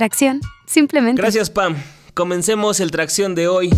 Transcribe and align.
Tracción, 0.00 0.40
simplemente. 0.64 1.20
Gracias, 1.20 1.50
Pam. 1.50 1.76
Comencemos 2.14 2.80
el 2.80 2.90
Tracción 2.90 3.34
de 3.34 3.48
hoy. 3.48 3.68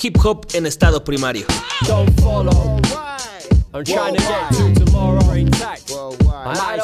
Hip 0.00 0.16
hop 0.24 0.46
en 0.54 0.64
estado 0.64 1.04
primario. 1.04 1.44
Don't 1.86 2.18
follow. 2.18 2.80
I'm 3.74 3.84
trying 3.84 4.14
to 4.14 4.22
get 4.22 4.52
to 4.52 4.84
tomorrow 4.86 5.34
intact. 5.34 5.90
And 5.90 6.58
I 6.58 6.78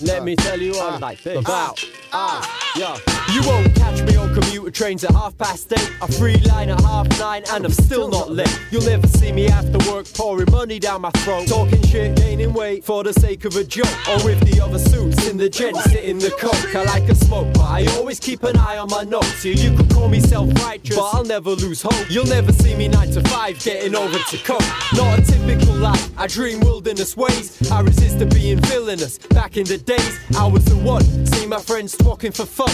Let 0.00 0.24
me 0.24 0.36
tell 0.36 0.60
you 0.60 0.74
all 0.76 0.94
about. 0.94 1.84
Ah, 2.12 2.72
yeah. 2.76 2.96
You 3.34 3.42
won't 3.46 3.74
catch 3.74 4.00
me 4.02 4.16
on 4.16 4.32
commuter 4.32 4.70
trains 4.70 5.04
at 5.04 5.10
half 5.10 5.36
past 5.36 5.72
eight. 5.72 5.92
A 6.00 6.10
free 6.10 6.36
line 6.38 6.70
at 6.70 6.80
half 6.80 7.08
nine, 7.18 7.42
and 7.50 7.64
I'm 7.64 7.72
still 7.72 8.08
not 8.08 8.30
late. 8.30 8.58
You'll 8.70 8.84
never 8.84 9.06
see 9.06 9.32
me 9.32 9.48
after 9.48 9.76
work 9.90 10.06
pouring 10.14 10.50
money 10.50 10.78
down 10.78 11.02
my 11.02 11.10
throat. 11.10 11.48
Talking 11.48 11.82
shit, 11.82 12.16
gaining 12.16 12.54
weight 12.54 12.84
for 12.84 13.02
the 13.02 13.12
sake 13.12 13.44
of 13.44 13.56
a 13.56 13.64
joke. 13.64 13.86
Or 14.08 14.24
with 14.24 14.40
the 14.50 14.62
other 14.62 14.78
suits 14.78 15.28
in 15.28 15.36
the 15.36 15.48
jet, 15.48 15.74
sit 15.76 16.04
in 16.04 16.18
the 16.18 16.30
coke. 16.30 16.74
I 16.74 16.84
like 16.84 17.08
a 17.08 17.14
smoke, 17.14 17.52
but 17.54 17.62
I 17.62 17.86
always 17.96 18.20
keep 18.20 18.44
an 18.44 18.56
eye 18.56 18.78
on 18.78 18.88
my 18.88 19.02
notes. 19.02 19.44
Yeah, 19.44 19.54
you 19.54 19.76
could 19.76 19.90
call 19.90 20.08
me 20.08 20.20
self 20.20 20.48
righteous, 20.62 20.96
but 20.96 21.10
I'll 21.12 21.24
never 21.24 21.50
lose 21.50 21.82
hope. 21.82 22.08
You'll 22.08 22.26
never 22.26 22.52
see 22.52 22.74
me 22.76 22.88
nine 22.88 23.10
to 23.10 23.22
five 23.24 23.58
getting 23.62 23.94
over 23.96 24.18
to 24.18 24.38
coke. 24.38 24.62
Not 24.94 25.18
a 25.18 25.22
typical 25.22 25.74
life, 25.74 26.10
I 26.16 26.28
dream 26.28 26.60
wilderness 26.60 27.16
ways. 27.16 27.70
I 27.70 27.80
resisted 27.80 28.30
being 28.32 28.60
villainous. 28.60 29.18
Back 29.18 29.56
in 29.56 29.64
the 29.64 29.78
days, 29.88 30.20
I 30.36 30.46
was 30.46 30.66
the 30.66 30.76
one. 30.76 31.02
See 31.26 31.46
my 31.46 31.60
friends 31.60 31.96
talking 31.96 32.30
for 32.30 32.44
fun. 32.44 32.70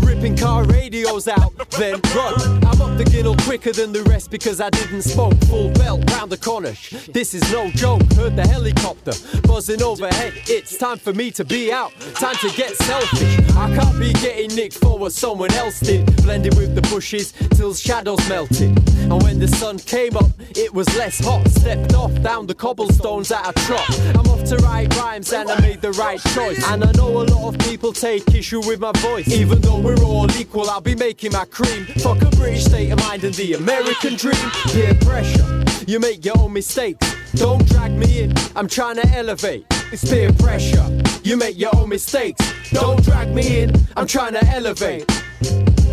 Ripping 0.00 0.36
car 0.36 0.64
radios 0.64 1.28
out, 1.28 1.52
then 1.72 2.00
run. 2.14 2.34
I'm 2.64 2.80
up 2.80 2.96
the 2.96 3.04
ginnel 3.04 3.36
quicker 3.44 3.72
than 3.72 3.92
the 3.92 4.02
rest 4.04 4.30
because 4.30 4.58
I 4.58 4.70
didn't 4.70 5.02
smoke. 5.02 5.34
Full 5.48 5.70
belt 5.72 6.10
round 6.12 6.32
the 6.32 6.38
corner. 6.38 6.72
This 7.12 7.34
is 7.34 7.42
no 7.52 7.70
joke. 7.72 8.00
Heard 8.14 8.36
the 8.36 8.46
helicopter 8.48 9.12
buzzing 9.46 9.82
overhead. 9.82 10.32
It's 10.46 10.78
time 10.78 10.96
for 10.96 11.12
me 11.12 11.30
to 11.32 11.44
be 11.44 11.70
out. 11.70 11.92
Time 12.14 12.36
to 12.36 12.48
get 12.56 12.74
selfish. 12.76 13.38
I 13.54 13.76
can't 13.76 13.98
be 13.98 14.14
getting 14.14 14.54
nicked 14.56 14.78
for 14.78 14.98
what 14.98 15.12
someone 15.12 15.52
else 15.52 15.78
did. 15.80 16.06
Blended 16.22 16.56
with 16.56 16.74
the 16.74 16.82
bushes 16.82 17.32
till 17.50 17.74
shadows 17.74 18.26
melted. 18.30 18.72
And 19.10 19.22
when 19.22 19.38
the 19.38 19.48
sun 19.48 19.78
came 19.78 20.16
up, 20.16 20.30
it 20.56 20.72
was 20.72 20.88
less 20.96 21.22
hot. 21.22 21.46
Stepped 21.48 21.92
off 21.92 22.14
down 22.22 22.46
the 22.46 22.54
cobblestones 22.54 23.30
at 23.30 23.46
a 23.46 23.52
trot. 23.66 24.00
I'm 24.16 24.26
off 24.30 24.44
to 24.44 24.56
write 24.56 24.96
rhymes 24.96 25.32
and 25.34 25.50
I 25.50 25.60
made 25.60 25.82
the 25.82 25.92
right 25.92 26.20
choice. 26.34 26.45
And 26.46 26.84
I 26.84 26.92
know 26.92 27.08
a 27.08 27.24
lot 27.24 27.54
of 27.54 27.58
people 27.58 27.92
take 27.92 28.32
issue 28.32 28.60
with 28.60 28.78
my 28.78 28.92
voice. 28.98 29.28
Even 29.28 29.60
though 29.60 29.80
we're 29.80 30.00
all 30.04 30.30
equal, 30.36 30.70
I'll 30.70 30.80
be 30.80 30.94
making 30.94 31.32
my 31.32 31.44
cream. 31.44 31.86
Fuck 31.98 32.22
a 32.22 32.30
British 32.36 32.66
state 32.66 32.92
of 32.92 33.00
mind 33.00 33.24
and 33.24 33.34
the 33.34 33.54
American 33.54 34.14
dream. 34.14 34.50
Peer 34.66 34.94
pressure, 34.94 35.64
you 35.88 35.98
make 35.98 36.24
your 36.24 36.38
own 36.38 36.52
mistakes. 36.52 37.04
Don't 37.34 37.66
drag 37.68 37.90
me 37.92 38.20
in, 38.20 38.34
I'm 38.54 38.68
trying 38.68 38.94
to 38.96 39.08
elevate. 39.08 39.66
It's 39.90 40.08
peer 40.08 40.32
pressure, 40.34 40.86
you 41.24 41.36
make 41.36 41.58
your 41.58 41.74
own 41.74 41.88
mistakes. 41.88 42.40
Don't 42.70 43.02
drag 43.02 43.34
me 43.34 43.62
in, 43.62 43.72
I'm 43.96 44.06
trying 44.06 44.34
to 44.34 44.44
elevate. 44.46 45.10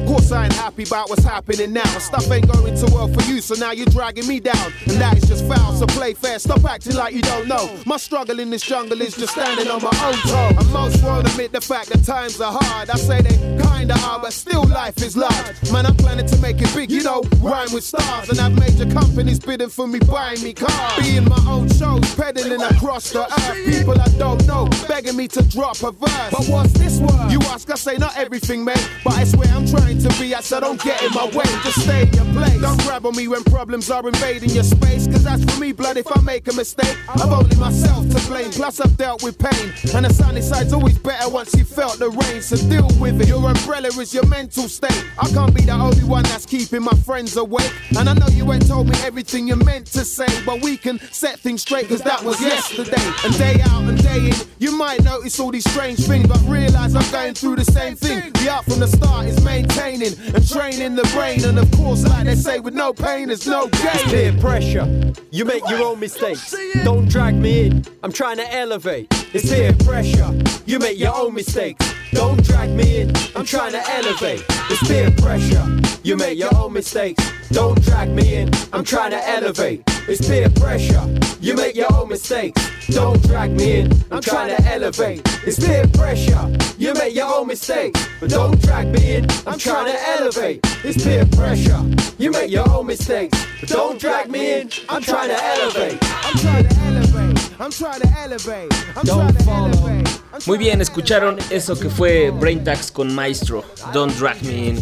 Course 0.08 0.32
I 0.32 0.46
ain't 0.46 0.54
happy 0.54 0.84
about 0.84 1.10
what's 1.10 1.24
happening 1.24 1.74
now. 1.74 1.84
Stuff 2.00 2.30
ain't 2.32 2.52
going 2.52 2.76
too 2.76 2.88
well 2.94 3.08
for 3.08 3.22
you, 3.24 3.42
so 3.42 3.56
now 3.56 3.72
you're 3.72 3.88
dragging 3.88 4.28
me 4.28 4.40
down. 4.40 4.74
And 4.88 5.00
that 5.02 5.18
is 5.18 5.28
just 5.28 5.48
foul, 5.48 5.74
so 5.74 5.86
play 5.88 6.14
fair. 6.14 6.40
Stop 6.40 6.64
acting 6.66 6.96
like 6.96 7.14
you 7.14 7.22
don't 7.22 7.48
know. 7.48 7.70
My 7.86 7.98
struggle 7.98 8.40
in 8.40 8.50
this 8.50 8.64
jungle 8.64 9.02
is 9.02 9.16
just 9.16 9.34
standing 9.34 9.70
on 9.70 9.82
my 9.82 9.96
own 10.04 10.16
toe. 10.30 10.52
And 10.60 10.74
most 10.74 11.04
won't 11.04 11.28
admit 11.30 11.52
the 11.52 11.62
fact 11.62 11.90
that 11.90 12.04
times 12.04 12.40
are 12.42 12.52
hard. 12.52 12.90
I 12.90 12.96
say 12.96 13.22
they 13.22 13.38
kinda 13.62 13.96
are, 14.06 14.20
but 14.20 14.34
still 14.34 14.66
life 14.66 15.02
is 15.02 15.16
large. 15.16 15.72
Man, 15.72 15.86
I'm 15.86 15.96
planning 15.96 16.26
to 16.28 16.38
make 16.38 16.62
it 16.62 16.74
big, 16.76 16.92
you 16.92 17.04
know, 17.04 17.22
rhyme 17.40 17.72
with 17.74 17.84
stars. 17.84 18.30
And 18.30 18.40
I've 18.40 18.58
major 18.60 18.92
companies 18.92 19.40
bidding 19.40 19.70
for 19.70 19.88
me, 19.88 20.00
buying 20.00 20.42
me 20.44 20.54
cars. 20.54 21.00
Being 21.00 21.30
my 21.30 21.44
own 21.48 21.70
shows, 21.70 22.16
pedaling 22.16 22.62
across 22.62 23.12
the 23.12 23.24
earth. 23.24 23.66
People 23.66 24.00
I 24.00 24.08
don't 24.18 24.46
know, 24.48 24.68
begging 24.88 25.16
me 25.16 25.28
to 25.30 25.42
drop 25.44 25.82
a 25.84 25.92
verse. 25.92 26.32
But 26.32 26.46
what's 26.48 26.74
this 26.74 27.00
word? 27.00 27.32
You 27.32 27.40
ask, 27.54 27.70
I 27.72 27.76
say 27.76 27.98
not 27.98 28.18
everything, 28.18 28.64
man. 28.64 28.78
But 29.04 29.14
I 29.14 29.24
swear 29.26 29.48
I'm 29.50 29.66
trying 29.68 29.83
to 29.88 30.10
be, 30.20 30.34
I 30.36 30.42
said 30.42 30.62
don't 30.62 30.82
get 30.82 31.02
in 31.04 31.12
my 31.14 31.26
way, 31.26 31.46
just 31.64 31.82
stay 31.82 32.04
in 32.04 32.14
your 32.14 32.26
place. 32.34 32.62
Don't 32.62 32.82
grab 32.84 33.06
on 33.06 33.16
me 33.16 33.28
when 33.28 33.44
problems 33.44 33.90
are 33.92 34.08
invading 34.08 34.52
your 34.52 34.64
space. 34.64 35.08
Cause 35.08 35.24
that's 35.24 35.44
for 35.44 35.60
me, 35.60 35.72
blood, 35.72 35.98
if 35.98 36.08
I 36.16 36.22
make 36.22 36.48
a 36.48 36.54
mistake. 36.54 36.98
I've 37.10 37.32
only 37.32 37.56
myself 37.58 38.10
to 38.10 38.28
blame, 38.28 38.52
plus 38.52 38.80
I've 38.80 38.96
dealt 38.98 39.24
with 39.24 39.38
pain. 39.38 39.74
And 39.94 40.06
the 40.06 40.14
sunny 40.14 40.42
side's 40.42 40.74
always 40.74 40.98
better 40.98 41.30
once 41.30 41.54
you 41.56 41.64
felt 41.64 42.00
the 42.00 42.10
rain, 42.10 42.42
so 42.42 42.56
deal 42.70 42.88
with 43.00 43.22
it. 43.22 43.28
Your 43.28 43.48
umbrella 43.50 43.90
is 43.90 44.14
your 44.14 44.26
mental 44.26 44.68
state. 44.68 45.06
I 45.20 45.30
can't 45.30 45.54
be 45.54 45.64
the 45.64 45.74
only 45.74 46.04
one 46.04 46.24
that's 46.24 46.46
keeping 46.46 46.84
my 46.84 46.96
friends 47.06 47.36
awake. 47.38 47.74
And 47.98 48.10
I 48.10 48.14
know 48.14 48.28
you 48.28 48.52
ain't 48.54 48.68
told 48.68 48.88
me 48.88 48.98
everything 49.04 49.48
you 49.48 49.56
meant 49.56 49.88
to 49.88 50.06
say, 50.06 50.28
but 50.46 50.62
we 50.62 50.78
can 50.78 51.00
set 51.12 51.40
things 51.40 51.62
straight, 51.62 51.90
cause 51.90 52.02
that 52.02 52.24
was 52.24 52.40
yesterday. 52.42 53.04
And 53.24 53.38
day 53.38 53.62
out 53.62 53.84
and 53.84 54.02
day 54.02 54.30
in, 54.30 54.36
you 54.60 54.78
might 54.78 55.04
notice 55.04 55.40
all 55.40 55.52
these 55.52 55.70
strange 55.70 56.00
things, 56.00 56.28
but 56.28 56.42
realize 56.48 56.96
I'm 56.96 57.12
going 57.12 57.34
through 57.34 57.58
the 57.58 57.66
same 57.66 57.96
thing. 57.96 58.32
The 58.34 58.50
art 58.50 58.66
from 58.66 58.80
the 58.80 58.88
start 58.88 59.26
is 59.28 59.44
maintaining 59.76 60.18
and 60.34 60.48
training 60.48 60.96
the 60.96 61.04
brain. 61.14 61.44
And 61.46 61.58
of 61.60 61.70
course, 61.72 62.04
like 62.04 62.26
they 62.26 62.36
say, 62.36 62.60
with 62.60 62.74
no 62.74 62.94
pain, 62.94 63.28
there's 63.28 63.48
no 63.48 63.68
gain. 63.68 64.10
Peer 64.10 64.34
pressure, 64.40 65.14
you 65.32 65.46
make 65.46 65.68
your 65.70 65.84
own 65.84 66.00
mistakes. 66.00 66.56
Don't 66.84 67.10
drag 67.10 67.36
me 67.36 67.68
in, 67.68 67.86
I'm 68.04 68.12
trying 68.12 68.38
to 68.38 68.54
elevate. 68.54 69.08
It's 69.34 69.50
peer 69.50 69.74
pressure, 69.74 70.32
you 70.66 70.80
make 70.80 71.00
your 71.00 71.16
own 71.16 71.34
mistakes. 71.34 71.94
Don't 72.12 72.44
drag 72.44 72.70
me 72.70 73.02
in, 73.02 73.12
I'm 73.36 73.46
trying 73.46 73.72
to 73.72 73.82
elevate. 73.90 74.44
It's 74.70 74.88
peer 74.88 75.12
pressure, 75.12 75.66
you 76.04 76.16
make 76.18 76.38
your 76.38 76.56
own 76.56 76.74
mistakes. 76.74 77.32
Don't 77.50 77.82
drag 77.84 78.10
me 78.10 78.36
in, 78.36 78.50
I'm 78.72 78.84
trying 78.84 79.12
to 79.12 79.30
elevate. 79.30 79.84
It's 80.08 80.28
peer 80.28 80.50
pressure, 80.50 81.04
you 81.40 81.56
make 81.56 81.76
your 81.76 81.92
own 81.94 82.10
mistakes. 82.10 82.62
Don't 82.90 83.22
drag 83.24 83.52
me 83.52 83.82
in, 83.82 83.92
I'm 84.12 84.22
trying 84.22 84.56
to 84.56 84.64
elevate. 84.66 85.22
It's 85.46 85.60
peer 85.60 85.88
pressure, 85.88 86.56
you 86.78 86.94
make 86.94 87.16
your 87.16 87.34
own 87.34 87.48
mistakes. 87.48 88.06
But 88.20 88.30
don't 88.30 88.62
drag 88.62 88.88
me 88.88 89.16
in, 89.16 89.28
I'm 89.48 89.58
trying 89.58 89.92
to 89.92 90.10
elevate. 90.10 90.60
It's 90.84 91.04
peer 91.04 91.26
pressure, 91.26 91.82
you 92.18 92.32
make 92.32 92.52
your 92.52 92.70
own 92.70 92.88
mistakes. 92.88 93.38
But 93.60 93.70
don't 93.70 94.00
drag 94.00 94.30
me 94.30 94.62
in, 94.62 94.70
I'm 94.90 95.02
trying 95.02 95.30
to 95.30 95.44
elevate. 95.44 95.98
I'm 96.02 96.38
trying 96.38 96.68
to 96.68 96.76
elevate. 96.80 97.62
I'm 97.62 97.72
trying 97.72 98.02
to 98.02 98.08
elevate. 98.20 98.74
I'm 98.98 99.06
trying 99.06 99.34
to 99.34 99.50
elevate. 99.50 100.13
Muy 100.48 100.58
bien, 100.58 100.82
escucharon 100.82 101.38
eso 101.52 101.80
que 101.80 101.90
fue 101.90 102.32
Brain 102.32 102.64
Tax 102.64 102.92
con 102.92 103.14
Maestro, 103.14 103.64
Don't 103.94 104.18
Drag 104.18 104.42
Me 104.44 104.70
In. 104.70 104.80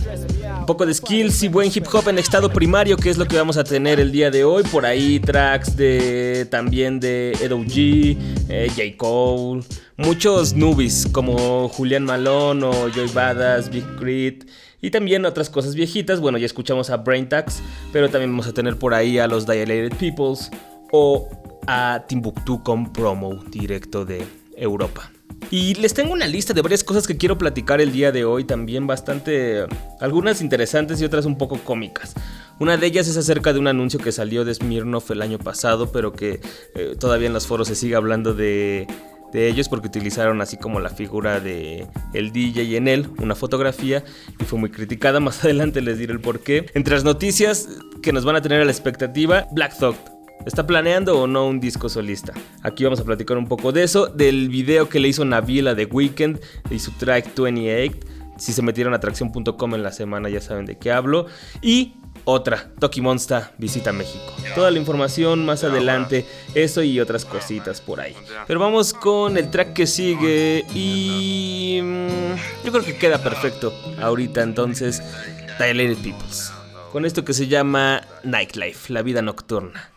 Un 0.59 0.65
poco 0.65 0.85
de 0.85 0.93
skills 0.93 1.43
y 1.43 1.49
buen 1.49 1.69
hip 1.73 1.85
hop 1.91 2.07
en 2.07 2.17
estado 2.19 2.49
primario, 2.49 2.95
que 2.95 3.09
es 3.09 3.17
lo 3.17 3.25
que 3.25 3.35
vamos 3.35 3.57
a 3.57 3.63
tener 3.63 3.99
el 3.99 4.11
día 4.11 4.31
de 4.31 4.45
hoy. 4.45 4.63
Por 4.63 4.85
ahí 4.85 5.19
tracks 5.19 5.75
de 5.75 6.47
también 6.49 6.99
de 6.99 7.33
Edo 7.41 7.59
G, 7.59 8.17
eh, 8.47 8.69
J. 8.69 8.97
Cole, 8.97 9.63
muchos 9.97 10.53
newbies 10.53 11.07
como 11.11 11.67
Julian 11.67 12.05
Malone 12.05 12.65
o 12.65 12.89
Joy 12.89 13.09
Badass, 13.13 13.69
Big 13.69 13.85
Crit. 13.97 14.49
Y 14.81 14.89
también 14.89 15.25
otras 15.25 15.49
cosas 15.49 15.75
viejitas. 15.75 16.21
Bueno, 16.21 16.37
ya 16.37 16.45
escuchamos 16.45 16.89
a 16.89 16.97
Brain 16.97 17.27
Tax, 17.27 17.61
pero 17.91 18.09
también 18.09 18.31
vamos 18.31 18.47
a 18.47 18.53
tener 18.53 18.77
por 18.79 18.93
ahí 18.93 19.19
a 19.19 19.27
los 19.27 19.45
Dilated 19.45 19.97
Peoples 19.97 20.49
o 20.91 21.27
a 21.67 22.03
Timbuktu 22.07 22.63
con 22.63 22.91
promo 22.91 23.43
directo 23.51 24.05
de 24.05 24.25
Europa. 24.55 25.10
Y 25.49 25.75
les 25.75 25.93
tengo 25.93 26.13
una 26.13 26.27
lista 26.27 26.53
de 26.53 26.61
varias 26.61 26.83
cosas 26.83 27.05
que 27.05 27.17
quiero 27.17 27.37
platicar 27.37 27.81
el 27.81 27.91
día 27.91 28.11
de 28.11 28.23
hoy, 28.23 28.45
también 28.45 28.87
bastante, 28.87 29.65
algunas 29.99 30.41
interesantes 30.41 31.01
y 31.01 31.05
otras 31.05 31.25
un 31.25 31.37
poco 31.37 31.59
cómicas. 31.59 32.13
Una 32.61 32.77
de 32.77 32.87
ellas 32.87 33.07
es 33.07 33.17
acerca 33.17 33.53
de 33.53 33.59
un 33.59 33.67
anuncio 33.67 33.99
que 33.99 34.11
salió 34.11 34.45
de 34.45 34.53
Smirnoff 34.53 35.09
el 35.11 35.21
año 35.21 35.39
pasado, 35.39 35.91
pero 35.91 36.13
que 36.13 36.39
eh, 36.75 36.95
todavía 36.99 37.27
en 37.27 37.33
los 37.33 37.47
foros 37.47 37.67
se 37.67 37.75
sigue 37.75 37.95
hablando 37.95 38.33
de, 38.33 38.87
ellos 39.33 39.67
porque 39.67 39.87
utilizaron 39.87 40.41
así 40.41 40.57
como 40.57 40.79
la 40.79 40.89
figura 40.89 41.39
de 41.39 41.87
el 42.13 42.31
DJ 42.31 42.77
en 42.77 42.87
él, 42.87 43.09
una 43.17 43.33
fotografía, 43.33 44.03
y 44.39 44.43
fue 44.43 44.59
muy 44.59 44.69
criticada. 44.69 45.19
Más 45.21 45.43
adelante 45.43 45.81
les 45.81 45.97
diré 45.97 46.13
el 46.13 46.21
porqué. 46.21 46.67
Entre 46.75 46.93
las 46.93 47.03
noticias 47.03 47.67
que 48.01 48.13
nos 48.13 48.25
van 48.25 48.35
a 48.35 48.41
tener 48.41 48.61
a 48.61 48.65
la 48.65 48.71
expectativa, 48.71 49.47
Black 49.51 49.73
¿Está 50.45 50.65
planeando 50.65 51.19
o 51.19 51.27
no 51.27 51.47
un 51.47 51.59
disco 51.59 51.87
solista? 51.87 52.33
Aquí 52.63 52.83
vamos 52.83 52.99
a 52.99 53.03
platicar 53.03 53.37
un 53.37 53.47
poco 53.47 53.71
de 53.71 53.83
eso, 53.83 54.07
del 54.07 54.49
video 54.49 54.89
que 54.89 54.99
le 54.99 55.07
hizo 55.07 55.23
Navila 55.23 55.75
de 55.75 55.85
Weekend 55.85 56.39
y 56.71 56.79
su 56.79 56.91
track 56.93 57.37
28. 57.37 57.99
Si 58.37 58.53
se 58.53 58.63
metieron 58.63 58.93
a 58.93 58.97
atracción.com 58.97 59.75
en 59.75 59.83
la 59.83 59.91
semana 59.91 60.29
ya 60.29 60.41
saben 60.41 60.65
de 60.65 60.79
qué 60.79 60.91
hablo. 60.91 61.27
Y 61.61 61.93
otra, 62.25 62.71
Toki 62.79 63.01
Monster 63.01 63.43
visita 63.59 63.93
México. 63.93 64.33
Toda 64.55 64.71
la 64.71 64.79
información 64.79 65.45
más 65.45 65.63
adelante, 65.63 66.25
eso 66.55 66.81
y 66.81 66.99
otras 66.99 67.23
cositas 67.23 67.79
por 67.79 67.99
ahí. 67.99 68.15
Pero 68.47 68.59
vamos 68.59 68.93
con 68.93 69.37
el 69.37 69.51
track 69.51 69.73
que 69.73 69.85
sigue 69.85 70.65
y 70.73 71.81
mm, 71.83 72.65
yo 72.65 72.71
creo 72.71 72.83
que 72.83 72.97
queda 72.97 73.21
perfecto 73.21 73.71
ahorita 74.01 74.41
entonces, 74.41 75.03
Dilated 75.59 75.97
Peoples. 75.97 76.51
Con 76.91 77.05
esto 77.05 77.23
que 77.23 77.33
se 77.33 77.47
llama 77.47 78.01
Nightlife, 78.23 78.91
la 78.91 79.03
vida 79.03 79.21
nocturna. 79.21 79.91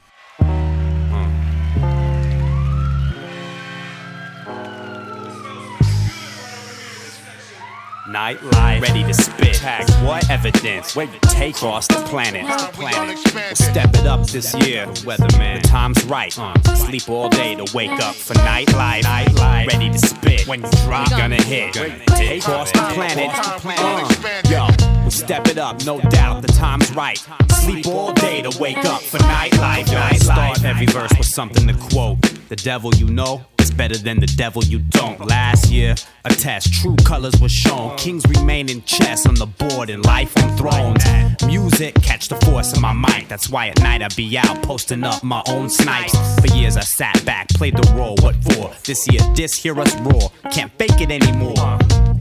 Night 8.15 8.41
life, 8.45 8.81
ready 8.81 9.03
to 9.03 9.13
spit. 9.13 9.55
Tag 9.55 9.91
what 10.07 10.31
evidence? 10.31 10.95
Where 10.95 11.07
you 11.07 11.19
take 11.23 11.57
across 11.57 11.89
the 11.89 11.97
planet. 12.07 12.47
planet. 12.73 13.19
We'll 13.35 13.57
step 13.57 13.91
it 13.93 14.07
up 14.07 14.25
this 14.29 14.55
year, 14.65 14.87
weatherman. 15.03 15.61
The 15.61 15.69
time's 15.69 16.05
right. 16.05 16.33
Uh, 16.39 16.55
sleep 16.77 17.09
all 17.09 17.29
day 17.29 17.57
to 17.57 17.67
wake 17.75 17.91
up 17.91 18.15
for 18.15 18.35
night 18.35 18.73
life. 18.75 19.03
Night 19.03 19.35
life, 19.35 19.67
ready 19.67 19.91
to 19.91 19.99
spit. 19.99 20.47
When 20.47 20.63
you 20.63 20.71
drop, 20.85 21.11
gonna 21.11 21.43
hit. 21.43 21.75
Take 21.75 22.43
across 22.43 22.71
the 22.71 22.87
planet. 22.95 23.31
Uh, 23.65 24.43
yo, 24.49 24.69
we 25.05 25.11
step 25.11 25.49
it 25.49 25.59
up, 25.59 25.85
no 25.85 25.99
doubt. 26.01 26.43
The 26.43 26.53
time's 26.53 26.95
right. 26.95 27.19
Sleep 27.51 27.89
all 27.89 28.13
day 28.13 28.43
to 28.43 28.57
wake 28.61 28.85
up 28.85 29.03
for 29.03 29.19
night 29.19 29.59
life. 29.59 29.91
Night 29.91 30.21
Start 30.21 30.65
every 30.65 30.87
verse 30.87 31.11
with 31.19 31.27
something 31.27 31.67
to 31.67 31.75
quote. 31.91 32.23
The 32.49 32.57
devil 32.57 32.95
you 32.95 33.09
know 33.09 33.45
better 33.77 33.97
than 33.97 34.21
the 34.21 34.27
devil 34.27 34.63
you 34.65 34.79
don't. 34.79 35.21
Last 35.27 35.71
year, 35.71 35.95
a 36.25 36.31
test, 36.31 36.73
true 36.73 36.97
colors 37.05 37.35
were 37.41 37.49
shown. 37.49 37.97
Kings 37.97 38.25
remain 38.27 38.69
in 38.69 38.83
chess 38.85 39.27
on 39.27 39.35
the 39.35 39.47
board 39.47 39.91
and 39.91 40.05
life 40.05 40.37
on 40.39 40.57
thrones. 40.57 41.05
Music, 41.47 41.95
catch 41.97 42.29
the 42.29 42.37
force 42.47 42.73
of 42.73 42.81
my 42.81 42.93
mic. 42.93 43.29
That's 43.29 43.49
why 43.49 43.69
at 43.69 43.81
night 43.81 44.03
I 44.03 44.09
be 44.17 44.39
out 44.39 44.63
posting 44.63 45.05
up 45.05 45.23
my 45.23 45.43
own 45.49 45.69
snipes. 45.69 46.15
For 46.41 46.55
years 46.57 46.77
I 46.77 46.83
sat 46.83 47.25
back, 47.25 47.49
played 47.49 47.77
the 47.77 47.93
role. 47.95 48.17
What 48.21 48.37
for? 48.45 48.73
This 48.85 49.07
year, 49.11 49.21
this 49.35 49.55
hear 49.55 49.79
us 49.81 49.95
roar. 50.01 50.31
Can't 50.51 50.73
fake 50.79 51.01
it 51.01 51.11
anymore. 51.11 51.79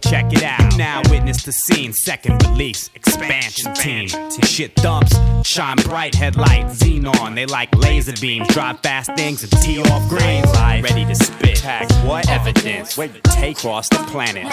Check 0.09 0.33
it 0.33 0.43
out. 0.43 0.77
Now 0.77 1.01
witness 1.09 1.43
the 1.43 1.51
scene. 1.51 1.93
Second 1.93 2.43
release, 2.47 2.89
expansion 2.95 3.73
team. 3.73 4.07
Shit 4.43 4.75
thumps, 4.75 5.15
shine 5.47 5.77
bright 5.77 6.15
headlight, 6.15 6.65
xenon. 6.67 7.35
They 7.35 7.45
like 7.45 7.73
laser 7.75 8.13
beams, 8.19 8.47
drive 8.49 8.79
fast 8.81 9.15
things 9.15 9.43
and 9.43 9.51
tee 9.61 9.81
off 9.81 10.07
green 10.09 10.43
light. 10.53 10.83
Ready 10.83 11.05
to 11.05 11.15
spit. 11.15 11.61
Pack 11.61 11.89
what 12.05 12.29
evidence? 12.29 12.97
Where 12.97 13.07
you 13.07 13.21
take 13.23 13.57
across 13.57 13.87
the 13.87 13.97
planet. 14.09 14.45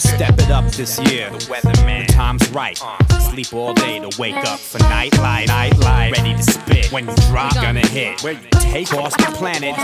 Step 0.00 0.38
it 0.38 0.50
up 0.50 0.64
this 0.72 0.98
year. 1.10 1.30
The 1.30 1.38
weatherman. 1.46 2.06
The 2.06 2.12
time's 2.12 2.48
right. 2.50 2.80
Sleep 3.30 3.52
all 3.52 3.74
day 3.74 3.98
to 3.98 4.16
wake 4.18 4.36
up 4.36 4.60
for 4.60 4.78
night 4.78 5.16
light. 5.18 5.48
Night 5.48 5.76
light. 5.78 6.12
Ready 6.16 6.34
to 6.34 6.42
spit. 6.42 6.92
When 6.92 7.08
you 7.08 7.14
drop, 7.28 7.54
gonna 7.54 7.86
hit. 7.86 8.22
Where 8.22 8.34
you 8.34 8.48
take 8.50 8.90
across 8.90 9.16
the 9.16 9.32
planet. 9.34 9.76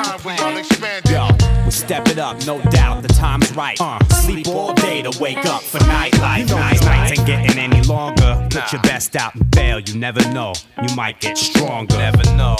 Yo, 1.10 1.28
we 1.64 1.70
step 1.70 2.08
it 2.08 2.18
up, 2.18 2.46
no 2.46 2.60
doubt. 2.70 3.02
The 3.02 3.08
time's 3.08 3.54
right. 3.56 3.80
Uh, 3.80 3.98
sleep 4.22 4.46
all 4.52 4.74
day 4.74 5.02
to 5.02 5.18
wake 5.20 5.44
up 5.46 5.62
for 5.62 5.78
nightlife. 5.78 6.48
Night 6.50 6.82
nights 6.82 7.18
ain't 7.18 7.26
getting 7.26 7.58
any 7.58 7.82
longer. 7.82 8.46
Put 8.50 8.72
your 8.72 8.82
best 8.82 9.16
out 9.16 9.34
and 9.34 9.50
bail. 9.50 9.78
You 9.80 9.98
never 9.98 10.20
know. 10.32 10.52
You 10.82 10.94
might 10.94 11.20
get 11.20 11.38
stronger. 11.38 11.96
Never 11.96 12.24
know. 12.36 12.56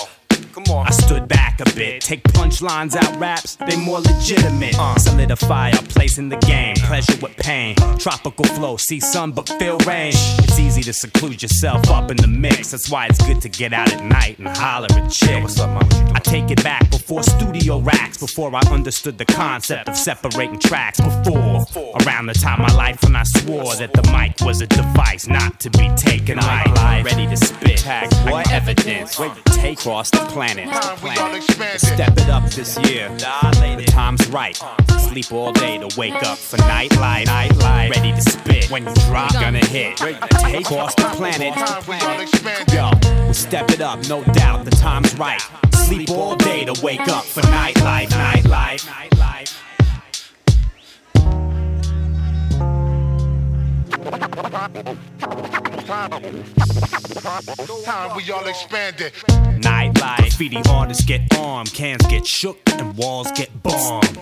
Come 0.53 0.65
on. 0.71 0.87
I 0.87 0.91
stood 0.91 1.29
back 1.29 1.61
a 1.61 1.65
bit. 1.75 2.03
Take 2.03 2.23
punchlines 2.25 2.97
out 2.97 3.19
raps, 3.19 3.57
they 3.57 3.77
more 3.77 4.01
legitimate. 4.01 4.79
Uh. 4.79 4.97
Solidify 4.99 5.71
our 5.71 5.83
place 5.83 6.19
in 6.19 6.29
the 6.29 6.37
game. 6.39 6.77
Pleasure 6.77 7.19
with 7.21 7.37
pain. 7.37 7.77
Tropical 7.99 8.45
flow, 8.45 8.77
see 8.77 9.01
sun 9.01 9.33
but 9.33 9.49
feel 9.49 9.79
rain. 9.79 10.13
It's 10.15 10.59
easy 10.59 10.83
to 10.83 10.93
seclude 10.93 11.43
yourself 11.43 11.89
up 11.91 12.11
in 12.11 12.17
the 12.17 12.27
mix. 12.27 12.71
That's 12.73 12.91
why 12.91 13.07
it's 13.07 13.25
good 13.27 13.41
to 13.43 13.49
get 13.49 13.73
out 13.73 13.93
at 13.93 14.05
night 14.05 14.39
and 14.39 14.49
holler 14.49 14.89
at 14.91 15.11
chicks. 15.11 15.59
I 15.61 16.19
take 16.23 16.51
it 16.51 16.63
back 16.63 16.91
before 16.91 17.23
studio 17.23 17.81
racks. 17.81 18.19
Before 18.19 18.55
I 18.55 18.61
understood 18.71 19.19
the 19.19 19.25
concept 19.25 19.89
of 19.89 19.97
separating 19.97 20.59
tracks. 20.59 21.01
Before, 21.01 21.65
around 22.03 22.27
the 22.27 22.35
time 22.35 22.61
of 22.61 22.69
my 22.69 22.75
life 22.77 23.03
when 23.03 23.17
I 23.17 23.25
swore 23.25 23.75
that 23.77 23.93
the 23.93 24.03
mic 24.13 24.41
was 24.41 24.61
a 24.61 24.67
device 24.67 25.27
not 25.27 25.61
to 25.61 25.71
be 25.71 25.89
taken 25.97 26.39
light. 26.39 27.03
Ready 27.05 27.27
to 27.27 27.37
spit. 27.37 27.79
Tag 27.79 28.13
what 28.31 28.51
evidence? 28.53 29.19
Where 29.19 29.29
you 29.29 29.43
take 29.47 29.81
across 29.81 30.11
the 30.11 30.19
planet. 30.33 30.69
Step 31.79 32.17
it 32.17 32.29
up 32.29 32.45
this 32.51 32.79
year. 32.89 33.09
The 33.11 33.85
time's 33.89 34.27
right. 34.29 34.59
Sleep 34.99 35.31
all 35.33 35.53
day 35.53 35.79
to 35.79 35.89
wake 35.99 36.23
up 36.25 36.39
for 36.39 36.57
night 36.59 36.97
light. 36.97 37.27
Night 37.27 37.55
light. 37.57 37.91
Ready 37.95 38.13
to 38.13 38.23
spit. 38.23 38.71
When 38.71 38.87
you 38.87 38.95
drop, 39.07 39.33
gonna 39.35 39.65
hit. 39.67 39.99
Take 39.99 40.61
across 40.61 40.95
the 40.95 41.11
planet. 41.15 41.55
Yo, 42.73 43.27
we 43.27 43.35
step 43.35 43.71
it 43.71 43.81
up, 43.81 43.99
no 44.09 44.25
doubt. 44.33 44.65
The 44.65 44.71
time's 44.71 45.15
right. 45.17 45.43
Sleep 45.75 46.11
all 46.11 46.37
day 46.37 46.65
to 46.65 46.81
wake 46.83 47.09
up 47.09 47.25
for 47.25 47.43
night 47.43 47.79
life. 47.83 48.11
Night 48.11 48.45
Time 57.85 58.17
we 58.17 58.33
all 58.33 58.47
expanded. 58.47 59.13
Nightlife, 59.61 60.17
graffiti 60.17 60.61
artists 60.69 61.05
get 61.05 61.21
armed, 61.39 61.73
cans 61.73 62.05
get 62.07 62.27
shook, 62.27 62.59
and 62.73 62.97
walls 62.97 63.31
get 63.33 63.63
bombed. 63.63 64.19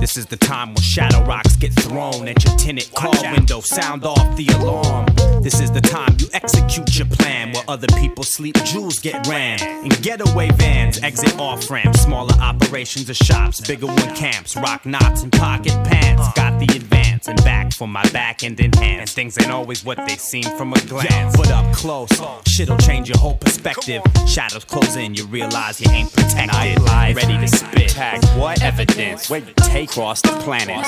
This 0.00 0.16
is 0.16 0.26
the 0.26 0.36
time 0.36 0.74
when 0.74 0.82
shadow 0.82 1.24
rocks 1.24 1.54
get 1.56 1.72
thrown 1.72 2.26
at 2.26 2.44
your 2.44 2.56
tinted 2.56 2.92
car 2.94 3.12
window, 3.32 3.60
sound 3.60 4.04
off 4.04 4.36
the 4.36 4.48
alarm. 4.48 5.06
This 5.40 5.60
is 5.60 5.70
the 5.70 5.80
time 5.80 6.16
you 6.18 6.26
execute 6.32 6.98
your 6.98 7.06
plan 7.06 7.52
while 7.52 7.64
other 7.68 7.86
people 7.98 8.24
sleep, 8.24 8.56
jewels 8.64 8.98
get 8.98 9.26
ran. 9.28 9.60
In 9.84 9.90
getaway 10.02 10.50
vans, 10.50 11.00
exit 11.02 11.38
off 11.38 11.70
ramps, 11.70 12.00
smaller 12.00 12.34
operations 12.40 13.08
or 13.08 13.14
shops, 13.14 13.60
bigger 13.60 13.86
one 13.86 14.16
camps, 14.16 14.56
rock 14.56 14.84
knots 14.84 15.22
and 15.22 15.32
pocket 15.32 15.72
pants. 15.84 16.26
Got 16.34 16.58
the 16.58 16.66
advance 16.74 17.28
and 17.28 17.36
back 17.44 17.72
for 17.72 17.88
my 17.88 18.02
back 18.10 18.42
end 18.42 18.60
enhance. 18.60 18.95
And 18.98 19.08
things 19.08 19.38
ain't 19.38 19.50
always 19.50 19.84
what 19.84 19.98
they 20.06 20.16
seem 20.16 20.44
from 20.56 20.72
a 20.72 20.80
glance. 20.86 21.36
Foot 21.36 21.50
up 21.50 21.74
close, 21.74 22.10
shit'll 22.46 22.78
change 22.78 23.08
your 23.08 23.18
whole 23.18 23.36
perspective. 23.36 24.02
Shadows 24.26 24.64
close 24.64 24.96
in, 24.96 25.14
you 25.14 25.26
realize 25.26 25.80
you 25.80 25.90
ain't 25.90 26.12
protected. 26.12 26.50
Nightlife, 26.50 27.16
ready 27.16 27.38
to 27.38 27.48
spit. 27.48 27.94
Pack 27.94 28.22
what 28.36 28.62
evidence? 28.62 29.30
Where 29.30 29.40
you 29.40 29.52
take 29.56 29.90
across 29.90 30.20
the 30.20 30.28
planet. 30.44 30.84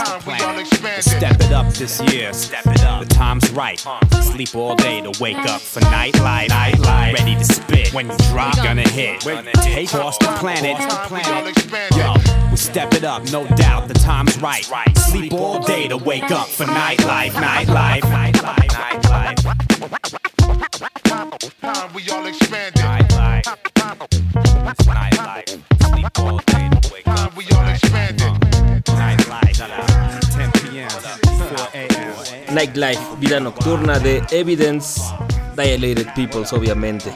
Step 1.03 1.41
it 1.41 1.53
up 1.53 1.73
this 1.75 2.01
year. 2.13 2.33
Step 2.33 2.67
it 2.67 2.83
up. 2.83 3.07
The 3.07 3.15
time's 3.15 3.51
right. 3.51 3.85
Uh. 3.87 4.01
Sleep 4.21 4.55
all 4.55 4.77
day 4.77 5.01
to 5.01 5.13
wake 5.21 5.37
up 5.37 5.61
for 5.61 5.81
nightlight. 5.81 6.51
Nightlight, 6.51 7.19
ready 7.19 7.35
to 7.35 7.45
spit. 7.45 7.93
When 7.95 8.09
you 8.11 8.17
drop, 8.31 8.57
gonna 8.57 8.89
hit. 8.89 9.21
Take 9.63 9.93
across 9.93 10.19
the 10.19 10.27
planet. 10.39 10.79
Yo, 11.97 12.15
we 12.51 12.57
step 12.57 12.93
it 12.95 13.05
up, 13.05 13.25
no 13.33 13.47
doubt. 13.57 13.89
The 13.89 13.95
time's 13.95 14.39
right. 14.41 14.65
Sleep 14.97 15.33
all 15.33 15.61
day 15.61 15.89
to 15.89 15.97
wake 15.97 16.31
up 16.31 16.49
for 16.49 16.65
nightlife. 16.65 17.31
Nightlife. 17.31 17.98
Nightlife. 18.03 18.69
Nightlife. 18.69 19.43
Time 21.61 21.93
we 21.95 22.09
all 22.11 22.27
expanded. 22.27 22.81
Nightlife. 22.83 23.43
Nightlife. 24.87 25.49
Sleep 25.83 26.19
all 26.21 26.39
day 26.39 26.69
to 26.71 26.93
wake 26.93 27.05
Time 27.05 27.27
up. 27.27 27.37
we 27.37 27.45
all 27.57 27.69
expanded. 27.69 28.33
Nightlife. 28.85 29.59
10 30.37 30.53
p.m. 30.53 30.89
4 30.89 31.69
a.m. 31.75 32.55
Nightlife, 32.55 33.01
vida 33.19 33.41
nocturna 33.41 33.99
de 33.99 34.23
Evidence, 34.31 35.01
Dilated 35.57 36.07
Peoples, 36.15 36.53
obviamente. 36.53 37.13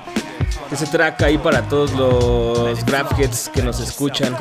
Ese 0.70 0.86
track 0.86 1.22
ahí 1.22 1.38
para 1.38 1.62
todos 1.68 1.92
los 1.92 2.84
grapheads 2.84 3.48
que 3.50 3.62
nos 3.62 3.78
escuchan. 3.80 4.36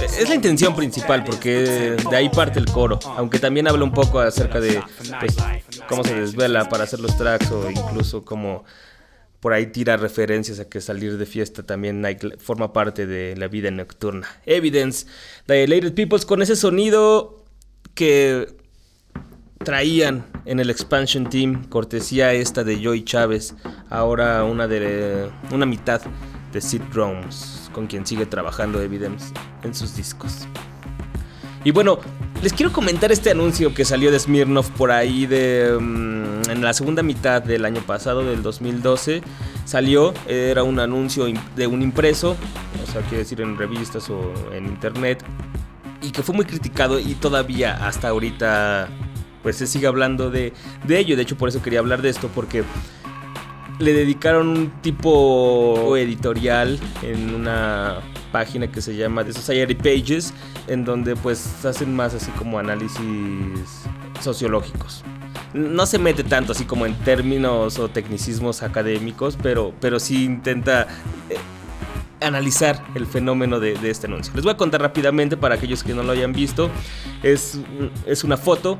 Es 0.00 0.28
la 0.28 0.34
intención 0.34 0.74
principal 0.74 1.24
porque 1.24 1.96
de 2.10 2.16
ahí 2.16 2.28
parte 2.28 2.58
el 2.58 2.66
coro, 2.66 2.98
aunque 3.16 3.38
también 3.38 3.66
habla 3.68 3.84
un 3.84 3.92
poco 3.92 4.20
acerca 4.20 4.60
de 4.60 4.82
pues, 5.20 5.36
cómo 5.88 6.04
se 6.04 6.14
desvela 6.14 6.68
para 6.68 6.84
hacer 6.84 7.00
los 7.00 7.16
tracks 7.16 7.50
o 7.50 7.70
incluso 7.70 8.24
cómo 8.24 8.64
por 9.40 9.52
ahí 9.52 9.66
tira 9.66 9.96
referencias 9.96 10.58
a 10.60 10.68
que 10.68 10.80
salir 10.80 11.18
de 11.18 11.26
fiesta 11.26 11.62
también 11.62 12.04
forma 12.38 12.72
parte 12.72 13.06
de 13.06 13.36
la 13.36 13.48
vida 13.48 13.70
nocturna. 13.70 14.26
Evidence, 14.44 15.06
Dilated 15.46 15.94
Peoples 15.94 16.26
con 16.26 16.42
ese 16.42 16.56
sonido 16.56 17.44
que 17.94 18.48
traían 19.64 20.26
en 20.44 20.60
el 20.60 20.70
expansion 20.70 21.28
team 21.28 21.64
cortesía 21.68 22.32
esta 22.32 22.64
de 22.64 22.82
Joey 22.82 23.04
Chávez, 23.04 23.54
ahora 23.88 24.44
una 24.44 24.66
de 24.66 25.30
una 25.50 25.66
mitad 25.66 26.00
de 26.52 26.60
Sid 26.60 26.82
Drums, 26.92 27.65
con 27.76 27.88
quien 27.88 28.06
sigue 28.06 28.24
trabajando 28.24 28.80
Evidence 28.80 29.34
en 29.62 29.74
sus 29.74 29.94
discos. 29.94 30.48
Y 31.62 31.72
bueno, 31.72 31.98
les 32.42 32.54
quiero 32.54 32.72
comentar 32.72 33.12
este 33.12 33.30
anuncio 33.30 33.74
que 33.74 33.84
salió 33.84 34.10
de 34.10 34.18
Smirnoff 34.18 34.70
por 34.70 34.90
ahí 34.90 35.26
de 35.26 35.76
mm, 35.78 36.48
en 36.48 36.62
la 36.62 36.72
segunda 36.72 37.02
mitad 37.02 37.42
del 37.42 37.66
año 37.66 37.82
pasado 37.82 38.24
del 38.24 38.42
2012 38.42 39.20
salió 39.66 40.14
era 40.26 40.62
un 40.62 40.80
anuncio 40.80 41.26
de 41.54 41.66
un 41.66 41.82
impreso, 41.82 42.34
o 42.82 42.90
sea, 42.90 43.02
quiere 43.02 43.18
decir 43.18 43.42
en 43.42 43.58
revistas 43.58 44.08
o 44.08 44.32
en 44.54 44.64
internet 44.64 45.22
y 46.00 46.12
que 46.12 46.22
fue 46.22 46.34
muy 46.34 46.46
criticado 46.46 46.98
y 46.98 47.14
todavía 47.14 47.86
hasta 47.86 48.08
ahorita 48.08 48.88
pues 49.42 49.56
se 49.56 49.66
sigue 49.66 49.86
hablando 49.86 50.30
de, 50.30 50.54
de 50.86 50.98
ello. 50.98 51.14
De 51.14 51.22
hecho, 51.22 51.36
por 51.36 51.50
eso 51.50 51.62
quería 51.62 51.80
hablar 51.80 52.00
de 52.00 52.08
esto, 52.08 52.28
porque 52.34 52.64
le 53.78 53.92
dedicaron 53.92 54.48
un 54.48 54.70
tipo 54.82 55.96
editorial 55.96 56.78
en 57.02 57.34
una 57.34 58.00
página 58.32 58.70
que 58.70 58.80
se 58.80 58.96
llama 58.96 59.24
The 59.24 59.32
Society 59.32 59.74
Pages, 59.74 60.32
en 60.66 60.84
donde 60.84 61.16
pues 61.16 61.64
hacen 61.64 61.94
más 61.94 62.14
así 62.14 62.30
como 62.32 62.58
análisis 62.58 62.98
sociológicos. 64.20 65.04
No 65.52 65.86
se 65.86 65.98
mete 65.98 66.24
tanto 66.24 66.52
así 66.52 66.64
como 66.64 66.86
en 66.86 66.94
términos 66.96 67.78
o 67.78 67.88
tecnicismos 67.88 68.62
académicos, 68.62 69.38
pero, 69.42 69.72
pero 69.80 70.00
sí 70.00 70.24
intenta 70.24 70.82
eh, 71.30 71.36
analizar 72.20 72.82
el 72.94 73.06
fenómeno 73.06 73.60
de, 73.60 73.74
de 73.74 73.90
este 73.90 74.06
anuncio. 74.06 74.32
Les 74.34 74.44
voy 74.44 74.52
a 74.52 74.56
contar 74.56 74.82
rápidamente 74.82 75.36
para 75.36 75.54
aquellos 75.54 75.82
que 75.82 75.94
no 75.94 76.02
lo 76.02 76.12
hayan 76.12 76.32
visto. 76.32 76.70
Es, 77.22 77.58
es 78.06 78.24
una 78.24 78.36
foto 78.36 78.78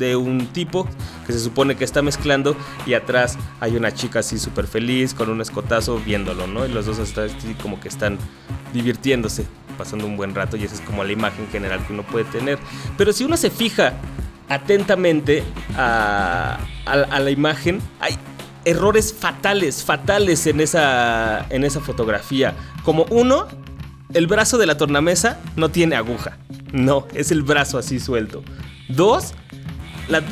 de 0.00 0.16
un 0.16 0.48
tipo 0.48 0.88
que 1.26 1.32
se 1.32 1.38
supone 1.38 1.76
que 1.76 1.84
está 1.84 2.02
mezclando 2.02 2.56
y 2.86 2.94
atrás 2.94 3.38
hay 3.60 3.76
una 3.76 3.92
chica 3.94 4.18
así 4.18 4.36
súper 4.40 4.66
feliz 4.66 5.14
con 5.14 5.30
un 5.30 5.40
escotazo 5.40 6.00
viéndolo, 6.04 6.48
¿no? 6.48 6.66
Y 6.66 6.70
los 6.70 6.86
dos 6.86 6.98
hasta 6.98 7.24
así 7.26 7.54
como 7.62 7.78
que 7.78 7.86
están 7.86 8.18
divirtiéndose, 8.72 9.46
pasando 9.78 10.06
un 10.06 10.16
buen 10.16 10.34
rato 10.34 10.56
y 10.56 10.64
esa 10.64 10.74
es 10.74 10.80
como 10.80 11.04
la 11.04 11.12
imagen 11.12 11.46
general 11.52 11.86
que 11.86 11.92
uno 11.92 12.02
puede 12.02 12.24
tener. 12.24 12.58
Pero 12.96 13.12
si 13.12 13.22
uno 13.24 13.36
se 13.36 13.50
fija 13.50 13.92
atentamente 14.48 15.44
a, 15.76 16.58
a- 16.86 16.92
a 16.92 17.20
la 17.20 17.30
imagen, 17.30 17.80
hay 18.00 18.16
errores 18.64 19.14
fatales, 19.18 19.84
fatales 19.84 20.46
en 20.46 20.60
esa, 20.60 21.46
en 21.50 21.64
esa 21.64 21.80
fotografía. 21.80 22.54
Como 22.84 23.04
uno, 23.10 23.46
el 24.12 24.26
brazo 24.26 24.58
de 24.58 24.66
la 24.66 24.76
tornamesa 24.76 25.38
no 25.56 25.68
tiene 25.70 25.96
aguja. 25.96 26.36
No, 26.72 27.06
es 27.14 27.30
el 27.30 27.42
brazo 27.42 27.78
así 27.78 28.00
suelto. 28.00 28.42
Dos, 28.88 29.34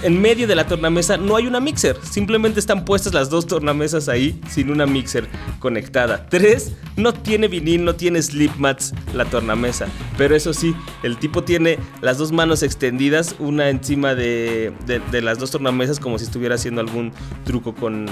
en 0.02 0.20
medio 0.20 0.46
de 0.46 0.54
la 0.54 0.66
tornamesa 0.66 1.16
no 1.16 1.36
hay 1.36 1.46
una 1.46 1.60
mixer. 1.60 1.96
Simplemente 2.02 2.60
están 2.60 2.84
puestas 2.84 3.14
las 3.14 3.30
dos 3.30 3.46
tornamesas 3.46 4.08
ahí 4.08 4.40
sin 4.48 4.70
una 4.70 4.86
mixer 4.86 5.28
conectada. 5.60 6.26
Tres, 6.28 6.72
no 6.96 7.12
tiene 7.12 7.48
vinil, 7.48 7.84
no 7.84 7.94
tiene 7.94 8.20
slip 8.22 8.54
mats 8.56 8.92
la 9.14 9.24
tornamesa. 9.24 9.86
Pero 10.16 10.34
eso 10.34 10.52
sí, 10.52 10.74
el 11.02 11.18
tipo 11.18 11.44
tiene 11.44 11.78
las 12.00 12.18
dos 12.18 12.32
manos 12.32 12.62
extendidas, 12.62 13.36
una 13.38 13.68
encima 13.68 14.14
de, 14.14 14.72
las 15.22 15.38
dos 15.38 15.50
tornamesas 15.50 16.00
como 16.00 16.18
si 16.18 16.24
estuviera 16.24 16.56
haciendo 16.56 16.80
algún 16.80 17.12
truco 17.44 17.74
con, 17.74 18.08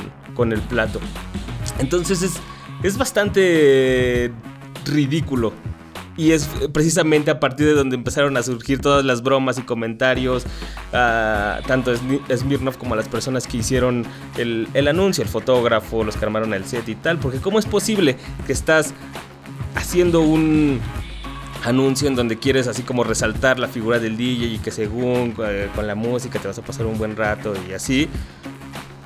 el 0.53 0.61
plato. 0.63 1.01
Entonces 1.79 2.23
es, 2.23 2.35
es 2.83 2.97
bastante 2.97 4.33
ridículo. 4.85 5.53
Y 6.17 6.33
es 6.33 6.49
precisamente 6.73 7.31
a 7.31 7.41
partir 7.41 7.67
de 7.67 7.75
donde 7.75 7.95
empezaron 7.95 8.37
a 8.39 8.43
surgir 8.43 8.81
todas 8.81 9.05
las 9.05 9.23
bromas 9.23 9.59
y 9.59 9.63
comentarios, 9.63 10.45
ah, 10.95 11.61
tanto 11.67 11.93
Smi- 11.95 12.21
Smirnoff 12.35 12.79
como 12.79 12.97
las 12.97 13.07
personas 13.09 13.47
que 13.47 13.59
hicieron 13.59 14.07
el, 14.39 14.67
el 14.73 14.89
anuncio, 14.89 15.23
el 15.23 15.29
fotógrafo, 15.29 16.05
los 16.05 16.17
que 16.17 16.25
armaron 16.25 16.55
el 16.55 16.65
set 16.65 16.89
y 16.89 16.95
tal. 16.95 17.19
Porque 17.19 17.39
¿cómo 17.39 17.59
es 17.59 17.67
posible 17.67 18.17
que 18.47 18.53
estás 18.55 18.95
haciendo 19.75 20.21
un 20.23 20.81
anuncio 21.65 22.09
en 22.09 22.15
donde 22.17 22.39
quieres 22.39 22.67
así 22.67 22.83
como 22.83 23.05
resaltar 23.05 23.59
la 23.59 23.69
figura 23.69 23.99
del 23.99 24.17
DJ 24.17 24.47
y 24.47 24.59
que 24.59 24.71
según 24.71 25.35
eh, 25.45 25.69
con 25.75 25.87
la 25.87 25.95
música 25.95 26.39
te 26.39 26.49
vas 26.49 26.59
a 26.59 26.63
pasar 26.63 26.87
un 26.87 26.97
buen 26.97 27.15
rato 27.17 27.53
y 27.69 27.73
así? 27.75 28.09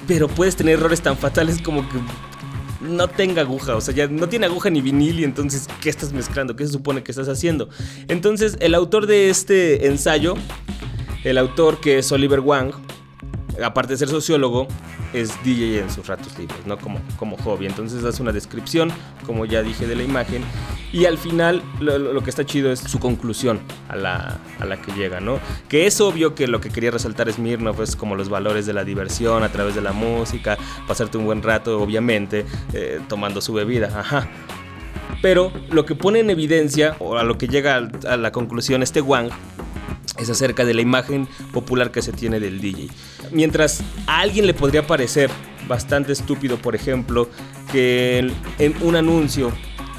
Pero 0.06 0.28
puedes 0.28 0.54
tener 0.56 0.74
errores 0.78 1.00
tan 1.00 1.16
fatales 1.16 1.60
como 1.62 1.88
que 1.88 1.96
no 2.80 3.08
tenga 3.08 3.42
aguja, 3.42 3.76
o 3.76 3.80
sea, 3.80 3.94
ya 3.94 4.08
no 4.08 4.28
tiene 4.28 4.46
aguja 4.46 4.70
ni 4.70 4.80
vinil 4.80 5.20
y 5.20 5.24
entonces, 5.24 5.68
¿qué 5.80 5.90
estás 5.90 6.12
mezclando? 6.12 6.56
¿Qué 6.56 6.66
se 6.66 6.72
supone 6.72 7.02
que 7.02 7.12
estás 7.12 7.28
haciendo? 7.28 7.68
Entonces, 8.08 8.56
el 8.60 8.74
autor 8.74 9.06
de 9.06 9.30
este 9.30 9.86
ensayo, 9.86 10.34
el 11.24 11.38
autor 11.38 11.80
que 11.80 11.98
es 11.98 12.10
Oliver 12.12 12.40
Wang, 12.40 12.72
aparte 13.64 13.94
de 13.94 13.98
ser 13.98 14.08
sociólogo, 14.08 14.66
es 15.12 15.32
DJ 15.44 15.80
en 15.80 15.90
sus 15.90 16.06
ratos 16.06 16.38
libres, 16.38 16.66
¿no? 16.66 16.78
Como, 16.78 17.00
como 17.16 17.36
hobby. 17.38 17.66
Entonces 17.66 18.04
hace 18.04 18.22
una 18.22 18.32
descripción, 18.32 18.90
como 19.26 19.44
ya 19.44 19.62
dije, 19.62 19.86
de 19.86 19.96
la 19.96 20.02
imagen. 20.02 20.42
Y 20.92 21.04
al 21.04 21.18
final 21.18 21.62
lo, 21.80 22.22
que 22.22 22.30
está 22.30 22.44
chido 22.44 22.72
es 22.72 22.80
su 22.80 22.98
conclusión 22.98 23.60
a 23.88 23.96
la, 23.96 24.38
a 24.58 24.64
la 24.64 24.80
que 24.80 24.92
llega, 24.92 25.20
¿no? 25.20 25.38
Que 25.68 25.86
es 25.86 26.00
obvio 26.00 26.34
que 26.34 26.48
lo 26.48 26.60
que 26.60 26.70
quería 26.70 26.90
resaltar 26.90 27.32
Smirnoff 27.32 27.80
es 27.80 27.96
como 27.96 28.16
los 28.16 28.28
valores 28.28 28.66
de 28.66 28.72
la 28.72 28.84
diversión 28.84 29.42
a 29.42 29.50
través 29.50 29.74
de 29.74 29.82
la 29.82 29.92
música, 29.92 30.58
pasarte 30.88 31.18
un 31.18 31.26
buen 31.26 31.42
rato, 31.42 31.80
obviamente, 31.80 32.44
eh, 32.72 33.00
tomando 33.08 33.40
su 33.40 33.52
bebida. 33.52 34.28
Pero 35.22 35.52
lo 35.70 35.84
que 35.84 35.94
pone 35.94 36.20
en 36.20 36.30
evidencia, 36.30 36.96
o 36.98 37.16
a 37.16 37.24
lo 37.24 37.36
que 37.36 37.46
llega 37.46 37.90
a 38.08 38.16
la 38.16 38.32
conclusión 38.32 38.82
este 38.82 39.00
Wang, 39.00 39.30
es 40.20 40.30
acerca 40.30 40.64
de 40.64 40.74
la 40.74 40.82
imagen 40.82 41.28
popular 41.52 41.90
que 41.90 42.02
se 42.02 42.12
tiene 42.12 42.40
del 42.40 42.60
DJ. 42.60 42.88
Mientras 43.32 43.82
a 44.06 44.20
alguien 44.20 44.46
le 44.46 44.54
podría 44.54 44.86
parecer 44.86 45.30
bastante 45.68 46.12
estúpido, 46.12 46.58
por 46.58 46.74
ejemplo, 46.74 47.28
que 47.72 48.32
en, 48.58 48.82
un 48.82 48.96
anuncio 48.96 49.52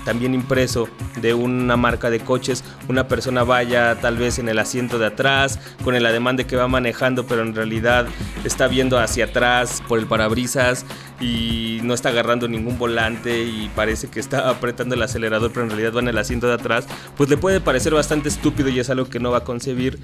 también 0.05 0.33
impreso 0.33 0.89
de 1.21 1.33
una 1.33 1.77
marca 1.77 2.09
de 2.09 2.19
coches, 2.19 2.63
una 2.87 3.07
persona 3.07 3.43
vaya 3.43 3.99
tal 3.99 4.17
vez 4.17 4.39
en 4.39 4.49
el 4.49 4.59
asiento 4.59 4.99
de 4.99 5.07
atrás, 5.07 5.59
con 5.83 5.95
el 5.95 6.05
ademán 6.05 6.35
de 6.35 6.45
que 6.45 6.55
va 6.55 6.67
manejando, 6.67 7.25
pero 7.25 7.41
en 7.41 7.55
realidad 7.55 8.07
está 8.43 8.67
viendo 8.67 8.99
hacia 8.99 9.25
atrás 9.25 9.81
por 9.87 9.99
el 9.99 10.07
parabrisas 10.07 10.85
y 11.19 11.79
no 11.83 11.93
está 11.93 12.09
agarrando 12.09 12.47
ningún 12.47 12.77
volante 12.77 13.43
y 13.43 13.69
parece 13.75 14.09
que 14.09 14.19
está 14.19 14.49
apretando 14.49 14.95
el 14.95 15.03
acelerador, 15.03 15.51
pero 15.51 15.63
en 15.63 15.69
realidad 15.69 15.93
va 15.95 15.99
en 15.99 16.07
el 16.07 16.17
asiento 16.17 16.47
de 16.47 16.53
atrás, 16.53 16.85
pues 17.17 17.29
le 17.29 17.37
puede 17.37 17.61
parecer 17.61 17.93
bastante 17.93 18.29
estúpido 18.29 18.69
y 18.69 18.79
es 18.79 18.89
algo 18.89 19.09
que 19.09 19.19
no 19.19 19.31
va 19.31 19.39
a 19.39 19.43
concebir. 19.43 19.99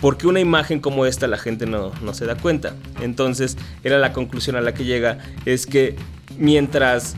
Porque 0.00 0.28
una 0.28 0.38
imagen 0.38 0.78
como 0.78 1.06
esta 1.06 1.26
la 1.26 1.38
gente 1.38 1.66
no, 1.66 1.90
no 2.02 2.14
se 2.14 2.24
da 2.24 2.36
cuenta. 2.36 2.76
Entonces, 3.00 3.56
era 3.82 3.98
la 3.98 4.12
conclusión 4.12 4.54
a 4.54 4.60
la 4.60 4.72
que 4.72 4.84
llega, 4.84 5.18
es 5.44 5.66
que 5.66 5.96
mientras 6.36 7.16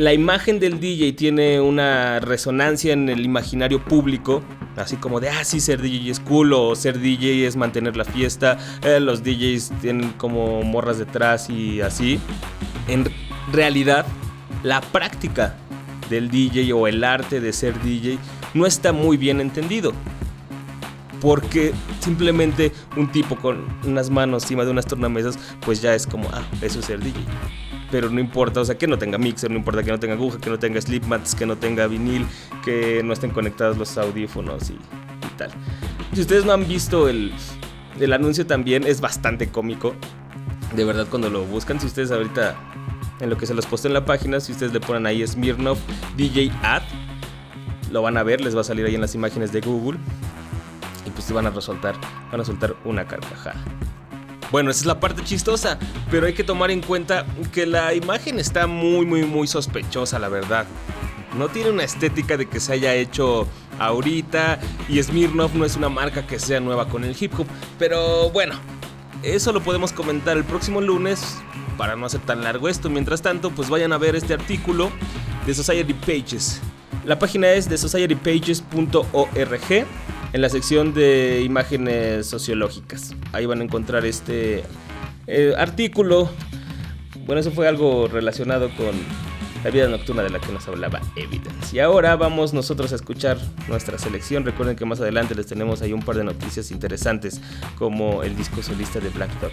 la 0.00 0.14
imagen 0.14 0.58
del 0.60 0.80
DJ 0.80 1.12
tiene 1.12 1.60
una 1.60 2.20
resonancia 2.20 2.94
en 2.94 3.10
el 3.10 3.22
imaginario 3.22 3.84
público, 3.84 4.42
así 4.76 4.96
como 4.96 5.20
de, 5.20 5.28
ah, 5.28 5.44
sí, 5.44 5.60
ser 5.60 5.82
DJ 5.82 6.10
es 6.10 6.20
cool 6.20 6.54
o 6.54 6.74
ser 6.74 6.98
DJ 6.98 7.46
es 7.46 7.54
mantener 7.54 7.98
la 7.98 8.06
fiesta, 8.06 8.56
eh, 8.82 8.98
los 8.98 9.22
DJs 9.22 9.72
tienen 9.82 10.12
como 10.12 10.62
morras 10.62 10.96
detrás 10.96 11.50
y 11.50 11.82
así. 11.82 12.18
En 12.88 13.12
realidad, 13.52 14.06
la 14.62 14.80
práctica 14.80 15.54
del 16.08 16.30
DJ 16.30 16.72
o 16.72 16.86
el 16.86 17.04
arte 17.04 17.38
de 17.42 17.52
ser 17.52 17.78
DJ 17.82 18.18
no 18.54 18.64
está 18.64 18.92
muy 18.92 19.18
bien 19.18 19.38
entendido. 19.38 19.92
Porque 21.20 21.72
simplemente 22.00 22.72
un 22.96 23.10
tipo 23.12 23.36
con 23.36 23.66
unas 23.84 24.10
manos 24.10 24.44
encima 24.44 24.64
de 24.64 24.70
unas 24.70 24.86
tornamesas, 24.86 25.38
pues 25.60 25.82
ya 25.82 25.94
es 25.94 26.06
como, 26.06 26.28
ah, 26.32 26.42
eso 26.62 26.80
es 26.80 26.86
ser 26.86 27.00
DJ 27.00 27.20
pero 27.90 28.08
no 28.08 28.20
importa, 28.20 28.60
o 28.60 28.64
sea, 28.64 28.78
que 28.78 28.86
no 28.86 28.98
tenga 28.98 29.18
mixer, 29.18 29.50
no 29.50 29.56
importa 29.56 29.82
que 29.82 29.90
no 29.90 29.98
tenga 29.98 30.14
aguja, 30.14 30.38
que 30.38 30.48
no 30.48 30.58
tenga 30.58 30.80
slip 30.80 31.04
mats, 31.06 31.34
que 31.34 31.44
no 31.44 31.56
tenga 31.56 31.86
vinil, 31.86 32.24
que 32.64 33.02
no 33.02 33.12
estén 33.12 33.30
conectados 33.30 33.76
los 33.76 33.98
audífonos 33.98 34.70
y, 34.70 34.74
y 34.74 35.36
tal. 35.36 35.50
Si 36.14 36.20
ustedes 36.20 36.44
no 36.44 36.52
han 36.52 36.66
visto 36.66 37.08
el, 37.08 37.32
el 37.98 38.12
anuncio 38.12 38.46
también, 38.46 38.86
es 38.86 39.00
bastante 39.00 39.48
cómico. 39.48 39.94
De 40.74 40.84
verdad, 40.84 41.06
cuando 41.10 41.30
lo 41.30 41.44
buscan, 41.44 41.80
si 41.80 41.86
ustedes 41.86 42.10
ahorita 42.12 42.56
en 43.20 43.28
lo 43.28 43.36
que 43.36 43.46
se 43.46 43.54
los 43.54 43.66
posté 43.66 43.88
en 43.88 43.94
la 43.94 44.04
página, 44.04 44.40
si 44.40 44.52
ustedes 44.52 44.72
le 44.72 44.80
ponen 44.80 45.06
ahí 45.06 45.26
Smirnoff 45.26 45.78
DJ 46.16 46.52
Ad, 46.62 46.82
lo 47.90 48.02
van 48.02 48.16
a 48.16 48.22
ver, 48.22 48.40
les 48.40 48.56
va 48.56 48.60
a 48.60 48.64
salir 48.64 48.86
ahí 48.86 48.94
en 48.94 49.00
las 49.00 49.14
imágenes 49.14 49.52
de 49.52 49.60
Google. 49.60 49.98
Pues 51.14 51.30
van 51.32 51.46
a 51.46 51.50
resaltar, 51.50 51.94
van 52.30 52.40
a 52.40 52.44
soltar 52.44 52.76
una 52.84 53.06
carcajada. 53.06 53.62
Bueno, 54.50 54.70
esa 54.70 54.80
es 54.80 54.86
la 54.86 54.98
parte 54.98 55.22
chistosa, 55.22 55.78
pero 56.10 56.26
hay 56.26 56.34
que 56.34 56.42
tomar 56.42 56.72
en 56.72 56.80
cuenta 56.80 57.24
que 57.52 57.66
la 57.66 57.94
imagen 57.94 58.40
está 58.40 58.66
muy, 58.66 59.06
muy, 59.06 59.24
muy 59.24 59.46
sospechosa, 59.46 60.18
la 60.18 60.28
verdad. 60.28 60.66
No 61.38 61.48
tiene 61.48 61.70
una 61.70 61.84
estética 61.84 62.36
de 62.36 62.46
que 62.46 62.58
se 62.58 62.72
haya 62.72 62.94
hecho 62.94 63.46
ahorita 63.78 64.58
y 64.88 65.00
Smirnoff 65.00 65.54
no 65.54 65.64
es 65.64 65.76
una 65.76 65.88
marca 65.88 66.26
que 66.26 66.40
sea 66.40 66.58
nueva 66.58 66.88
con 66.88 67.04
el 67.04 67.16
hip 67.18 67.38
hop, 67.38 67.46
pero 67.78 68.30
bueno, 68.30 68.56
eso 69.22 69.52
lo 69.52 69.62
podemos 69.62 69.92
comentar 69.92 70.36
el 70.36 70.44
próximo 70.44 70.80
lunes 70.80 71.36
para 71.76 71.94
no 71.94 72.06
hacer 72.06 72.20
tan 72.20 72.42
largo 72.42 72.68
esto. 72.68 72.90
Mientras 72.90 73.22
tanto, 73.22 73.50
pues 73.50 73.68
vayan 73.68 73.92
a 73.92 73.98
ver 73.98 74.16
este 74.16 74.34
artículo 74.34 74.90
de 75.46 75.54
Society 75.54 75.94
Pages. 75.94 76.60
La 77.04 77.18
página 77.18 77.50
es 77.52 77.68
de 77.68 77.78
societypages.org 77.78 79.86
en 80.32 80.42
la 80.42 80.48
sección 80.48 80.94
de 80.94 81.42
imágenes 81.44 82.26
sociológicas. 82.26 83.14
Ahí 83.32 83.46
van 83.46 83.60
a 83.60 83.64
encontrar 83.64 84.04
este 84.04 84.62
eh, 85.26 85.54
artículo. 85.56 86.30
Bueno, 87.26 87.40
eso 87.40 87.50
fue 87.50 87.68
algo 87.68 88.08
relacionado 88.08 88.70
con 88.76 88.90
la 89.62 89.70
vida 89.70 89.88
nocturna 89.88 90.22
de 90.22 90.30
la 90.30 90.38
que 90.40 90.52
nos 90.52 90.66
hablaba 90.68 91.00
Evidence. 91.16 91.76
Y 91.76 91.80
ahora 91.80 92.16
vamos 92.16 92.52
nosotros 92.54 92.92
a 92.92 92.96
escuchar 92.96 93.38
nuestra 93.68 93.98
selección. 93.98 94.44
Recuerden 94.44 94.76
que 94.76 94.84
más 94.84 95.00
adelante 95.00 95.34
les 95.34 95.46
tenemos 95.46 95.82
ahí 95.82 95.92
un 95.92 96.02
par 96.02 96.16
de 96.16 96.24
noticias 96.24 96.70
interesantes, 96.70 97.40
como 97.78 98.22
el 98.22 98.36
disco 98.36 98.62
solista 98.62 99.00
de 99.00 99.10
Black 99.10 99.30
Dog. 99.40 99.52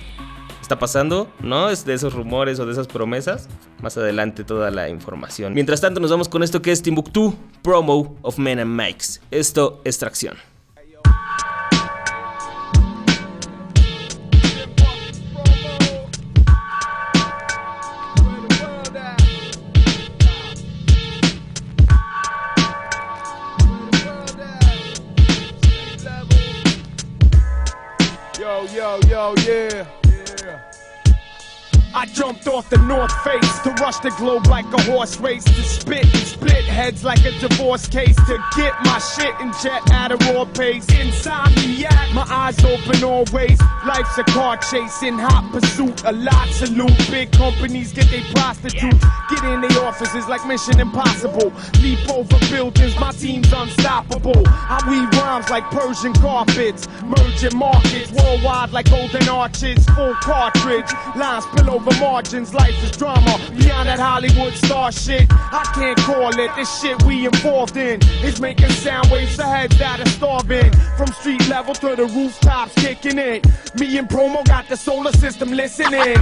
¿Está 0.61 0.79
pasando? 0.79 1.31
¿No? 1.39 1.69
¿Es 1.69 1.85
de 1.85 1.93
esos 1.93 2.13
rumores 2.13 2.59
o 2.59 2.65
de 2.65 2.73
esas 2.73 2.87
promesas? 2.87 3.47
Más 3.81 3.97
adelante 3.97 4.43
toda 4.43 4.69
la 4.69 4.89
información. 4.89 5.53
Mientras 5.53 5.79
tanto 5.79 5.99
nos 5.99 6.11
vamos 6.11 6.27
con 6.27 6.43
esto 6.43 6.61
que 6.61 6.71
es 6.71 6.81
Timbuktu, 6.81 7.35
Promo 7.61 8.17
of 8.21 8.37
Men 8.37 8.59
and 8.59 8.75
Mikes. 8.75 9.21
Esto 9.31 9.81
es 9.85 9.97
Tracción. 9.97 10.35
yo, 29.17 29.33
yeah. 29.47 30.06
I 31.97 32.05
jumped 32.05 32.45
off 32.47 32.69
the 32.69 32.77
north 32.77 33.11
face 33.23 33.59
to 33.61 33.71
rush 33.81 33.97
the 34.01 34.11
globe 34.19 34.45
like 34.45 34.71
a 34.71 34.81
horse 34.83 35.19
race 35.19 35.43
to 35.43 35.63
spit 35.63 36.03
and 36.03 36.27
split 36.27 36.63
heads 36.63 37.03
like 37.03 37.25
a 37.25 37.31
divorce 37.39 37.87
case 37.87 38.15
to 38.15 38.37
get 38.55 38.73
my 38.85 38.99
shit 38.99 39.33
and 39.39 39.51
jet 39.63 39.81
at 39.91 40.11
a 40.11 40.17
raw 40.31 40.45
pace. 40.45 40.85
Insomniac, 40.85 42.13
my 42.13 42.21
eyes 42.29 42.63
open 42.63 43.03
always. 43.03 43.59
Life's 43.83 44.15
a 44.19 44.23
car 44.25 44.57
chasing, 44.57 45.17
hot 45.17 45.51
pursuit, 45.51 46.03
a 46.05 46.11
lot 46.11 46.47
to 46.59 46.69
loot. 46.69 46.95
Big 47.09 47.31
companies 47.31 47.93
get 47.93 48.11
they 48.11 48.21
prostitutes, 48.35 49.03
get 49.31 49.43
in 49.45 49.61
their 49.61 49.83
offices 49.83 50.27
like 50.27 50.45
Mission 50.45 50.79
Impossible. 50.79 51.51
Leap 51.81 52.07
over 52.11 52.37
buildings, 52.51 52.95
my 52.99 53.11
team's 53.11 53.51
unstoppable. 53.51 54.43
I 54.45 54.77
weave 54.87 55.09
rhymes 55.19 55.49
like 55.49 55.63
Persian 55.71 56.13
carpets, 56.13 56.87
merging 57.03 57.57
markets 57.57 58.11
worldwide 58.11 58.71
like 58.71 58.87
golden 58.87 59.27
arches. 59.29 59.83
Full 59.95 60.13
cartridge, 60.21 60.93
lines 61.15 61.43
spill 61.45 61.71
over 61.71 61.86
margins. 61.99 62.53
Life 62.53 62.83
is 62.83 62.91
drama 62.91 63.39
beyond 63.57 63.87
that 63.89 63.99
Hollywood 63.99 64.53
star 64.53 64.91
shit. 64.91 65.27
I 65.31 65.63
can't 65.73 65.97
call 65.99 66.29
it. 66.37 66.51
This 66.55 66.81
shit 66.81 67.01
we 67.03 67.25
involved 67.25 67.77
in 67.77 68.01
is 68.23 68.39
making 68.39 68.69
sound 68.69 69.09
waves 69.11 69.35
for 69.35 69.43
heads 69.43 69.77
that 69.79 69.99
are 69.99 70.09
starving. 70.09 70.71
From 70.97 71.07
street 71.07 71.47
level 71.47 71.73
to 71.75 71.95
the 71.95 72.05
rooftops, 72.05 72.73
kicking 72.75 73.17
it. 73.17 73.45
Me 73.79 73.97
and 73.97 74.07
Promo 74.07 74.45
got 74.45 74.67
the 74.67 74.77
solar 74.77 75.11
system 75.13 75.51
listening. 75.51 76.13
The. 76.13 76.19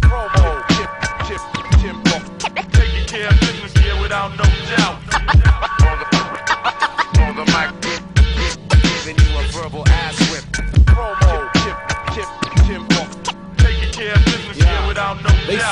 Promo. 0.00 0.62
Taking 2.72 3.06
care 3.06 3.28
of 3.28 3.40
business 3.40 3.72
here 3.78 4.00
without 4.00 4.30
no 4.36 4.44
doubt. 4.76 5.11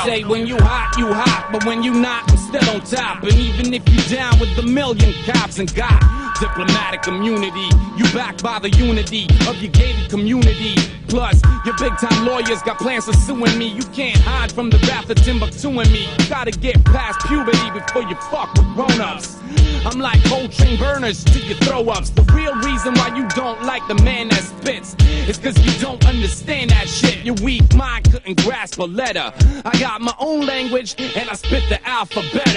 Say 0.05 0.23
when 0.23 0.47
you 0.47 0.57
hot, 0.57 0.95
you 0.97 1.11
hot, 1.13 1.49
but 1.51 1.65
when 1.65 1.83
you 1.83 1.93
not, 1.93 2.29
I'm 2.31 2.37
still 2.37 2.69
on 2.75 2.81
top. 2.81 3.23
And 3.23 3.33
even 3.33 3.73
if 3.73 3.87
you 3.89 4.15
down 4.15 4.39
with 4.39 4.55
the 4.55 4.63
million 4.63 5.13
cops 5.25 5.59
and 5.59 5.73
got 5.75 5.99
diplomatic 6.39 7.07
immunity, 7.07 7.69
you 7.97 8.05
backed 8.13 8.43
by 8.43 8.59
the 8.59 8.69
unity 8.69 9.27
of 9.47 9.61
your 9.61 9.71
gated 9.71 10.09
community. 10.09 10.75
Plus, 11.07 11.41
your 11.65 11.75
big 11.77 11.95
time 11.97 12.25
lawyers 12.25 12.61
got 12.63 12.77
plans 12.79 13.05
for 13.05 13.13
suing 13.13 13.57
me. 13.57 13.67
You 13.67 13.83
can't 13.93 14.17
hide 14.17 14.51
from 14.51 14.69
the 14.69 14.77
wrath 14.87 15.09
of 15.09 15.17
Timbuktu 15.17 15.67
and 15.67 15.91
me. 15.91 16.07
You 16.19 16.29
gotta 16.29 16.51
get 16.51 16.83
past 16.85 17.19
puberty 17.27 17.69
before 17.71 18.03
you 18.03 18.15
fuck 18.31 18.53
with 18.53 18.73
grown 18.75 19.01
ups. 19.01 19.37
I'm 19.85 19.99
like 19.99 20.23
cold 20.25 20.51
train 20.51 20.77
burners 20.77 21.23
to 21.23 21.39
your 21.39 21.57
throw 21.57 21.89
ups. 21.89 22.11
The 22.11 22.21
real 22.33 22.55
reason 22.55 22.93
why 22.93 23.15
you 23.15 23.27
don't 23.29 23.63
like 23.63 23.85
the 23.87 23.95
man 24.03 24.29
that 24.29 24.43
spits 24.43 24.95
is 25.27 25.37
cause 25.37 25.57
you 25.65 25.71
don't 25.81 26.05
understand 26.05 26.69
that 26.69 26.87
shit. 26.87 27.25
Your 27.25 27.35
weak 27.43 27.73
mind 27.73 28.11
couldn't 28.11 28.43
grasp 28.43 28.79
a 28.79 28.83
letter. 28.83 29.33
I 29.65 29.79
got 29.79 30.01
my 30.01 30.13
own 30.19 30.45
language 30.45 30.95
and 30.99 31.29
I 31.29 31.33
spit 31.33 31.63
the 31.69 31.79
alphabet. 31.87 32.47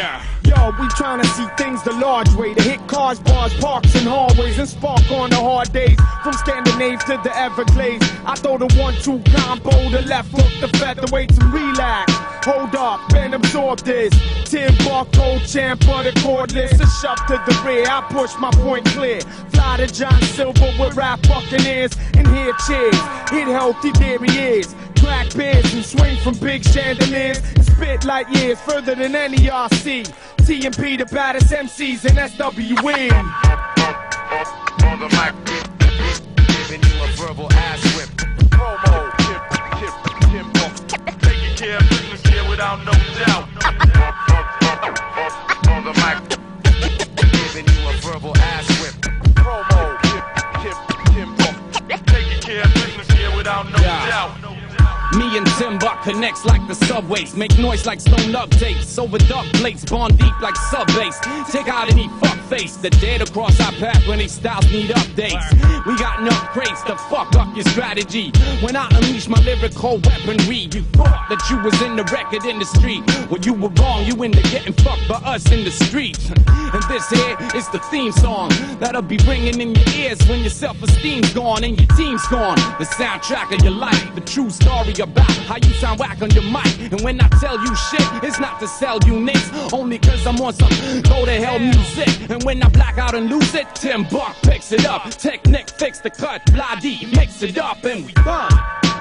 Yo, 0.44 0.70
we 0.78 0.86
tryna 0.98 1.24
see 1.24 1.46
things 1.56 1.82
the 1.82 1.92
large 1.92 2.32
way. 2.34 2.52
To 2.54 2.62
hit 2.62 2.86
cars, 2.88 3.18
bars, 3.20 3.54
parks, 3.54 3.94
and 3.94 4.06
hallways 4.06 4.58
and 4.58 4.68
spark 4.68 5.10
on 5.10 5.30
the 5.30 5.36
hard 5.36 5.72
days. 5.72 5.98
From 6.22 6.34
Scandinaves 6.34 7.04
to 7.06 7.20
the 7.22 7.34
Everglades. 7.36 8.06
I 8.26 8.34
throw 8.34 8.58
the 8.58 8.66
one-two 8.78 9.22
combo, 9.32 9.70
the 9.90 10.02
left 10.02 10.30
hook, 10.32 10.52
the 10.60 10.78
featherweight 10.78 11.30
to 11.30 11.46
relax. 11.46 12.12
Hold 12.44 12.74
up, 12.74 13.00
and 13.14 13.34
absorb 13.34 13.78
this. 13.80 14.12
Tim 14.44 14.72
barcode 14.84 15.50
champ 15.50 15.80
of 15.88 16.04
the 16.04 16.12
cordless. 16.20 16.78
A 16.78 16.86
shove 17.14 17.26
to 17.26 17.52
the 17.52 17.62
rear, 17.66 17.84
I 17.88 18.00
push 18.10 18.34
my 18.38 18.50
point 18.50 18.86
clear. 18.86 19.20
Fly 19.50 19.76
to 19.78 19.86
John 19.86 20.20
Silver 20.22 20.72
with 20.78 20.96
rap 20.96 21.20
buccaneers. 21.22 21.92
And 22.14 22.26
here 22.26 22.52
cheers. 22.66 22.98
Hit 23.30 23.48
healthy, 23.48 23.90
there 23.92 24.18
he 24.18 24.38
is. 24.38 24.74
Crack 24.98 25.34
beers 25.34 25.74
and 25.74 25.84
swing 25.84 26.18
from 26.20 26.34
big 26.38 26.64
chandeliers. 26.64 27.38
And 27.56 27.64
spit 27.64 28.04
light 28.04 28.28
years 28.30 28.60
further 28.60 28.94
than 28.94 29.14
any 29.14 29.38
RC. 29.38 30.12
TMP 30.38 30.98
the 30.98 31.06
baddest 31.06 31.50
MCs 31.50 32.04
in 32.04 32.16
SWE. 32.28 33.10
on 34.84 34.98
the 35.00 35.08
mic, 35.08 35.34
giving 36.46 36.82
you 36.82 37.02
a 37.02 37.06
verbal 37.16 37.50
ass 37.52 37.82
whip. 37.96 38.10
Promo, 38.50 39.10
chip, 39.24 39.42
chip, 39.78 39.94
tempo. 40.30 40.64
Taking 41.20 41.56
care 41.56 41.78
of 41.78 41.88
business 41.88 42.22
here 42.26 42.48
without 42.48 42.84
no 42.84 42.92
doubt. 43.24 43.93
Connects 56.04 56.44
like 56.44 56.66
the 56.68 56.74
subways. 56.74 57.34
Make 57.34 57.58
noise 57.58 57.86
like 57.86 58.00
stone 58.00 58.32
updates. 58.34 58.98
Over 58.98 59.18
duck 59.18 59.46
plates, 59.54 59.84
bond 59.84 60.18
deep 60.18 60.38
like 60.40 60.54
sub 60.70 60.86
bass. 60.88 61.18
Take 61.50 61.68
out 61.68 61.90
any 61.90 62.08
fuck 62.20 62.38
face 62.44 62.76
that 62.76 62.98
dare 63.00 63.18
to 63.18 63.32
cross 63.32 63.58
our 63.60 63.72
path 63.72 64.06
when 64.06 64.18
these 64.18 64.32
styles 64.32 64.70
need 64.70 64.90
updates. 64.90 65.86
We 65.86 65.96
got 65.96 66.20
enough 66.20 66.50
crates 66.50 66.82
to 66.84 66.96
fuck 67.08 67.34
up 67.34 67.54
your 67.56 67.64
strategy. 67.64 68.30
When 68.60 68.76
I 68.76 68.86
unleash 68.92 69.28
my 69.28 69.40
lyrical 69.40 69.98
weaponry, 69.98 70.68
you 70.72 70.82
thought 70.92 71.26
that 71.30 71.42
you 71.50 71.58
was 71.62 71.80
in 71.82 71.96
the 71.96 72.04
record 72.04 72.44
industry. 72.44 73.02
Well, 73.30 73.40
you 73.40 73.54
were 73.54 73.70
wrong. 73.80 74.04
You 74.04 74.22
into 74.22 74.42
getting 74.50 74.74
fucked 74.74 75.08
by 75.08 75.16
us 75.24 75.50
in 75.50 75.64
the 75.64 75.70
street. 75.70 76.18
And 76.28 76.82
this 76.84 77.08
here 77.08 77.36
is 77.54 77.68
the 77.70 77.78
theme 77.90 78.12
song 78.12 78.50
that'll 78.78 79.02
be 79.02 79.16
ringing 79.26 79.60
in 79.60 79.74
your 79.74 79.88
ears 79.96 80.20
when 80.28 80.40
your 80.40 80.50
self-esteem's 80.50 81.32
gone 81.32 81.64
and 81.64 81.78
your 81.78 81.88
team's 81.96 82.26
gone. 82.28 82.56
The 82.78 82.84
soundtrack 82.84 83.54
of 83.56 83.64
your 83.64 83.72
life, 83.72 84.14
the 84.14 84.20
true 84.20 84.50
story 84.50 84.92
about 85.00 85.30
how 85.48 85.56
you 85.56 85.72
sound 85.74 85.93
whack 85.96 86.22
on 86.22 86.30
your 86.30 86.44
mic. 86.44 86.92
And 86.92 87.00
when 87.02 87.20
I 87.20 87.28
tell 87.40 87.58
you 87.60 87.74
shit, 87.76 88.24
it's 88.24 88.38
not 88.38 88.60
to 88.60 88.68
sell 88.68 88.98
you 89.06 89.20
nicks, 89.20 89.50
only 89.72 89.98
cause 89.98 90.26
I'm 90.26 90.40
on 90.40 90.52
some 90.52 91.02
go 91.02 91.24
to 91.24 91.32
hell 91.32 91.58
music. 91.58 92.30
And 92.30 92.42
when 92.44 92.62
I 92.62 92.68
black 92.68 92.98
out 92.98 93.14
and 93.14 93.28
lose 93.28 93.54
it, 93.54 93.66
Tim 93.74 94.04
Buck 94.04 94.36
picks 94.42 94.72
it 94.72 94.86
up. 94.86 95.10
Technic 95.10 95.70
fix 95.70 96.00
the 96.00 96.10
cut, 96.10 96.44
bloody 96.52 97.06
mix 97.06 97.42
it 97.42 97.58
up, 97.58 97.84
and 97.84 98.06
we 98.06 98.12
done. 98.12 98.93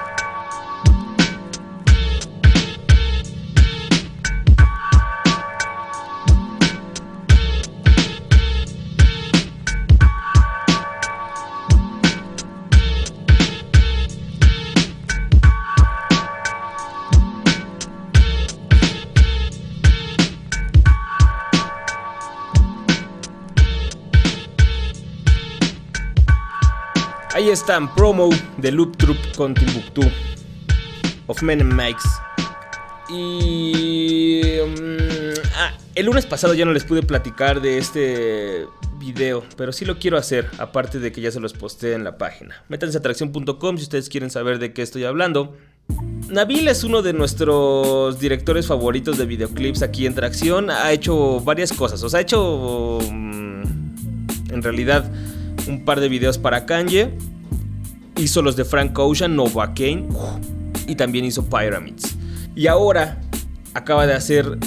Están, 27.64 27.94
promo 27.94 28.28
de 28.58 28.70
Loop 28.72 28.94
Troop 28.98 29.16
con 29.38 29.54
Timbuktu. 29.54 30.02
Of 31.28 31.40
Men 31.40 31.62
and 31.62 31.72
Mikes. 31.72 32.04
Y... 33.08 34.42
mm, 34.66 35.40
ah, 35.56 35.72
el 35.94 36.04
lunes 36.04 36.26
pasado 36.26 36.52
ya 36.52 36.66
no 36.66 36.74
les 36.74 36.84
pude 36.84 37.02
platicar 37.02 37.62
de 37.62 37.78
este 37.78 38.66
video, 38.98 39.42
pero 39.56 39.72
sí 39.72 39.86
lo 39.86 39.98
quiero 39.98 40.18
hacer, 40.18 40.50
aparte 40.58 40.98
de 40.98 41.10
que 41.10 41.22
ya 41.22 41.30
se 41.30 41.40
los 41.40 41.54
posté 41.54 41.94
en 41.94 42.04
la 42.04 42.18
página. 42.18 42.62
Métanse 42.68 42.98
a 42.98 43.00
atracción.com 43.00 43.78
si 43.78 43.84
ustedes 43.84 44.10
quieren 44.10 44.28
saber 44.28 44.58
de 44.58 44.74
qué 44.74 44.82
estoy 44.82 45.04
hablando. 45.04 45.56
Nabil 46.28 46.68
es 46.68 46.84
uno 46.84 47.00
de 47.00 47.14
nuestros 47.14 48.20
directores 48.20 48.66
favoritos 48.66 49.16
de 49.16 49.24
videoclips 49.24 49.80
aquí 49.80 50.04
en 50.04 50.14
Tracción. 50.14 50.68
Ha 50.68 50.92
hecho 50.92 51.40
varias 51.40 51.72
cosas. 51.72 52.02
O 52.02 52.10
sea, 52.10 52.18
ha 52.18 52.22
hecho 52.24 52.98
mm, 53.10 53.62
en 54.50 54.62
realidad 54.62 55.10
un 55.66 55.86
par 55.86 56.00
de 56.00 56.10
videos 56.10 56.36
para 56.36 56.66
Kanye. 56.66 57.10
Hizo 58.16 58.42
los 58.42 58.56
de 58.56 58.64
Frank 58.64 58.98
Ocean, 58.98 59.34
Nova 59.36 59.74
Kane. 59.74 60.08
Y 60.86 60.94
también 60.94 61.24
hizo 61.24 61.44
Pyramids. 61.44 62.16
Y 62.54 62.66
ahora 62.66 63.20
acaba 63.74 64.06
de 64.06 64.14
hacer 64.14 64.58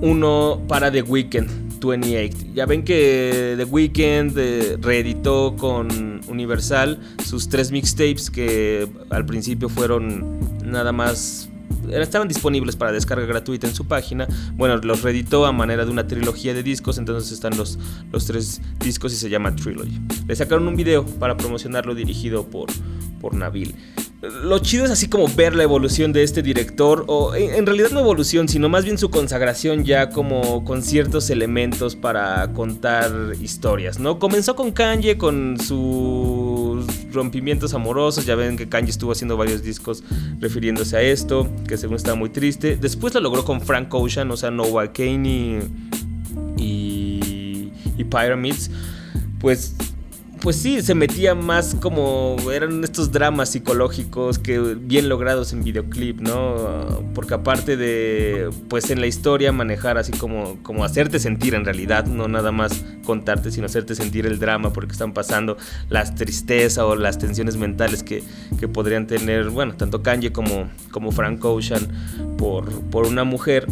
uno 0.00 0.60
para 0.68 0.90
The 0.90 1.02
Weeknd. 1.02 1.66
28. 1.84 2.38
Ya 2.54 2.66
ven 2.66 2.84
que 2.84 3.54
The 3.56 3.64
Weeknd 3.64 4.36
eh, 4.36 4.76
reeditó 4.80 5.54
con 5.56 6.20
Universal 6.28 6.98
sus 7.24 7.48
tres 7.48 7.70
mixtapes 7.70 8.30
que 8.30 8.88
al 9.10 9.24
principio 9.24 9.68
fueron 9.68 10.40
nada 10.64 10.92
más 10.92 11.48
estaban 11.90 12.28
disponibles 12.28 12.76
para 12.76 12.92
descarga 12.92 13.26
gratuita 13.26 13.66
en 13.66 13.74
su 13.74 13.86
página. 13.86 14.26
Bueno, 14.54 14.76
los 14.78 15.02
reeditó 15.02 15.46
a 15.46 15.52
manera 15.52 15.84
de 15.84 15.90
una 15.90 16.06
trilogía 16.06 16.54
de 16.54 16.62
discos, 16.62 16.98
entonces 16.98 17.32
están 17.32 17.56
los, 17.56 17.78
los 18.12 18.26
tres 18.26 18.60
discos 18.80 19.12
y 19.12 19.16
se 19.16 19.28
llama 19.28 19.54
Trilogy. 19.54 20.00
Le 20.26 20.36
sacaron 20.36 20.66
un 20.68 20.76
video 20.76 21.04
para 21.04 21.36
promocionarlo 21.36 21.94
dirigido 21.94 22.48
por, 22.48 22.68
por 23.20 23.34
Nabil. 23.34 23.74
Lo 24.22 24.58
chido 24.60 24.86
es 24.86 24.90
así 24.90 25.08
como 25.08 25.28
ver 25.28 25.54
la 25.54 25.62
evolución 25.62 26.12
de 26.14 26.22
este 26.22 26.42
director, 26.42 27.04
o 27.06 27.34
en, 27.34 27.66
realidad 27.66 27.90
no 27.90 28.00
evolución, 28.00 28.48
sino 28.48 28.70
más 28.70 28.84
bien 28.84 28.96
su 28.96 29.10
consagración 29.10 29.84
ya 29.84 30.08
como 30.08 30.64
con 30.64 30.82
ciertos 30.82 31.28
elementos 31.28 31.96
para 31.96 32.50
contar 32.54 33.12
historias, 33.42 33.98
¿no? 33.98 34.18
Comenzó 34.18 34.56
con 34.56 34.72
Kanye, 34.72 35.18
con 35.18 35.58
sus 35.60 36.86
rompimientos 37.12 37.74
amorosos. 37.74 38.24
Ya 38.24 38.36
ven 38.36 38.56
que 38.56 38.70
Kanye 38.70 38.90
estuvo 38.90 39.12
haciendo 39.12 39.36
varios 39.36 39.62
discos 39.62 40.02
refiriéndose 40.40 40.96
a 40.96 41.02
esto, 41.02 41.46
que 41.68 41.76
según 41.76 41.96
estaba 41.96 42.16
muy 42.16 42.30
triste. 42.30 42.76
Después 42.76 43.12
lo 43.12 43.20
logró 43.20 43.44
con 43.44 43.60
Frank 43.60 43.92
Ocean, 43.92 44.30
o 44.30 44.36
sea, 44.38 44.50
Noah 44.50 44.94
Kane 44.94 45.28
y, 46.56 46.62
y, 46.62 47.72
y 47.98 48.04
Pyramids. 48.04 48.70
Pues 49.40 49.74
pues 50.46 50.62
sí, 50.62 50.80
se 50.80 50.94
metía 50.94 51.34
más 51.34 51.74
como 51.74 52.36
eran 52.52 52.84
estos 52.84 53.10
dramas 53.10 53.50
psicológicos 53.50 54.38
que 54.38 54.60
bien 54.60 55.08
logrados 55.08 55.52
en 55.52 55.64
videoclip, 55.64 56.20
¿no? 56.20 57.02
Porque 57.16 57.34
aparte 57.34 57.76
de 57.76 58.48
pues 58.68 58.90
en 58.90 59.00
la 59.00 59.08
historia 59.08 59.50
manejar 59.50 59.98
así 59.98 60.12
como 60.12 60.62
como 60.62 60.84
hacerte 60.84 61.18
sentir 61.18 61.56
en 61.56 61.64
realidad, 61.64 62.06
no 62.06 62.28
nada 62.28 62.52
más 62.52 62.84
contarte, 63.04 63.50
sino 63.50 63.66
hacerte 63.66 63.96
sentir 63.96 64.24
el 64.24 64.38
drama 64.38 64.72
porque 64.72 64.92
están 64.92 65.12
pasando 65.12 65.56
las 65.88 66.14
tristezas 66.14 66.84
o 66.84 66.94
las 66.94 67.18
tensiones 67.18 67.56
mentales 67.56 68.04
que, 68.04 68.22
que 68.60 68.68
podrían 68.68 69.08
tener, 69.08 69.50
bueno, 69.50 69.74
tanto 69.74 70.04
Kanye 70.04 70.30
como 70.30 70.70
como 70.92 71.10
Frank 71.10 71.44
Ocean 71.44 71.88
por 72.38 72.70
por 72.82 73.08
una 73.08 73.24
mujer 73.24 73.66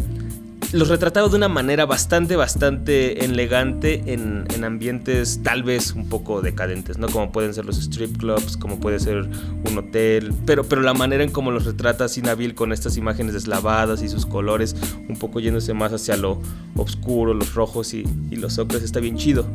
los 0.75 0.89
retrataba 0.89 1.29
de 1.29 1.37
una 1.37 1.47
manera 1.47 1.85
bastante, 1.85 2.35
bastante 2.35 3.23
elegante 3.23 4.03
en, 4.07 4.45
en, 4.53 4.63
ambientes 4.65 5.39
tal 5.41 5.63
vez 5.63 5.93
un 5.93 6.09
poco 6.09 6.41
decadentes, 6.41 6.97
¿no? 6.97 7.07
Como 7.07 7.31
pueden 7.31 7.53
ser 7.53 7.65
los 7.65 7.77
strip 7.77 8.17
clubs, 8.17 8.57
como 8.57 8.81
puede 8.81 8.99
ser 8.99 9.29
un 9.69 9.77
hotel, 9.77 10.33
pero, 10.45 10.65
pero 10.65 10.81
la 10.81 10.93
manera 10.93 11.23
en 11.23 11.31
cómo 11.31 11.51
los 11.51 11.65
retrata 11.65 12.09
Sinabil 12.09 12.55
con 12.55 12.73
estas 12.73 12.97
imágenes 12.97 13.33
deslavadas 13.33 14.01
y 14.01 14.09
sus 14.09 14.25
colores 14.25 14.75
un 15.07 15.17
poco 15.17 15.39
yéndose 15.39 15.73
más 15.73 15.93
hacia 15.93 16.17
lo 16.17 16.41
oscuro, 16.75 17.33
los 17.33 17.53
rojos 17.53 17.93
y, 17.93 18.03
los 18.31 18.57
ocres, 18.57 18.83
está 18.83 18.99
bien 18.99 19.15
chido. 19.15 19.47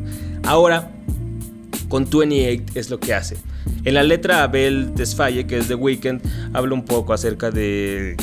Ahora, 0.44 0.90
con 1.90 2.08
28 2.08 2.64
es 2.74 2.88
lo 2.88 2.98
que 2.98 3.12
hace. 3.12 3.36
En 3.84 3.92
la 3.92 4.02
letra 4.04 4.42
Abel 4.42 4.94
Desfalle, 4.94 5.46
que 5.46 5.58
es 5.58 5.68
The 5.68 5.74
Weeknd, 5.74 6.22
habla 6.54 6.72
un 6.74 6.84
poco 6.86 7.12
acerca 7.12 7.50
de 7.50 8.16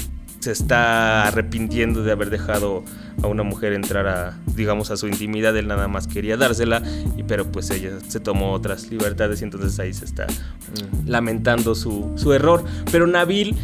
se 0.47 0.53
está 0.53 1.27
arrepintiendo 1.27 2.03
de 2.03 2.13
haber 2.13 2.29
dejado 2.29 2.86
a 3.21 3.27
una 3.27 3.43
mujer 3.43 3.73
entrar 3.73 4.07
a, 4.07 4.38
digamos, 4.55 4.91
a 4.91 4.95
su 4.95 5.10
intimidad. 5.10 5.57
Él 5.57 5.67
nada 5.67 5.89
más 5.89 6.07
quería 6.07 6.38
dársela, 6.38 6.81
y, 7.17 7.23
pero 7.23 7.51
pues 7.51 7.69
ella 7.69 7.99
se 8.07 8.21
tomó 8.21 8.53
otras 8.53 8.89
libertades 8.89 9.41
y 9.41 9.43
entonces 9.43 9.77
ahí 9.77 9.93
se 9.93 10.05
está 10.05 10.25
mm, 10.25 11.10
lamentando 11.10 11.75
su, 11.75 12.13
su 12.15 12.31
error. 12.31 12.63
Pero 12.93 13.07
Nabil 13.07 13.57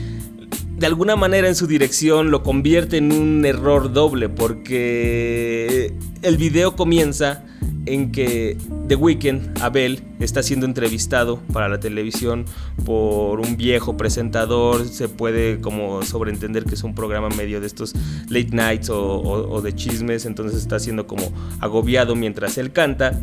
de 0.83 0.87
alguna 0.87 1.15
manera 1.15 1.47
en 1.47 1.55
su 1.55 1.65
dirección 1.65 2.29
lo 2.29 2.43
convierte 2.43 2.97
en 2.97 3.13
un 3.13 3.45
error 3.45 3.93
doble 3.93 4.27
porque 4.27 5.93
el 6.21 6.35
video 6.35 6.75
comienza 6.75 7.45
en 7.85 8.11
que 8.11 8.57
The 8.89 8.97
Weeknd, 8.97 9.61
Abel, 9.61 10.03
está 10.19 10.43
siendo 10.43 10.65
entrevistado 10.65 11.39
para 11.53 11.69
la 11.69 11.79
televisión 11.79 12.43
por 12.83 13.39
un 13.39 13.55
viejo 13.55 13.95
presentador. 13.95 14.85
Se 14.85 15.07
puede 15.07 15.61
como 15.61 16.03
sobreentender 16.03 16.65
que 16.65 16.75
es 16.75 16.83
un 16.83 16.95
programa 16.95 17.29
medio 17.29 17.61
de 17.61 17.67
estos 17.67 17.93
late 18.27 18.49
nights 18.51 18.89
o, 18.89 18.99
o, 18.99 19.53
o 19.53 19.61
de 19.61 19.73
chismes. 19.73 20.25
Entonces 20.25 20.59
está 20.59 20.79
siendo 20.79 21.07
como 21.07 21.31
agobiado 21.61 22.13
mientras 22.13 22.57
él 22.57 22.73
canta. 22.73 23.21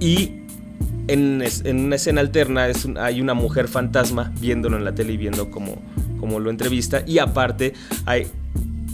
Y 0.00 0.43
en, 1.08 1.42
en, 1.64 1.84
una 1.84 1.96
escena 1.96 2.20
alterna 2.20 2.68
es 2.68 2.84
un, 2.84 2.98
hay 2.98 3.20
una 3.20 3.34
mujer 3.34 3.68
fantasma 3.68 4.32
viéndolo 4.40 4.76
en 4.76 4.84
la 4.84 4.94
tele 4.94 5.12
y 5.12 5.16
viendo 5.16 5.50
cómo, 5.50 5.82
cómo 6.18 6.40
lo 6.40 6.50
entrevista. 6.50 7.02
Y 7.06 7.18
aparte 7.18 7.74
hay 8.06 8.26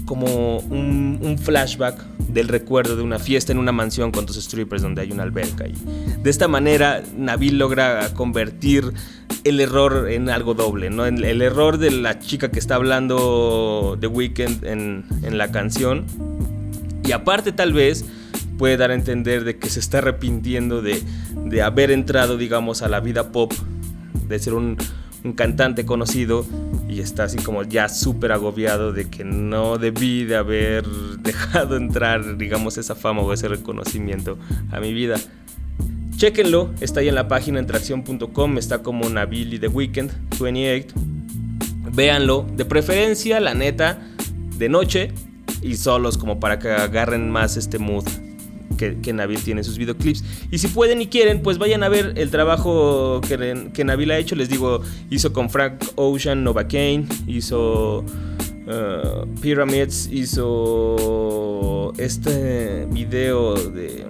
como 0.07 0.59
un, 0.59 1.21
un, 1.23 1.39
flashback 1.39 2.05
del 2.19 2.49
recuerdo 2.49 2.97
de 2.97 3.03
una 3.03 3.21
fiesta 3.21 3.53
en 3.53 3.59
una 3.59 3.71
mansión 3.71 4.11
con 4.11 4.27
dos 4.27 4.37
strippers 4.43 4.83
donde 4.83 5.03
hay 5.03 5.13
una 5.13 5.23
alberca. 5.23 5.69
Y 5.69 5.75
de 6.21 6.31
esta 6.31 6.49
manera 6.49 7.03
Nabil 7.17 7.59
logra 7.59 8.13
convertir 8.15 8.93
el 9.45 9.61
error 9.61 10.11
en 10.11 10.29
algo 10.29 10.55
doble, 10.55 10.91
¿no? 10.91 11.07
El, 11.07 11.25
el 11.25 11.43
error 11.43 11.79
de 11.79 11.93
la 11.93 12.19
chica 12.19 12.51
que 12.51 12.59
está 12.59 12.75
hablando 12.75 13.97
de 14.01 14.07
Weekend 14.09 14.65
en, 14.65 15.05
en 15.23 15.39
la 15.39 15.53
canción. 15.53 16.07
Y 17.05 17.13
aparte 17.13 17.53
tal 17.53 17.73
vez 17.73 18.05
puede 18.61 18.77
dar 18.77 18.91
a 18.91 18.95
entender 18.95 19.45
de 19.45 19.57
que 19.57 19.71
se 19.71 19.81
está 19.81 19.99
arrepintiendo 19.99 20.83
de, 20.83 21.03
de 21.47 21.63
haber 21.63 21.91
entrado, 21.91 22.37
digamos, 22.37 22.83
a 22.83 22.91
la 22.91 23.01
vida 23.01 23.33
pop, 23.33 23.51
de 24.29 24.39
ser 24.39 24.53
un, 24.53 24.77
un 25.25 25.33
cantante 25.33 25.87
conocido 25.87 26.45
y 26.87 27.01
está 27.01 27.25
así 27.25 27.39
como 27.39 27.63
ya 27.63 27.89
súper 27.89 28.33
agobiado 28.33 28.93
de 28.93 29.09
que 29.09 29.25
no 29.25 29.79
debí 29.79 30.25
de 30.25 30.37
haber 30.37 30.87
dejado 31.21 31.79
entrar, 31.79 32.37
digamos, 32.37 32.77
esa 32.77 32.95
fama 32.95 33.23
o 33.23 33.33
ese 33.33 33.49
reconocimiento 33.49 34.37
a 34.71 34.79
mi 34.79 34.93
vida. 34.93 35.17
Chequenlo, 36.19 36.75
está 36.83 37.01
ahí 37.01 37.09
en 37.09 37.15
la 37.15 37.29
página 37.29 37.65
tracción.com, 37.65 38.59
está 38.59 38.83
como 38.83 39.09
Nabil 39.09 39.55
y 39.55 39.59
The 39.59 39.69
Weekend 39.69 40.13
28. 40.39 40.95
Véanlo, 41.95 42.47
de 42.55 42.67
preferencia, 42.67 43.41
la 43.41 43.55
neta, 43.55 44.01
de 44.59 44.69
noche 44.69 45.13
y 45.63 45.77
solos 45.77 46.19
como 46.19 46.39
para 46.41 46.59
que 46.59 46.69
agarren 46.69 47.31
más 47.31 47.57
este 47.57 47.79
mood 47.79 48.05
que, 48.81 48.97
que, 48.99 49.13
Nabil 49.13 49.43
tiene 49.43 49.61
en 49.61 49.65
sus 49.65 49.77
videoclips. 49.77 50.25
Y 50.51 50.57
si 50.57 50.69
pueden 50.69 51.03
y 51.03 51.09
quieren, 51.09 51.43
pues 51.43 51.59
vayan 51.59 51.83
a 51.83 51.91
ver 51.91 52.15
el 52.17 52.31
trabajo 52.31 53.21
que, 53.21 53.69
que 53.75 53.85
Nabil 53.85 54.11
ha 54.11 54.17
hecho. 54.17 54.35
Les 54.35 54.49
digo, 54.49 54.81
hizo 55.11 55.35
con 55.35 55.51
Frank 55.51 55.85
Ocean, 55.97 56.43
Nova 56.43 56.67
Kane, 56.67 57.07
hizo 57.27 57.99
uh, 57.99 59.41
Pyramids, 59.43 60.09
hizo 60.11 61.93
este 61.99 62.87
video 62.91 63.55
de 63.55 64.07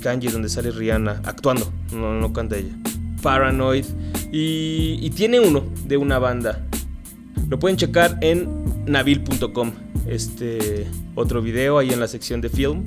Kanye 0.00 0.30
donde 0.30 0.48
sale 0.48 0.70
Rihanna 0.70 1.22
actuando, 1.24 1.72
no, 1.92 2.14
no 2.14 2.32
canta 2.32 2.56
ella. 2.56 2.76
Paranoid. 3.22 3.86
Y, 4.30 4.98
y 5.00 5.10
tiene 5.10 5.40
uno 5.40 5.64
de 5.84 5.96
una 5.96 6.20
banda. 6.20 6.64
Lo 7.48 7.58
pueden 7.58 7.76
checar 7.76 8.18
en 8.20 8.48
nabil.com. 8.86 9.72
Este 10.06 10.86
otro 11.16 11.42
video 11.42 11.78
ahí 11.78 11.90
en 11.90 12.00
la 12.00 12.08
sección 12.08 12.40
de 12.40 12.48
film 12.48 12.84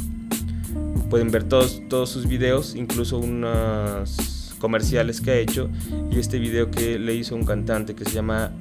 pueden 1.10 1.32
ver 1.32 1.44
todos, 1.44 1.82
todos 1.90 2.10
sus 2.10 2.28
videos, 2.28 2.76
incluso 2.76 3.18
unos 3.18 4.56
comerciales 4.60 5.22
que 5.22 5.32
ha 5.32 5.38
hecho 5.38 5.70
y 6.12 6.20
este 6.20 6.40
video 6.40 6.72
que 6.72 6.98
le 6.98 7.14
hizo 7.14 7.36
un 7.36 7.46
cantante 7.46 7.94
que 7.94 8.06
se 8.06 8.12
llama 8.12 8.52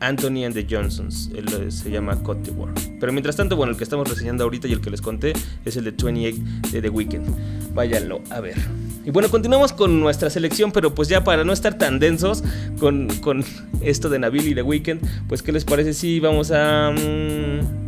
Anthony 0.00 0.44
and 0.44 0.54
the 0.54 0.66
Johnsons, 0.68 1.30
él 1.34 1.72
se 1.72 1.90
llama 1.90 2.22
Cote 2.22 2.50
War. 2.50 2.72
Pero 3.00 3.12
mientras 3.12 3.36
tanto, 3.36 3.56
bueno, 3.56 3.72
el 3.72 3.78
que 3.78 3.84
estamos 3.84 4.08
reseñando 4.08 4.44
ahorita 4.44 4.68
y 4.68 4.72
el 4.72 4.80
que 4.80 4.90
les 4.90 5.00
conté 5.00 5.32
es 5.64 5.76
el 5.76 5.84
de 5.84 5.90
28 5.90 6.38
de 6.70 6.82
The 6.82 6.88
Weeknd. 6.88 7.74
Váyanlo 7.74 8.20
a 8.30 8.40
ver. 8.40 8.56
Y 9.04 9.10
bueno, 9.10 9.28
continuamos 9.28 9.72
con 9.72 10.00
nuestra 10.00 10.30
selección, 10.30 10.70
pero 10.70 10.94
pues 10.94 11.08
ya 11.08 11.24
para 11.24 11.42
no 11.42 11.52
estar 11.52 11.78
tan 11.78 11.98
densos 11.98 12.44
con, 12.78 13.08
con 13.20 13.44
esto 13.80 14.08
de 14.08 14.18
Nabil 14.18 14.48
y 14.48 14.54
The 14.54 14.62
Weeknd, 14.62 15.00
pues 15.28 15.42
¿qué 15.42 15.52
les 15.52 15.64
parece 15.64 15.94
si 15.94 16.20
vamos 16.20 16.50
a... 16.52 16.92
Edo 16.92 17.87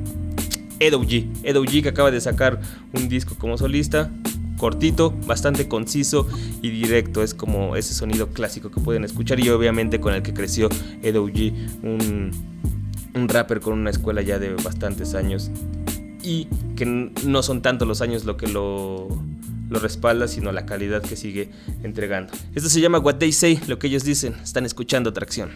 G. 0.80 1.26
G 1.42 1.82
que 1.82 1.88
acaba 1.88 2.10
de 2.10 2.20
sacar 2.20 2.60
un 2.92 3.08
disco 3.08 3.36
como 3.38 3.56
solista. 3.58 4.10
Cortito, 4.56 5.12
bastante 5.26 5.68
conciso 5.68 6.26
y 6.62 6.70
directo. 6.70 7.22
Es 7.22 7.34
como 7.34 7.76
ese 7.76 7.94
sonido 7.94 8.28
clásico 8.28 8.70
que 8.70 8.80
pueden 8.80 9.04
escuchar. 9.04 9.40
Y 9.40 9.48
obviamente 9.50 10.00
con 10.00 10.14
el 10.14 10.22
que 10.22 10.34
creció 10.34 10.68
G. 11.02 11.52
Un, 11.82 12.30
un 13.14 13.28
rapper 13.28 13.60
con 13.60 13.74
una 13.74 13.90
escuela 13.90 14.22
ya 14.22 14.38
de 14.38 14.54
bastantes 14.54 15.14
años. 15.14 15.50
Y 16.22 16.48
que 16.76 16.84
no 16.86 17.42
son 17.42 17.62
tanto 17.62 17.84
los 17.84 18.00
años 18.00 18.24
lo 18.24 18.36
que 18.36 18.46
lo, 18.46 19.08
respalda, 19.70 20.28
sino 20.28 20.50
la 20.52 20.66
calidad 20.66 21.02
que 21.02 21.16
sigue 21.16 21.50
entregando. 21.82 22.32
Esto 22.54 22.68
se 22.68 22.80
llama 22.80 22.98
What 22.98 23.16
They 23.16 23.32
Say, 23.32 23.60
lo 23.66 23.78
que 23.78 23.86
ellos 23.86 24.04
dicen. 24.04 24.34
Están 24.42 24.66
escuchando 24.66 25.12
Tracción. 25.12 25.50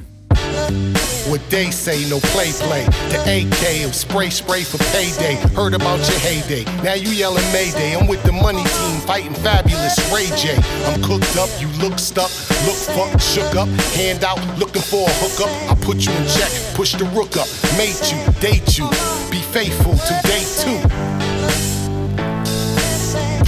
What 1.30 1.40
they 1.48 1.70
say, 1.70 2.08
no 2.10 2.20
play 2.20 2.52
play. 2.52 2.84
The 3.08 3.18
AK 3.24 3.86
of 3.88 3.94
spray 3.94 4.30
spray 4.30 4.62
for 4.62 4.78
payday. 4.92 5.36
Heard 5.54 5.72
about 5.74 5.98
your 6.08 6.18
heyday. 6.18 6.64
Now 6.82 6.94
you 6.94 7.08
yelling 7.10 7.44
Mayday. 7.52 7.96
I'm 7.96 8.06
with 8.06 8.22
the 8.24 8.32
money 8.32 8.62
team 8.62 9.00
fighting 9.00 9.34
fabulous 9.34 9.96
Ray 10.12 10.26
J. 10.36 10.54
I'm 10.86 11.02
cooked 11.02 11.36
up, 11.36 11.48
you 11.60 11.68
look 11.82 11.98
stuck, 11.98 12.30
look 12.66 12.76
fucked, 12.76 13.22
shook 13.22 13.56
up, 13.56 13.68
hand 13.96 14.22
out, 14.22 14.38
looking 14.58 14.82
for 14.82 15.08
a 15.08 15.12
hookup. 15.14 15.50
I 15.70 15.74
put 15.82 16.04
you 16.04 16.12
in 16.12 16.26
check, 16.28 16.52
push 16.74 16.92
the 16.94 17.06
rook 17.16 17.36
up, 17.36 17.48
made 17.78 17.98
you, 18.04 18.18
date 18.40 18.76
you, 18.78 18.88
be 19.30 19.40
faithful 19.40 19.96
to 19.96 20.14
day 20.28 20.44
two. 20.60 20.78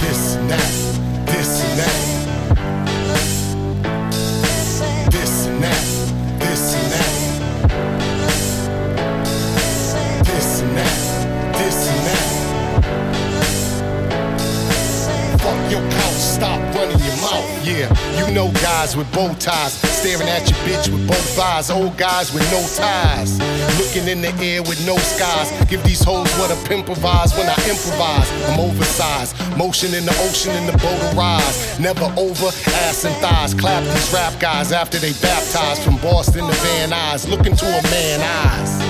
This 0.01 0.35
that, 0.49 0.86
guys 18.87 18.95
with 18.95 19.11
bow 19.11 19.33
ties, 19.35 19.73
staring 19.73 20.29
at 20.29 20.49
your 20.49 20.59
bitch 20.59 20.89
with 20.89 21.05
both 21.07 21.39
eyes. 21.39 21.69
Old 21.69 21.97
guys 21.97 22.33
with 22.33 22.43
no 22.51 22.61
ties, 22.75 23.37
looking 23.79 24.07
in 24.07 24.21
the 24.21 24.33
air 24.41 24.61
with 24.61 24.79
no 24.85 24.95
skies. 24.97 25.51
Give 25.67 25.83
these 25.83 26.03
hoes 26.03 26.31
what 26.39 26.51
a 26.51 26.69
pimp 26.69 26.85
provides 26.85 27.33
when 27.33 27.47
I 27.47 27.57
improvise. 27.67 28.31
I'm 28.47 28.59
oversized, 28.59 29.35
motion 29.57 29.93
in 29.93 30.05
the 30.05 30.15
ocean 30.27 30.55
in 30.55 30.65
the 30.67 30.77
boat 30.77 31.13
rise. 31.15 31.79
Never 31.79 32.05
over, 32.17 32.47
ass 32.87 33.03
and 33.03 33.15
thighs. 33.17 33.53
Clap 33.53 33.83
these 33.83 34.13
rap 34.13 34.39
guys 34.39 34.71
after 34.71 34.97
they 34.97 35.11
baptized 35.21 35.81
from 35.83 35.97
Boston 35.97 36.47
to 36.47 36.53
Van 36.53 36.91
Nuys. 36.91 37.27
Look 37.29 37.45
into 37.45 37.65
a 37.65 37.81
man 37.91 38.21
eyes. 38.21 38.86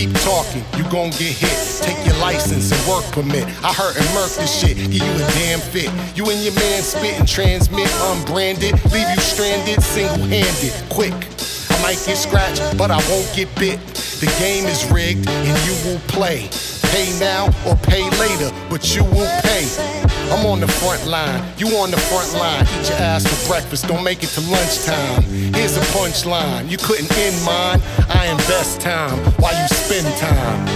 Keep 0.00 0.14
talking, 0.20 0.64
you 0.78 0.84
gon' 0.84 1.10
get 1.10 1.36
hit. 1.36 1.82
Take 1.82 2.06
your 2.06 2.16
license 2.16 2.72
and 2.72 2.88
work 2.88 3.04
permit. 3.12 3.44
I 3.62 3.70
hurt 3.70 3.98
and 3.98 4.14
murk 4.14 4.30
this 4.30 4.50
shit, 4.50 4.78
give 4.78 4.94
you 4.94 5.02
a 5.02 5.28
damn 5.36 5.60
fit. 5.60 5.90
You 6.16 6.30
and 6.30 6.40
your 6.40 6.54
man 6.54 6.80
spit 6.80 7.20
and 7.20 7.28
transmit 7.28 7.86
unbranded, 8.00 8.82
leave 8.92 9.06
you 9.10 9.20
stranded, 9.20 9.82
single 9.82 10.24
handed, 10.24 10.72
quick. 10.88 11.12
I 11.12 11.82
might 11.82 12.02
get 12.06 12.16
scratched, 12.16 12.78
but 12.78 12.90
I 12.90 12.96
won't 13.10 13.30
get 13.36 13.54
bit. 13.56 13.78
The 14.24 14.34
game 14.40 14.64
is 14.64 14.90
rigged 14.90 15.28
and 15.28 15.58
you 15.68 15.76
will 15.84 16.00
play. 16.08 16.48
Pay 16.88 17.12
now 17.20 17.48
or 17.68 17.76
pay 17.76 18.08
later, 18.16 18.50
but 18.70 18.96
you 18.96 19.04
will 19.04 19.28
pay. 19.42 19.99
I'm 20.30 20.46
on 20.46 20.60
the 20.60 20.68
front 20.68 21.06
line, 21.06 21.42
you 21.58 21.66
on 21.78 21.90
the 21.90 21.96
front 21.96 22.32
line. 22.34 22.62
Eat 22.80 22.88
your 22.88 22.98
ass 22.98 23.26
for 23.26 23.48
breakfast, 23.48 23.88
don't 23.88 24.04
make 24.04 24.22
it 24.22 24.28
to 24.30 24.40
lunchtime. 24.42 25.22
Here's 25.54 25.76
a 25.76 25.80
punchline, 25.92 26.70
you 26.70 26.78
couldn't 26.78 27.10
end 27.18 27.44
mine. 27.44 27.80
I 28.08 28.26
invest 28.30 28.80
time 28.80 29.18
while 29.38 29.54
you 29.60 29.68
spend 29.68 30.06
time. 30.16 30.66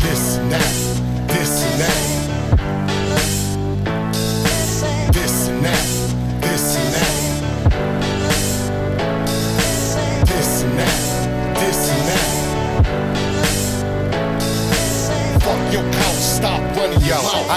This 0.00 0.36
that, 0.50 0.87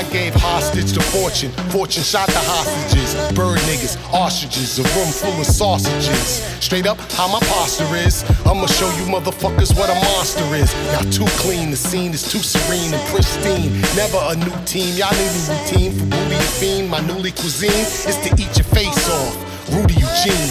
I 0.01 0.03
gave 0.09 0.33
hostage 0.33 0.93
to 0.93 0.99
Fortune. 1.13 1.51
Fortune 1.69 2.01
shot 2.01 2.25
the 2.25 2.41
hostages. 2.41 3.13
Bird 3.37 3.59
niggas, 3.69 4.01
ostriches, 4.11 4.79
a 4.79 4.83
room 4.97 5.11
full 5.13 5.39
of 5.39 5.45
sausages. 5.45 6.41
Straight 6.59 6.87
up, 6.87 6.97
how 7.11 7.27
my 7.27 7.39
posture 7.41 7.95
is. 7.95 8.25
I'ma 8.43 8.65
show 8.65 8.89
you 8.97 9.05
motherfuckers 9.05 9.77
what 9.77 9.91
a 9.91 9.95
monster 10.09 10.43
is. 10.55 10.73
Y'all 10.89 11.05
too 11.11 11.29
clean, 11.37 11.69
the 11.69 11.77
scene 11.77 12.15
is 12.15 12.23
too 12.23 12.39
serene 12.39 12.91
and 12.91 13.07
pristine. 13.13 13.79
Never 13.95 14.17
a 14.25 14.35
new 14.35 14.65
team, 14.65 14.97
y'all 14.97 15.13
need 15.13 15.33
a 15.37 15.53
routine. 15.53 15.91
For 15.93 16.05
booty 16.05 16.33
and 16.33 16.51
fiend, 16.57 16.89
my 16.89 17.01
newly 17.01 17.31
cuisine 17.31 17.85
is 18.09 18.17
to 18.25 18.29
eat 18.41 18.57
your 18.57 18.65
face 18.73 19.05
off. 19.07 19.37
Rudy 19.69 20.01
Eugene. 20.01 20.49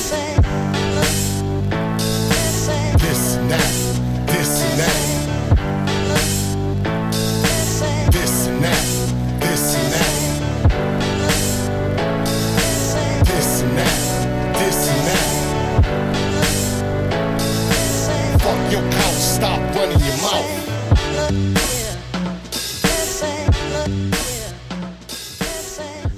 This 3.02 3.34
that, 3.50 3.79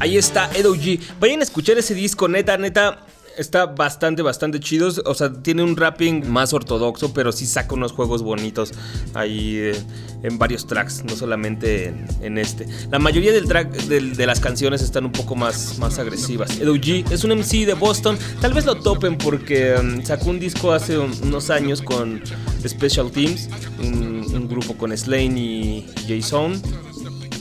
Ahí 0.03 0.17
está 0.17 0.51
Edo 0.53 0.75
G. 0.75 0.99
Vayan 1.21 1.38
a 1.38 1.45
escuchar 1.45 1.79
ese 1.79 1.95
disco, 1.95 2.27
neta, 2.27 2.59
neta. 2.59 3.07
Está 3.38 3.67
bastante, 3.67 4.21
bastante 4.21 4.59
chido. 4.59 4.91
O 5.05 5.15
sea, 5.15 5.33
tiene 5.33 5.62
un 5.62 5.77
rapping 5.77 6.27
más 6.29 6.53
ortodoxo, 6.53 7.15
pero 7.15 7.31
sí 7.31 7.47
saca 7.47 7.73
unos 7.75 7.93
juegos 7.93 8.21
bonitos 8.23 8.73
ahí 9.15 9.59
eh, 9.59 9.77
en 10.25 10.38
varios 10.38 10.67
tracks, 10.67 11.05
no 11.05 11.15
solamente 11.15 11.95
en, 12.21 12.37
este. 12.37 12.67
La 12.91 12.99
mayoría 12.99 13.33
del 13.33 13.47
track, 13.47 13.71
de 13.75 14.27
las 14.27 14.41
canciones 14.41 14.83
están 14.83 15.05
un 15.05 15.12
poco 15.12 15.37
más, 15.37 15.79
más 15.79 16.01
agresivas. 16.01 16.59
Edo 16.59 16.75
G 16.75 17.09
es 17.12 17.23
un 17.23 17.31
MC 17.31 17.65
de 17.65 17.75
Boston. 17.75 18.19
Tal 18.41 18.53
vez 18.55 18.67
lo 18.67 18.75
topen 18.75 19.17
porque 19.17 19.77
mm, 19.81 20.05
sacó 20.05 20.31
un 20.31 20.41
disco 20.41 20.73
hace 20.73 20.99
un- 20.99 21.15
unos 21.23 21.49
años 21.49 21.81
con 21.81 22.21
Special 22.67 23.11
Teams, 23.12 23.49
un, 23.79 24.27
un 24.35 24.49
grupo 24.49 24.75
con 24.77 24.95
Slane 24.99 25.38
y 25.41 25.87
Jason. 26.09 26.61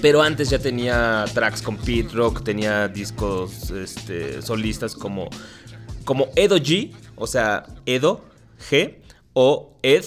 Pero 0.02 0.22
antes 0.22 0.50
ya 0.50 0.58
tenía 0.58 1.26
tracks 1.34 1.62
con 1.62 1.78
Pete 1.78 2.10
Rock, 2.14 2.44
tenía 2.44 2.88
discos 2.88 3.70
este, 3.70 4.42
solistas 4.42 4.96
como, 4.96 5.30
como 6.06 6.30
Edo 6.36 6.58
G, 6.58 6.92
o 7.16 7.28
sea, 7.28 7.66
Edo 7.86 8.22
G 8.70 8.96
o 9.34 9.78
Ed 9.84 10.06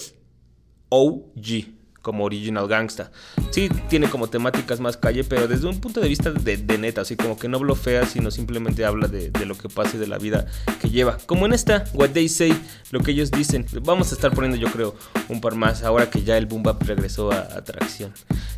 O 0.89 1.33
G, 1.37 1.74
como 2.05 2.25
Original 2.25 2.69
Gangsta. 2.69 3.11
Sí, 3.51 3.71
tiene 3.89 4.09
como 4.11 4.29
temáticas 4.29 4.79
más 4.79 4.99
calle, 4.99 5.25
pero 5.25 5.49
desde 5.49 5.67
un 5.67 5.81
punto 5.81 6.01
de 6.01 6.09
vista 6.09 6.31
de, 6.31 6.59
de 6.59 6.79
neta, 6.79 7.01
así 7.01 7.17
como 7.17 7.39
que 7.39 7.49
no 7.49 7.59
blofea, 7.59 8.05
sino 8.05 8.31
simplemente 8.31 8.85
habla 8.85 9.09
de, 9.09 9.31
de 9.31 9.47
lo 9.47 9.57
que 9.57 9.71
pasa 9.71 9.97
y 9.97 9.99
de 9.99 10.07
la 10.07 10.19
vida 10.19 10.47
que 10.81 10.91
lleva. 10.91 11.17
Como 11.25 11.47
en 11.47 11.55
esta, 11.55 11.85
What 11.95 12.11
They 12.11 12.29
Say, 12.29 12.55
lo 12.91 13.01
que 13.01 13.13
ellos 13.13 13.31
dicen. 13.31 13.67
Vamos 13.83 14.13
a 14.13 14.15
estar 14.17 14.33
poniendo, 14.33 14.59
yo 14.59 14.71
creo, 14.71 14.95
un 15.29 15.41
par 15.41 15.55
más 15.55 15.83
ahora 15.83 16.11
que 16.11 16.23
ya 16.23 16.37
el 16.37 16.45
Boom 16.45 16.63
Bap 16.63 16.83
regresó 16.83 17.33
a 17.33 17.39
atracción. 17.39 18.13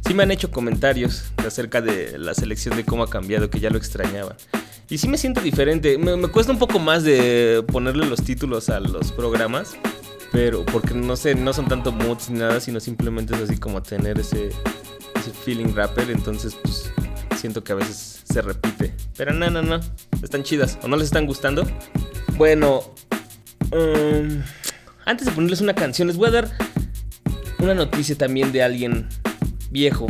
Sí 0.07 0.13
me 0.13 0.25
han 0.25 0.33
hecho 0.33 0.51
comentarios 0.51 1.27
acerca 1.39 1.81
de 1.81 2.19
la 2.19 2.35
selección 2.35 2.77
de 2.77 2.85
cómo 2.85 3.05
ha 3.05 3.09
cambiado, 3.09 3.49
que 3.49 3.61
ya 3.61 3.71
lo 3.71 3.79
extrañaban. 3.79 4.37
Y 4.91 4.99
sí 4.99 5.09
me 5.09 5.19
siento 5.19 5.41
diferente. 5.41 5.99
Me, 5.99 6.17
me 6.17 6.29
cuesta 6.29 6.53
un 6.53 6.59
poco 6.59 6.81
más 6.81 7.05
de 7.05 7.65
ponerle 7.71 8.07
los 8.07 8.25
títulos 8.25 8.69
a 8.71 8.81
los 8.81 9.13
programas. 9.13 9.77
Pero 10.37 10.67
porque 10.67 10.93
no 10.93 11.17
sé, 11.17 11.35
no 11.35 11.55
son 11.55 11.67
tanto 11.67 11.93
moods 11.93 12.29
ni 12.29 12.41
nada, 12.41 12.61
sino 12.61 12.79
simplemente 12.79 13.35
es 13.35 13.41
así 13.41 13.57
como 13.57 13.83
tener 13.83 14.21
ese, 14.21 14.51
feeling 15.47 15.75
rapper. 15.75 16.11
Entonces, 16.11 16.55
pues 16.63 16.93
siento 17.39 17.65
que 17.65 17.73
a 17.73 17.77
veces 17.77 18.21
se 18.23 18.43
repite. 18.43 18.95
Pero 19.17 19.33
no, 19.33 19.49
no, 19.49 19.63
no. 19.63 19.81
Están 20.23 20.43
chidas. 20.43 20.79
¿O 20.83 20.89
no 20.89 20.97
les 20.99 21.07
están 21.07 21.25
gustando? 21.25 21.67
Bueno, 22.37 22.83
um, 23.73 24.43
antes 25.07 25.27
de 25.27 25.33
ponerles 25.33 25.63
una 25.63 25.75
canción, 25.75 26.07
les 26.07 26.19
voy 26.19 26.29
a 26.29 26.33
dar 26.33 26.51
una 27.61 27.73
noticia 27.73 28.15
también 28.15 28.53
de 28.53 28.63
alguien 28.63 29.09
viejo 29.71 30.07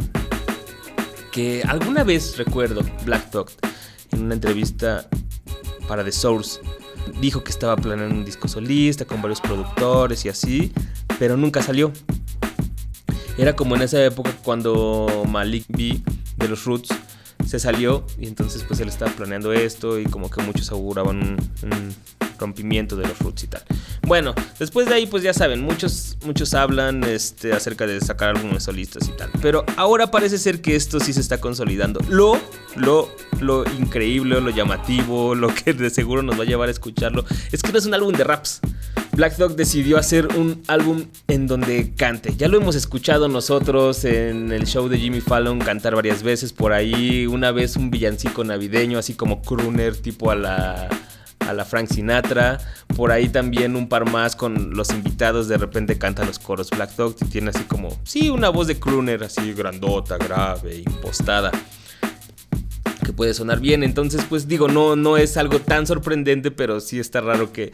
que 1.31 1.63
alguna 1.69 2.03
vez 2.03 2.37
recuerdo 2.37 2.83
Black 3.05 3.31
Dog 3.31 3.53
en 4.11 4.25
una 4.25 4.35
entrevista 4.35 5.09
para 5.87 6.03
The 6.03 6.11
Source 6.11 6.59
dijo 7.21 7.43
que 7.45 7.51
estaba 7.51 7.77
planeando 7.77 8.15
un 8.15 8.25
disco 8.25 8.49
solista 8.49 9.05
con 9.05 9.23
varios 9.23 9.41
productores 9.41 10.25
y 10.25 10.29
así, 10.29 10.73
pero 11.19 11.37
nunca 11.37 11.63
salió. 11.63 11.93
Era 13.39 13.55
como 13.55 13.77
en 13.77 13.83
esa 13.83 14.03
época 14.05 14.33
cuando 14.43 15.25
Malik 15.29 15.65
B 15.69 16.01
de 16.37 16.49
los 16.49 16.65
Roots 16.65 16.89
se 17.47 17.59
salió 17.59 18.05
y 18.19 18.27
entonces 18.27 18.65
pues 18.67 18.81
él 18.81 18.89
estaba 18.89 19.11
planeando 19.13 19.53
esto 19.53 19.99
y 19.99 20.05
como 20.05 20.31
que 20.31 20.43
muchos 20.43 20.71
auguraban 20.73 21.39
un, 21.63 21.95
rompimiento 22.39 22.97
de 22.97 23.09
los 23.09 23.19
Roots 23.19 23.45
y 23.45 23.47
tal. 23.47 23.63
Bueno, 24.03 24.35
después 24.59 24.87
de 24.89 24.95
ahí 24.95 25.07
pues 25.07 25.23
ya 25.23 25.33
saben, 25.33 25.63
muchos, 25.63 26.19
muchos 26.25 26.53
hablan 26.53 27.03
este, 27.05 27.55
acerca 27.55 27.87
de 27.87 27.99
sacar 28.01 28.37
álbumes 28.37 28.65
solistas 28.65 29.09
y 29.09 29.13
tal. 29.13 29.31
Pero 29.41 29.65
ahora 29.77 30.11
parece 30.11 30.37
ser 30.37 30.61
que 30.61 30.77
esto 30.77 31.01
sí 31.01 31.15
se 31.15 31.21
está 31.21 31.41
consolidando. 31.41 32.01
Lo, 32.09 32.39
lo, 32.75 33.11
lo 33.41 33.65
increíble, 33.79 34.39
lo 34.41 34.51
llamativo, 34.51 35.35
lo 35.35 35.49
que 35.49 35.73
de 35.73 35.89
seguro 35.89 36.23
nos 36.23 36.39
va 36.39 36.43
a 36.43 36.47
llevar 36.47 36.69
a 36.69 36.73
escucharlo, 36.73 37.25
es 37.53 37.63
que 37.63 37.73
no 37.73 37.79
es 37.79 37.87
un 37.87 37.95
álbum 37.95 38.13
de 38.13 38.25
raps. 38.25 38.61
Black 39.17 39.39
Dog 39.39 39.57
decidió 39.57 39.97
hacer 39.97 40.29
un 40.37 40.63
álbum 40.69 41.07
en 41.27 41.47
donde 41.47 41.95
cante. 41.95 42.37
Ya 42.37 42.49
lo 42.49 42.59
hemos 42.59 42.77
escuchado 42.77 43.29
nosotros 43.29 44.05
en 44.05 44.53
el 44.53 44.67
show 44.67 44.89
de 44.89 44.99
Jimmy 44.99 45.23
Fallon 45.23 45.59
cantar 45.59 45.95
varias 45.95 46.23
veces 46.23 46.53
por 46.53 46.75
ahí. 46.75 47.27
Una 47.27 47.51
vez 47.51 47.77
un 47.77 47.91
villancico 47.91 48.45
navideño, 48.45 48.99
así 48.99 49.15
como 49.15 49.41
crooner, 49.41 49.97
tipo 49.97 50.31
a 50.31 50.35
la, 50.35 50.91
a 51.39 51.53
la 51.55 51.65
Frank 51.65 51.89
Sinatra. 51.89 52.59
Por 52.95 53.11
ahí 53.11 53.31
también 53.31 53.75
un 53.75 53.89
par 53.89 54.11
más 54.11 54.37
con 54.37 54.77
los 54.77 54.91
invitados. 54.91 55.49
De 55.49 55.57
repente 55.57 55.97
canta 55.97 56.23
los 56.27 56.39
coros 56.39 56.69
Black 56.69 56.95
Dog 56.95 57.17
y 57.23 57.25
tiene 57.25 57.49
así 57.49 57.65
como, 57.65 57.99
sí, 58.05 58.29
una 58.29 58.51
voz 58.51 58.67
de 58.67 58.79
crooner, 58.79 59.25
así 59.25 59.55
grandota, 59.55 60.19
grave, 60.19 60.77
impostada 60.77 61.53
que 63.07 63.13
puede 63.13 63.33
sonar 63.33 63.61
bien. 63.61 63.83
Entonces, 63.83 64.27
pues 64.29 64.49
digo, 64.49 64.69
no, 64.69 64.97
no 64.97 65.17
es 65.17 65.37
algo 65.37 65.61
tan 65.61 65.87
sorprendente, 65.87 66.51
pero 66.51 66.81
sí 66.81 66.99
está 66.99 67.21
raro 67.21 67.53
que, 67.53 67.73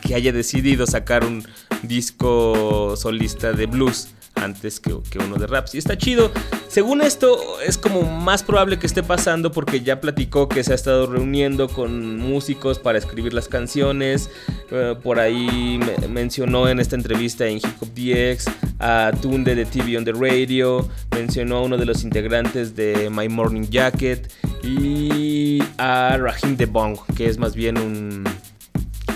que 0.00 0.14
haya 0.14 0.32
decidido 0.32 0.86
sacar 0.86 1.24
un 1.24 1.44
disco 1.82 2.94
solista 2.96 3.52
de 3.52 3.66
blues 3.66 4.08
antes 4.42 4.80
que, 4.80 4.96
que, 5.10 5.18
uno 5.18 5.36
de 5.36 5.46
raps. 5.46 5.74
Y 5.74 5.78
está 5.78 5.96
chido. 5.96 6.30
Según 6.68 7.00
esto, 7.00 7.60
es 7.60 7.78
como 7.78 8.02
más 8.02 8.42
probable 8.42 8.78
que 8.78 8.86
esté 8.86 9.02
pasando 9.02 9.52
porque 9.52 9.80
ya 9.80 10.00
platicó 10.00 10.48
que 10.48 10.62
se 10.64 10.72
ha 10.72 10.74
estado 10.74 11.06
reuniendo 11.06 11.68
con 11.68 12.18
músicos 12.18 12.78
para 12.78 12.98
escribir 12.98 13.32
las 13.32 13.48
canciones. 13.48 14.30
Uh, 14.70 15.00
por 15.00 15.18
ahí 15.18 15.78
me 15.78 16.08
mencionó 16.08 16.68
en 16.68 16.78
esta 16.78 16.96
entrevista 16.96 17.46
en 17.46 17.56
Hip 17.56 17.64
Hop 17.80 17.88
DX 17.94 18.46
a 18.78 19.12
Tunde 19.20 19.54
de 19.54 19.64
TV 19.64 19.96
on 19.96 20.04
the 20.04 20.12
Radio. 20.12 20.88
Mencionó 21.12 21.56
a 21.56 21.62
uno 21.62 21.76
de 21.76 21.86
los 21.86 22.04
integrantes 22.04 22.76
de 22.76 23.10
My 23.10 23.28
Morning 23.28 23.68
Jacket. 23.68 24.30
Y 24.62 25.62
a 25.78 26.18
Rahim 26.18 26.56
De 26.56 26.66
Bong, 26.66 26.98
que 27.16 27.26
es 27.26 27.38
más 27.38 27.54
bien 27.54 27.78
un 27.78 28.24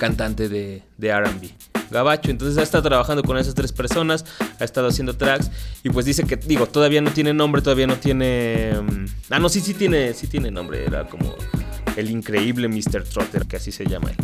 cantante 0.02 0.48
de, 0.48 0.82
de 0.98 1.16
RB. 1.16 1.52
Gabacho. 1.92 2.32
Entonces 2.32 2.58
ha 2.58 2.64
estado 2.64 2.82
trabajando 2.82 3.22
con 3.22 3.38
esas 3.38 3.54
tres 3.54 3.70
personas, 3.70 4.24
ha 4.58 4.64
estado 4.64 4.88
haciendo 4.88 5.16
tracks 5.16 5.48
y 5.84 5.90
pues 5.90 6.04
dice 6.04 6.24
que, 6.24 6.34
digo, 6.34 6.66
todavía 6.66 7.00
no 7.00 7.12
tiene 7.12 7.32
nombre, 7.32 7.62
todavía 7.62 7.86
no 7.86 7.94
tiene... 7.94 8.72
Ah, 9.30 9.38
no, 9.38 9.48
sí, 9.48 9.60
sí 9.60 9.74
tiene, 9.74 10.12
sí 10.14 10.26
tiene 10.26 10.50
nombre, 10.50 10.84
era 10.84 11.06
como 11.06 11.36
el 11.94 12.10
increíble 12.10 12.66
Mr. 12.66 13.04
Trotter, 13.04 13.46
que 13.46 13.58
así 13.58 13.70
se 13.70 13.86
llama 13.86 14.10
él. 14.10 14.16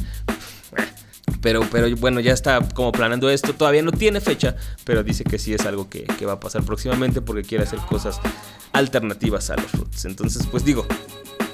Pero, 1.40 1.60
pero 1.70 1.94
bueno, 1.94 2.18
ya 2.18 2.32
está 2.32 2.60
como 2.74 2.90
planeando 2.90 3.30
esto. 3.30 3.54
Todavía 3.54 3.82
no 3.82 3.92
tiene 3.92 4.20
fecha, 4.20 4.56
pero 4.82 5.04
dice 5.04 5.22
que 5.22 5.38
sí 5.38 5.54
es 5.54 5.64
algo 5.64 5.88
que, 5.88 6.02
que 6.02 6.26
va 6.26 6.32
a 6.32 6.40
pasar 6.40 6.64
próximamente 6.64 7.20
porque 7.20 7.42
quiere 7.42 7.62
hacer 7.62 7.78
cosas 7.78 8.20
alternativas 8.72 9.50
a 9.50 9.56
los 9.56 9.70
roots. 9.70 10.06
Entonces, 10.06 10.44
pues 10.50 10.64
digo, 10.64 10.88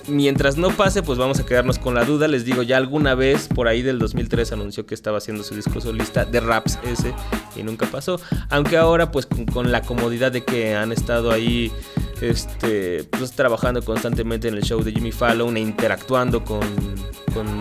mientras 0.09 0.57
no 0.57 0.71
pase, 0.71 1.03
pues 1.03 1.19
vamos 1.19 1.41
a 1.41 1.47
quedarnos 1.47 1.79
con 1.79 1.95
la 1.95 2.05
duda. 2.05 2.29
Les 2.29 2.45
digo, 2.45 2.63
ya 2.63 2.77
alguna 2.77 3.15
vez 3.15 3.49
por 3.49 3.69
ahí 3.69 3.83
del 3.83 3.99
2003 3.99 4.53
anunció 4.53 4.87
que 4.87 4.95
estaba 4.95 5.19
haciendo 5.19 5.43
su 5.43 5.55
disco 5.55 5.81
solista 5.81 6.25
de 6.25 6.41
raps 6.41 6.79
ese 6.85 7.15
y 7.57 7.63
nunca 7.63 7.87
pasó. 7.87 8.21
Aunque 8.51 8.77
ahora, 8.77 9.11
pues 9.11 9.27
con, 9.27 9.73
la 9.73 9.83
comodidad 9.83 10.33
de 10.33 10.45
que 10.45 10.75
han 10.75 10.93
estado 10.93 11.31
ahí 11.31 11.73
este, 12.21 13.05
pues, 13.05 13.33
trabajando 13.33 13.83
constantemente 13.83 14.49
en 14.49 14.55
el 14.55 14.63
show 14.63 14.83
de 14.83 14.93
Jimmy 14.93 15.13
Fallon 15.13 15.57
e 15.57 15.61
interactuando 15.61 16.45
con, 16.45 16.65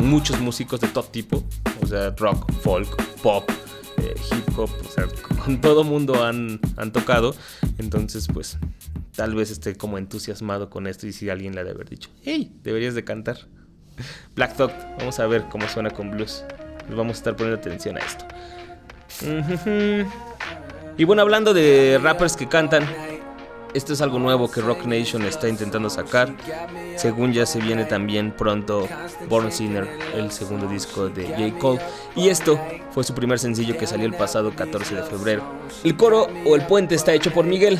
muchos 0.04 0.40
músicos 0.40 0.80
de 0.82 0.88
todo 0.88 1.06
tipo, 1.06 1.44
o 1.82 1.88
sea, 1.88 2.12
rock, 2.18 2.52
folk, 2.62 2.96
pop. 3.24 3.50
Eh, 3.98 4.14
hip 4.32 4.60
hop, 4.60 4.70
o 4.70 4.92
sea, 4.92 5.08
con 5.44 5.62
todo 5.62 5.84
mundo 5.84 6.24
han 6.24 6.60
tocado. 6.92 7.36
Entonces, 7.80 8.28
pues 8.32 8.58
tal 9.16 9.36
vez 9.36 9.52
esté 9.52 9.76
como 9.76 9.98
entusiasmado 9.98 10.70
con 10.70 10.88
esto 10.88 11.08
y 11.08 11.14
si 11.14 11.30
alguien 11.30 11.54
le 11.56 11.62
ha 11.62 11.64
de 11.64 11.72
haber 11.72 11.90
dicho, 11.90 12.10
hey, 12.24 12.52
deberías 12.64 12.96
de 12.96 13.04
cantar. 13.04 13.38
Black 14.36 14.56
Thought, 14.56 14.74
vamos 14.98 15.20
a 15.20 15.28
ver 15.28 15.46
cómo 15.50 15.68
suena 15.68 15.90
con 15.92 16.12
blues. 16.12 16.44
Vamos 16.90 17.16
a 17.16 17.18
estar 17.18 17.36
poniendo 17.36 17.60
atención 17.60 17.98
a 17.98 18.02
esto. 18.02 18.26
Y 20.98 21.04
bueno, 21.06 21.22
hablando 21.22 21.54
de 21.54 22.00
rappers 22.02 22.36
que 22.36 22.50
cantan, 22.50 22.86
esto 23.74 23.94
es 23.94 24.02
algo 24.02 24.20
nuevo 24.20 24.52
que 24.52 24.62
Rock 24.62 24.86
Nation 24.86 25.24
está 25.24 25.48
intentando 25.48 25.90
sacar. 25.90 26.36
Según 26.98 27.32
ya 27.32 27.46
se 27.46 27.60
viene 27.60 27.86
también 27.86 28.32
pronto 28.32 28.88
Born 29.30 29.52
Sinner, 29.52 29.88
el 30.14 30.32
segundo 30.32 30.68
disco 30.68 31.08
de 31.10 31.28
J. 31.28 31.58
Cole. 31.60 31.80
Y 32.16 32.28
esto 32.28 32.60
fue 32.92 33.04
su 33.04 33.14
primer 33.16 33.40
sencillo 33.40 33.78
que 33.78 33.88
salió 33.88 34.06
el 34.06 34.14
pasado 34.14 34.54
14 34.54 34.96
de 34.96 35.04
febrero. 35.04 35.44
El 35.84 35.96
coro 35.96 36.28
o 36.46 36.56
el 36.56 36.66
puente 36.68 36.96
está 36.96 37.14
hecho 37.14 37.32
por 37.32 37.46
Miguel 37.46 37.80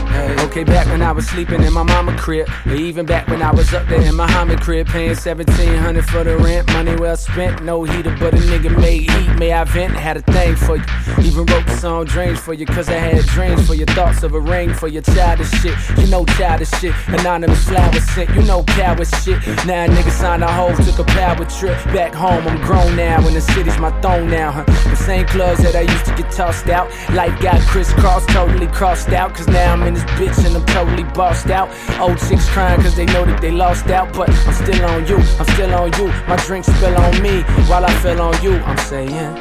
Okay, 0.45 0.63
back 0.63 0.87
when 0.87 1.01
I 1.01 1.11
was 1.11 1.27
sleeping 1.27 1.61
in 1.63 1.73
my 1.73 1.83
mama 1.83 2.17
crib, 2.17 2.49
or 2.65 2.75
even 2.75 3.05
back 3.05 3.27
when 3.27 3.41
I 3.41 3.51
was 3.51 3.73
up 3.73 3.87
there 3.87 4.01
in 4.01 4.15
my 4.15 4.25
Muhammad 4.31 4.61
crib, 4.61 4.87
paying 4.87 5.09
1700 5.09 6.05
for 6.05 6.23
the 6.23 6.37
rent, 6.37 6.67
money 6.73 6.95
well 6.95 7.17
spent, 7.17 7.63
no 7.63 7.83
heater, 7.83 8.15
but 8.17 8.33
a 8.33 8.37
nigga 8.37 8.71
made 8.79 9.09
heat. 9.09 9.35
May 9.37 9.51
I 9.51 9.63
vent? 9.65 9.93
Had 9.93 10.17
a 10.17 10.21
thing 10.21 10.55
for 10.55 10.77
you. 10.77 10.83
Even 11.19 11.45
wrote 11.45 11.65
the 11.65 11.75
song 11.75 12.05
Dreams 12.05 12.39
for 12.39 12.53
you, 12.53 12.65
cause 12.65 12.87
I 12.87 12.93
had 12.93 13.25
dreams 13.25 13.67
for 13.67 13.75
your 13.75 13.87
thoughts 13.87 14.23
of 14.23 14.33
a 14.33 14.39
ring 14.39 14.73
for 14.73 14.87
your 14.87 15.01
childish 15.01 15.51
shit. 15.61 15.75
You 15.97 16.07
know 16.07 16.25
childish 16.25 16.71
shit. 16.79 16.95
Anonymous 17.07 17.63
flowers 17.67 18.03
sent, 18.11 18.29
you 18.31 18.43
know 18.43 18.63
coward 18.63 19.07
shit. 19.23 19.39
Now 19.65 19.87
niggas 19.87 20.11
signed 20.11 20.43
a 20.43 20.51
hoe, 20.51 20.75
took 20.75 20.99
a 20.99 21.03
power 21.03 21.45
trip. 21.45 21.75
Back 21.93 22.13
home, 22.13 22.47
I'm 22.47 22.61
grown 22.61 22.95
now, 22.95 23.25
and 23.25 23.35
the 23.35 23.41
city's 23.41 23.77
my 23.79 23.91
throne 24.01 24.29
now, 24.29 24.51
huh? 24.51 24.63
The 24.63 24.95
same 24.95 25.25
clubs 25.27 25.61
that 25.63 25.75
I 25.75 25.81
used 25.81 26.05
to 26.05 26.15
get 26.15 26.31
tossed 26.31 26.67
out. 26.67 26.89
Life 27.13 27.39
got 27.41 27.59
crisscrossed, 27.67 28.29
totally 28.29 28.67
crossed 28.67 29.09
out, 29.09 29.35
cause 29.35 29.47
now 29.47 29.73
I'm 29.73 29.83
in 29.83 29.95
this 29.95 30.05
bitch 30.17 30.45
and 30.45 30.55
I'm 30.55 30.65
totally 30.65 31.03
bossed 31.13 31.49
out. 31.49 31.69
Old 31.99 32.17
chicks 32.19 32.47
crying 32.49 32.81
cause 32.81 32.95
they 32.95 33.05
know 33.05 33.25
that 33.25 33.41
they 33.41 33.51
lost 33.51 33.87
out. 33.87 34.13
But 34.13 34.29
I'm 34.29 34.53
still 34.53 34.85
on 34.85 35.07
you, 35.07 35.17
I'm 35.39 35.45
still 35.55 35.73
on 35.73 35.91
you. 35.93 36.07
My 36.27 36.35
drink 36.45 36.65
spill 36.65 36.95
on 36.97 37.21
me 37.21 37.41
while 37.69 37.85
I 37.85 37.93
feel 38.01 38.21
on 38.21 38.41
you. 38.43 38.53
I'm 38.69 38.77
saying, 38.77 39.33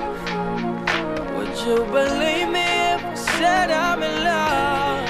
Would 1.37 1.55
you 1.67 1.77
believe 1.87 2.49
me 2.49 2.69
if 2.95 3.05
I 3.05 3.15
said 3.15 3.71
I'm 3.71 4.03
in 4.03 4.25
love? 4.25 5.07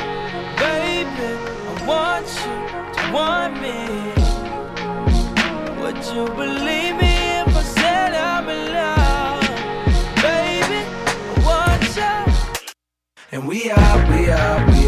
Baby, 0.58 1.30
I 1.68 1.86
want 1.86 2.28
you 2.44 2.56
to 2.96 3.12
want 3.12 3.54
me. 3.64 3.76
Would 5.80 6.00
you 6.14 6.24
believe 6.34 6.96
me 7.02 7.14
if 7.40 7.56
I 7.56 7.62
said 7.62 8.14
I'm 8.14 8.48
in 8.48 8.72
love? 8.72 9.40
Baby, 10.22 10.80
I 10.86 11.42
want 11.46 11.96
you. 11.96 12.16
And 13.32 13.48
we 13.48 13.70
are, 13.70 14.10
we 14.10 14.30
are, 14.30 14.66
we 14.66 14.74
are. 14.74 14.79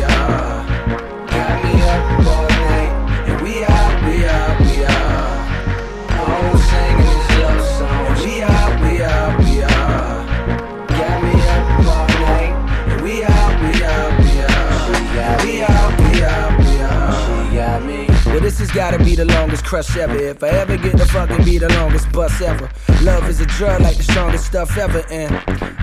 This 18.52 18.68
has 18.68 18.70
gotta 18.70 19.02
be 19.02 19.14
the 19.14 19.24
longest 19.24 19.64
crush 19.64 19.96
ever. 19.96 20.14
If 20.14 20.42
I 20.44 20.48
ever 20.48 20.76
get 20.76 20.98
to 20.98 21.06
fucking 21.06 21.42
be 21.42 21.56
the 21.56 21.70
longest 21.70 22.12
bus 22.12 22.38
ever. 22.42 22.68
Love 23.02 23.26
is 23.26 23.40
a 23.40 23.46
drug 23.46 23.80
like 23.80 23.96
the 23.96 24.02
strongest 24.02 24.44
stuff 24.44 24.76
ever. 24.76 25.02
And 25.10 25.32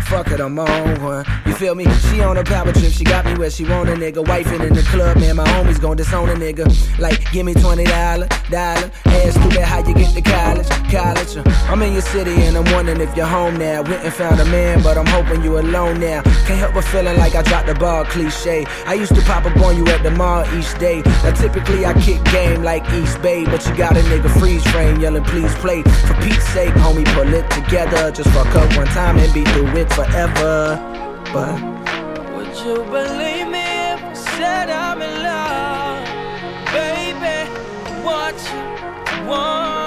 fuck 0.09 0.31
it, 0.31 0.39
I'm 0.39 0.57
on 0.57 1.03
one. 1.03 1.25
You 1.45 1.53
feel 1.53 1.75
me? 1.75 1.85
She 2.09 2.21
on 2.21 2.35
a 2.37 2.43
power 2.43 2.73
trip, 2.73 2.91
she 2.91 3.03
got 3.03 3.25
me 3.25 3.35
where 3.35 3.51
she 3.51 3.63
want 3.63 3.89
a 3.89 3.93
nigga. 3.93 4.25
Wifing 4.25 4.65
in 4.67 4.73
the 4.73 4.81
club, 4.81 5.17
man, 5.17 5.35
my 5.35 5.45
homies 5.45 5.79
gon' 5.79 5.97
disown 5.97 6.29
a 6.29 6.33
nigga. 6.33 6.65
Like, 6.99 7.31
give 7.31 7.45
me 7.45 7.53
$20, 7.53 7.85
dollar. 7.85 8.27
dollar. 8.49 8.91
Ask 9.05 9.39
stupid 9.39 9.61
how 9.61 9.85
you 9.87 9.93
get 9.93 10.13
to 10.15 10.21
college, 10.21 10.69
college. 10.91 11.37
Uh, 11.37 11.43
I'm 11.69 11.81
in 11.83 11.93
your 11.93 12.01
city 12.01 12.33
and 12.43 12.57
I'm 12.57 12.65
wondering 12.73 13.01
if 13.01 13.15
you're 13.15 13.27
home 13.27 13.57
now. 13.57 13.83
Went 13.83 14.03
and 14.03 14.13
found 14.13 14.39
a 14.39 14.45
man, 14.45 14.81
but 14.81 14.97
I'm 14.97 15.05
hoping 15.05 15.43
you 15.43 15.59
alone 15.59 15.99
now. 15.99 16.21
Can't 16.47 16.59
help 16.59 16.73
but 16.73 16.85
feeling 16.85 17.17
like 17.17 17.35
I 17.35 17.43
dropped 17.43 17.67
the 17.67 17.75
ball, 17.75 18.03
cliche. 18.05 18.65
I 18.87 18.95
used 18.95 19.13
to 19.15 19.21
pop 19.21 19.45
up 19.45 19.57
on 19.57 19.77
you 19.77 19.85
at 19.87 20.01
the 20.01 20.11
mall 20.11 20.43
each 20.57 20.77
day. 20.79 21.01
Now 21.23 21.33
typically 21.33 21.85
I 21.85 21.93
kick 22.01 22.23
game 22.25 22.63
like 22.63 22.83
East 22.93 23.21
Bay, 23.21 23.45
but 23.45 23.65
you 23.67 23.75
got 23.77 23.95
a 23.95 24.01
nigga 24.01 24.29
freeze 24.39 24.65
frame 24.71 24.99
yelling, 24.99 25.23
please 25.25 25.53
play. 25.55 25.83
For 25.83 26.15
Pete's 26.21 26.47
sake, 26.49 26.73
homie, 26.73 27.05
pull 27.13 27.31
it 27.31 27.49
together. 27.51 28.11
Just 28.11 28.29
fuck 28.31 28.53
up 28.55 28.75
one 28.75 28.87
time 28.87 29.17
and 29.17 29.31
be 29.33 29.43
through 29.45 29.67
it 29.77 29.89
forever. 29.99 30.79
But 31.33 31.59
would 32.33 32.55
you 32.63 32.75
believe 32.85 33.47
me 33.47 33.67
if 33.93 34.01
I 34.03 34.13
said 34.13 34.69
I'm 34.69 35.01
in 35.01 35.13
love? 35.23 36.05
Baby, 36.71 37.39
want 38.03 38.39
you 38.51 39.27
want 39.27 39.78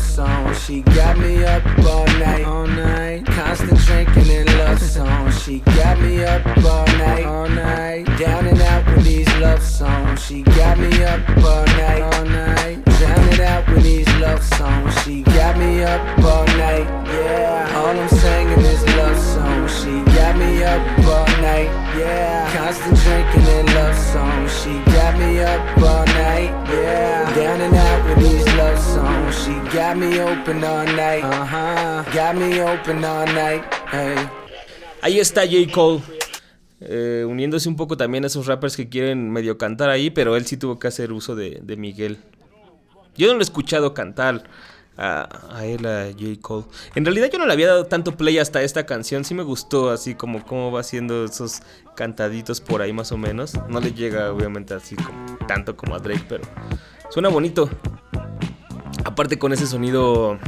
love 0.00 0.08
song. 0.08 0.54
She 0.54 0.82
got 0.82 1.18
me 1.18 1.44
up 1.44 1.64
all 1.84 2.06
night, 2.06 2.44
all 2.44 2.66
night. 2.66 3.26
Constant 3.26 3.78
drinking 3.80 4.30
and 4.30 4.58
love 4.58 4.80
songs, 4.80 5.42
She 5.42 5.60
got 5.60 6.00
me 6.00 6.24
up 6.24 6.46
all 6.64 6.86
night, 6.86 7.26
all 7.26 7.48
night. 7.48 8.04
Down 8.18 8.46
and 8.46 8.60
out 8.60 8.86
with 8.86 9.04
these 9.04 9.28
love 9.38 9.62
songs. 9.62 10.24
She 10.24 10.42
got 10.42 10.78
me 10.78 11.04
up 11.04 11.20
all 11.44 11.64
night, 11.66 12.02
all 12.02 12.24
night. 12.24 12.84
Drown 13.00 13.28
it 13.32 13.40
out 13.40 13.66
with 13.68 13.82
these 13.82 14.08
love 14.16 14.42
songs. 14.42 14.92
She 15.02 15.22
got 15.22 15.56
me 15.56 15.82
up 15.82 16.00
all 16.22 16.46
night, 16.58 16.86
yeah. 17.08 17.72
All 17.76 17.98
I'm 17.98 18.08
singing 18.08 18.64
is 18.72 18.84
love 18.96 19.18
songs. 19.18 19.70
She 19.80 20.04
got 20.16 20.36
me 20.36 20.62
up 20.62 20.82
all 21.14 21.26
night, 21.40 21.70
yeah. 21.96 22.52
Constant 22.54 22.96
drinking 22.98 23.48
and 23.56 23.74
love 23.74 23.96
songs. 23.96 24.50
She 24.62 24.72
got 24.92 25.18
me 25.18 25.40
up 25.40 25.60
all 25.78 26.04
night, 26.04 26.52
yeah. 26.68 27.34
Down 27.34 27.60
and 27.60 27.74
out 27.74 28.04
with 28.04 28.18
these 28.18 28.39
songs. 28.80 29.44
She 29.44 29.52
got 29.76 29.96
me 29.96 30.20
open 30.20 30.64
all 30.64 30.84
night, 30.86 31.24
uh 31.24 31.44
huh. 31.44 32.04
Got 32.12 32.36
me 32.36 32.60
open 32.62 33.04
all 33.04 33.26
night, 33.26 33.64
hey. 33.90 34.16
Ahí 35.02 35.18
está 35.18 35.42
J. 35.46 35.70
Cole. 35.72 36.02
eh, 36.80 37.24
uniéndose 37.28 37.68
un 37.68 37.76
poco 37.76 37.96
también 37.96 38.24
a 38.24 38.26
esos 38.26 38.46
rappers 38.46 38.76
que 38.76 38.88
quieren 38.88 39.30
medio 39.30 39.58
cantar 39.58 39.90
ahí, 39.90 40.10
pero 40.10 40.36
él 40.36 40.46
sí 40.46 40.56
tuvo 40.56 40.78
que 40.78 40.88
hacer 40.88 41.12
uso 41.12 41.34
de, 41.36 41.62
Miguel. 41.76 42.18
Yo 43.16 43.26
no 43.28 43.34
lo 43.34 43.40
he 43.40 43.42
escuchado 43.42 43.92
cantar 43.92 44.44
a, 44.96 45.56
a 45.56 45.66
él, 45.66 45.84
a 45.86 46.06
J. 46.12 46.40
Cole. 46.40 46.64
En 46.94 47.04
realidad 47.04 47.28
yo 47.32 47.38
no 47.38 47.46
le 47.46 47.52
había 47.52 47.68
dado 47.68 47.84
tanto 47.84 48.16
play 48.16 48.38
hasta 48.38 48.62
esta 48.62 48.86
canción. 48.86 49.24
Sí 49.24 49.34
me 49.34 49.42
gustó 49.42 49.90
así 49.90 50.14
como 50.14 50.44
cómo 50.44 50.72
va 50.72 50.80
haciendo 50.80 51.24
esos 51.24 51.62
cantaditos 51.96 52.60
por 52.60 52.80
ahí 52.82 52.92
más 52.92 53.12
o 53.12 53.18
menos. 53.18 53.54
No 53.68 53.80
le 53.80 53.92
llega 53.92 54.32
obviamente 54.32 54.74
así 54.74 54.96
como 54.96 55.36
tanto 55.46 55.76
como 55.76 55.94
a 55.94 55.98
Drake, 55.98 56.24
pero 56.28 56.44
suena 57.10 57.28
bonito. 57.28 57.68
Aparte 59.20 59.38
con 59.38 59.52
ese 59.52 59.66
sonido 59.66 60.38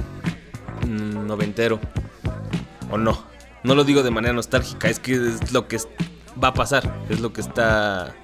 mm, 0.87 1.27
noventero. 1.27 1.79
¿O 2.91 2.97
no? 2.97 3.23
No 3.65 3.75
lo 3.75 3.85
digo 3.85 4.03
de 4.03 4.11
manera 4.11 4.33
nostálgica, 4.33 4.89
es 4.89 4.99
que 4.99 5.13
es 5.13 5.53
lo 5.53 5.69
que 5.69 5.77
va 6.43 6.49
a 6.49 6.55
pasar, 6.55 6.91
es 7.11 7.21
lo 7.21 7.35
que 7.35 7.43
está 7.43 8.15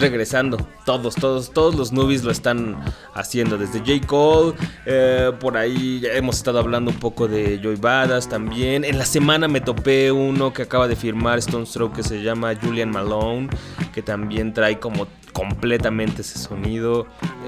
regresando. 0.00 0.56
Todos, 0.84 1.14
todos, 1.14 1.52
todos 1.52 1.74
los 1.74 1.92
nubis 1.92 2.24
lo 2.24 2.30
están 2.30 2.82
haciendo. 3.14 3.58
Desde 3.58 3.78
J. 3.80 4.06
Cole, 4.06 4.54
eh, 4.86 5.32
por 5.38 5.56
ahí 5.56 6.02
hemos 6.12 6.36
estado 6.36 6.58
hablando 6.58 6.90
un 6.90 6.98
poco 6.98 7.28
de 7.28 7.60
Joy 7.62 7.76
Badass 7.76 8.28
también. 8.28 8.84
En 8.84 8.98
la 8.98 9.04
semana 9.04 9.48
me 9.48 9.60
topé 9.60 10.10
uno 10.10 10.52
que 10.52 10.62
acaba 10.62 10.88
de 10.88 10.96
firmar 10.96 11.38
Stone 11.38 11.66
Stroke 11.66 11.96
que 11.96 12.02
se 12.02 12.22
llama 12.22 12.54
Julian 12.60 12.90
Malone, 12.90 13.48
que 13.92 14.02
también 14.02 14.52
trae 14.52 14.78
como 14.78 15.06
completamente 15.32 16.22
ese 16.22 16.38
sonido. 16.38 17.06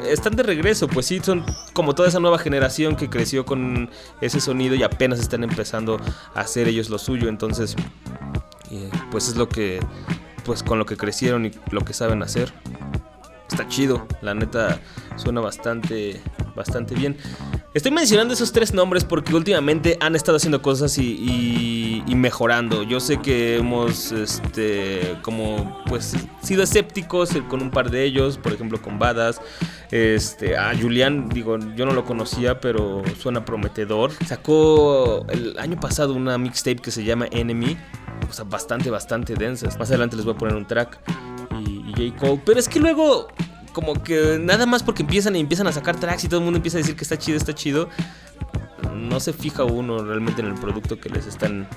Están 0.09 0.37
de 0.37 0.43
regreso, 0.43 0.89
pues 0.89 1.07
sí, 1.07 1.21
son 1.23 1.45
como 1.73 1.95
toda 1.95 2.09
esa 2.09 2.21
nueva 2.21 2.39
generación 2.39 2.97
que 2.97 3.09
creció 3.09 3.45
con 3.45 3.91
ese 4.21 4.41
sonido 4.41 4.75
y 4.75 4.83
apenas 4.83 5.21
están 5.21 5.45
empezando 5.45 6.01
a 6.35 6.41
hacer 6.41 6.69
ellos 6.69 6.89
lo 6.91 6.99
suyo. 6.99 7.29
Entonces, 7.29 7.77
eh, 8.71 8.91
pues 9.11 9.29
es 9.29 9.37
lo 9.37 9.49
que, 9.49 9.81
pues 10.45 10.63
con 10.63 10.79
lo 10.79 10.87
que 10.87 10.97
crecieron 10.97 11.47
y 11.47 11.53
lo 11.71 11.83
que 11.83 11.93
saben 11.93 12.23
hacer. 12.23 12.53
Está 13.49 13.69
chido, 13.69 14.07
la 14.23 14.35
neta 14.35 14.81
suena 15.17 15.43
bastante, 15.43 16.21
bastante 16.57 16.95
bien. 16.95 17.19
Estoy 17.75 17.91
mencionando 17.91 18.35
esos 18.35 18.53
tres 18.53 18.75
nombres 18.75 19.05
porque 19.05 19.35
últimamente 19.35 19.97
han 20.01 20.15
estado 20.15 20.37
haciendo 20.37 20.61
cosas 20.61 20.99
y, 20.99 22.03
mejorando. 22.15 22.83
Yo 22.83 23.01
sé 23.01 23.17
que 23.17 23.57
hemos, 23.57 24.13
este, 24.13 25.17
como, 25.23 25.83
pues, 25.87 26.15
sido 26.43 26.63
escépticos 26.63 27.31
con 27.49 27.63
un 27.63 27.71
par 27.71 27.91
de 27.91 28.05
ellos, 28.05 28.39
por 28.39 28.53
ejemplo, 28.53 28.81
con 28.81 28.99
Badas. 28.99 29.41
Este, 29.91 30.57
a 30.57 30.73
Julián, 30.79 31.29
digo, 31.31 31.59
yo 31.75 31.85
no 31.85 31.93
lo 31.93 32.05
conocía, 32.05 32.61
pero 32.61 33.03
suena 33.19 33.45
prometedor. 33.45 34.13
Sacó 34.27 35.27
el 35.31 35.59
año 35.59 35.81
pasado 35.81 36.15
una 36.15 36.39
mixtape 36.39 36.77
que 36.77 36.91
se 36.91 37.05
llama 37.05 37.27
Enemy. 37.31 37.77
O 38.29 38.33
sea, 38.33 38.45
bastante, 38.45 38.91
bastante 38.91 39.35
densas. 39.35 39.79
Más 39.79 39.89
adelante 39.91 40.17
les 40.17 40.25
voy 40.25 40.35
a 40.35 40.39
poner 40.39 40.55
un 40.55 40.67
track. 40.67 40.99
Y, 41.67 41.85
y 41.89 42.11
J. 42.11 42.21
Cole. 42.21 42.43
Pero 42.45 42.59
es 42.59 42.69
que 42.69 42.81
luego, 42.81 43.29
como 43.73 44.03
que 44.03 44.39
nada 44.41 44.67
más 44.67 44.83
porque 44.83 45.03
empiezan 45.03 45.37
y 45.37 45.41
empiezan 45.41 45.67
a 45.67 45.73
sacar 45.73 45.99
tracks 45.99 46.25
y 46.25 46.29
todo 46.29 46.41
el 46.41 46.45
mundo 46.45 46.59
empieza 46.59 46.79
a 46.79 46.81
decir 46.81 46.97
que 46.97 47.05
está 47.05 47.19
chido, 47.19 47.37
está 47.37 47.55
chido. 47.55 47.89
No 48.95 49.21
se 49.21 49.33
fija 49.33 49.65
uno 49.65 50.05
realmente 50.05 50.41
en 50.41 50.49
el 50.49 50.55
producto 50.55 50.99
que 50.99 51.09
les 51.09 51.27
están 51.27 51.69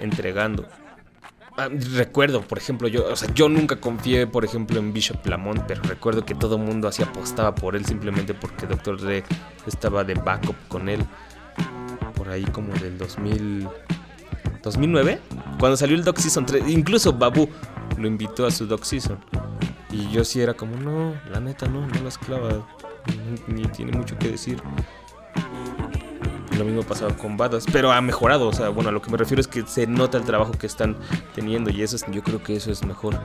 entregando. 0.00 0.66
Ah, 1.58 1.68
recuerdo, 1.70 2.42
por 2.42 2.58
ejemplo, 2.58 2.86
yo, 2.86 3.06
o 3.06 3.16
sea, 3.16 3.32
yo 3.32 3.48
nunca 3.48 3.76
confié, 3.76 4.26
por 4.26 4.44
ejemplo, 4.44 4.78
en 4.78 4.92
Bishop 4.92 5.26
Lamont, 5.26 5.62
pero 5.66 5.82
recuerdo 5.84 6.22
que 6.22 6.34
todo 6.34 6.56
el 6.56 6.62
mundo 6.62 6.86
así 6.86 7.02
apostaba 7.02 7.54
por 7.54 7.76
él 7.76 7.86
simplemente 7.86 8.34
porque 8.34 8.66
Dr. 8.66 9.00
Dre 9.00 9.24
estaba 9.66 10.04
de 10.04 10.14
backup 10.14 10.56
con 10.68 10.90
él. 10.90 11.02
Por 12.14 12.28
ahí 12.28 12.44
como 12.44 12.74
del 12.74 12.98
2000, 12.98 13.68
2009, 14.62 15.20
cuando 15.58 15.76
salió 15.76 15.96
el 15.96 16.04
Doc 16.04 16.18
Season 16.18 16.46
3, 16.46 16.68
incluso 16.68 17.12
Babu 17.12 17.48
lo 17.98 18.06
invitó 18.06 18.46
a 18.46 18.50
su 18.50 18.66
Doc 18.66 18.84
Season. 18.84 19.18
Y 19.90 20.10
yo 20.10 20.24
sí 20.24 20.40
era 20.40 20.54
como, 20.54 20.76
no, 20.76 21.14
la 21.30 21.40
neta 21.40 21.66
no, 21.66 21.86
no 21.86 22.02
las 22.02 22.18
clava, 22.18 22.66
ni, 23.46 23.54
ni 23.54 23.68
tiene 23.68 23.92
mucho 23.92 24.18
que 24.18 24.30
decir. 24.30 24.60
Lo 26.58 26.64
mismo 26.64 26.82
pasaba 26.82 27.14
con 27.14 27.36
Badas, 27.36 27.66
pero 27.70 27.92
ha 27.92 28.00
mejorado. 28.00 28.48
O 28.48 28.52
sea, 28.52 28.70
bueno, 28.70 28.88
a 28.88 28.92
lo 28.92 29.02
que 29.02 29.10
me 29.10 29.18
refiero 29.18 29.40
es 29.40 29.46
que 29.46 29.66
se 29.66 29.86
nota 29.86 30.16
el 30.16 30.24
trabajo 30.24 30.52
que 30.52 30.66
están 30.66 30.96
teniendo 31.34 31.70
y 31.70 31.82
eso 31.82 31.96
es, 31.96 32.04
yo 32.10 32.22
creo 32.22 32.42
que 32.42 32.56
eso 32.56 32.70
es 32.70 32.84
mejor. 32.84 33.20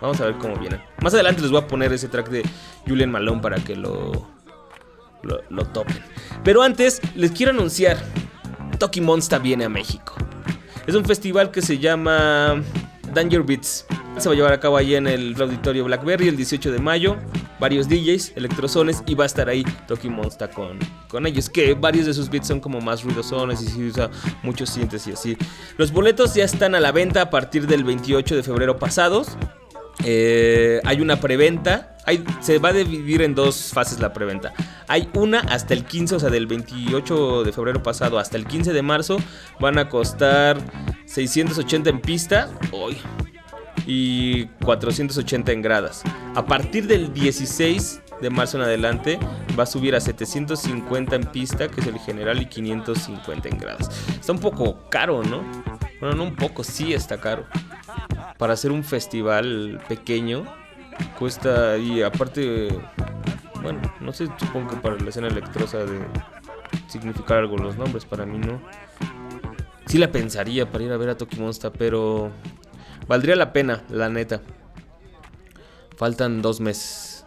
Vamos 0.00 0.20
a 0.20 0.26
ver 0.26 0.36
cómo 0.36 0.56
vienen. 0.56 0.80
Más 1.02 1.14
adelante 1.14 1.42
les 1.42 1.50
voy 1.50 1.60
a 1.60 1.66
poner 1.66 1.92
ese 1.92 2.08
track 2.08 2.28
de 2.28 2.42
Julian 2.86 3.10
Malone 3.10 3.40
para 3.40 3.56
que 3.56 3.74
lo, 3.74 4.12
lo, 5.22 5.40
lo 5.48 5.64
topen. 5.66 5.96
Pero 6.44 6.62
antes 6.62 7.00
les 7.16 7.32
quiero 7.32 7.50
anunciar, 7.50 7.96
Toki 8.78 9.00
Monster 9.00 9.40
viene 9.40 9.64
a 9.64 9.68
México. 9.68 10.14
Es 10.86 10.94
un 10.94 11.04
festival 11.04 11.50
que 11.50 11.62
se 11.62 11.78
llama 11.78 12.62
Danger 13.14 13.42
Beats. 13.42 13.86
Se 14.18 14.28
va 14.28 14.34
a 14.34 14.36
llevar 14.36 14.52
a 14.52 14.60
cabo 14.60 14.76
ahí 14.76 14.94
en 14.94 15.06
el 15.06 15.40
auditorio 15.40 15.84
Blackberry 15.84 16.28
el 16.28 16.36
18 16.36 16.72
de 16.72 16.78
mayo. 16.78 17.16
Varios 17.58 17.88
DJs, 17.88 18.32
electrozones 18.36 19.02
y 19.06 19.14
va 19.14 19.24
a 19.24 19.26
estar 19.26 19.48
ahí 19.48 19.64
Toki 19.86 20.08
Monster 20.08 20.50
con, 20.50 20.78
con 21.08 21.26
ellos. 21.26 21.48
Que 21.48 21.74
varios 21.74 22.06
de 22.06 22.14
sus 22.14 22.28
beats 22.28 22.48
son 22.48 22.60
como 22.60 22.80
más 22.80 23.02
ruidosones 23.02 23.62
y 23.62 23.68
se 23.68 23.86
usa 23.86 24.10
muchos 24.42 24.70
sintes 24.70 25.06
y 25.06 25.12
así. 25.12 25.36
Los 25.78 25.92
boletos 25.92 26.34
ya 26.34 26.44
están 26.44 26.74
a 26.74 26.80
la 26.80 26.92
venta 26.92 27.22
a 27.22 27.30
partir 27.30 27.66
del 27.66 27.84
28 27.84 28.36
de 28.36 28.42
febrero 28.42 28.78
pasados. 28.78 29.36
Eh, 30.02 30.80
hay 30.84 31.00
una 31.00 31.16
preventa. 31.20 31.96
Se 32.40 32.58
va 32.58 32.70
a 32.70 32.72
dividir 32.72 33.22
en 33.22 33.34
dos 33.34 33.70
fases 33.72 34.00
la 34.00 34.12
preventa. 34.12 34.52
Hay 34.88 35.08
una 35.14 35.40
hasta 35.40 35.72
el 35.72 35.84
15, 35.84 36.16
o 36.16 36.20
sea, 36.20 36.30
del 36.30 36.46
28 36.46 37.44
de 37.44 37.52
febrero 37.52 37.82
pasado 37.82 38.18
hasta 38.18 38.36
el 38.36 38.46
15 38.46 38.72
de 38.72 38.82
marzo. 38.82 39.16
Van 39.60 39.78
a 39.78 39.88
costar 39.88 40.58
680 41.06 41.90
en 41.90 42.00
pista. 42.00 42.50
Uy, 42.72 42.98
y 43.86 44.46
480 44.64 45.52
en 45.52 45.62
gradas. 45.62 46.02
A 46.34 46.44
partir 46.44 46.86
del 46.86 47.12
16 47.12 48.02
de 48.20 48.30
marzo 48.30 48.56
en 48.56 48.64
adelante 48.64 49.18
va 49.58 49.64
a 49.64 49.66
subir 49.66 49.94
a 49.94 50.00
750 50.00 51.16
en 51.16 51.24
pista, 51.24 51.68
que 51.68 51.80
es 51.80 51.86
el 51.86 51.98
general, 51.98 52.40
y 52.40 52.46
550 52.46 53.48
en 53.48 53.58
gradas. 53.58 53.90
Está 54.08 54.32
un 54.32 54.38
poco 54.38 54.88
caro, 54.88 55.22
¿no? 55.22 55.42
Bueno, 56.00 56.16
no 56.16 56.24
un 56.24 56.36
poco, 56.36 56.64
sí 56.64 56.92
está 56.92 57.18
caro. 57.20 57.46
Para 58.38 58.54
hacer 58.54 58.72
un 58.72 58.84
festival 58.84 59.80
pequeño, 59.88 60.44
cuesta, 61.18 61.78
y 61.78 62.02
aparte, 62.02 62.68
bueno, 63.62 63.80
no 64.00 64.12
sé, 64.12 64.28
supongo 64.38 64.70
que 64.70 64.76
para 64.76 64.96
la 64.96 65.08
escena 65.08 65.28
electrosa 65.28 65.78
de 65.78 66.00
significar 66.88 67.38
algo 67.38 67.56
los 67.56 67.76
nombres, 67.76 68.04
para 68.04 68.26
mí 68.26 68.38
no. 68.38 68.60
Sí 69.86 69.98
la 69.98 70.10
pensaría 70.10 70.70
para 70.70 70.84
ir 70.84 70.92
a 70.92 70.96
ver 70.96 71.10
a 71.10 71.16
Toki 71.16 71.38
Monster, 71.38 71.70
pero 71.70 72.32
Valdría 73.06 73.36
la 73.36 73.52
pena, 73.52 73.82
la 73.90 74.08
neta. 74.08 74.40
Faltan 75.96 76.42
dos 76.42 76.60
meses. 76.60 77.26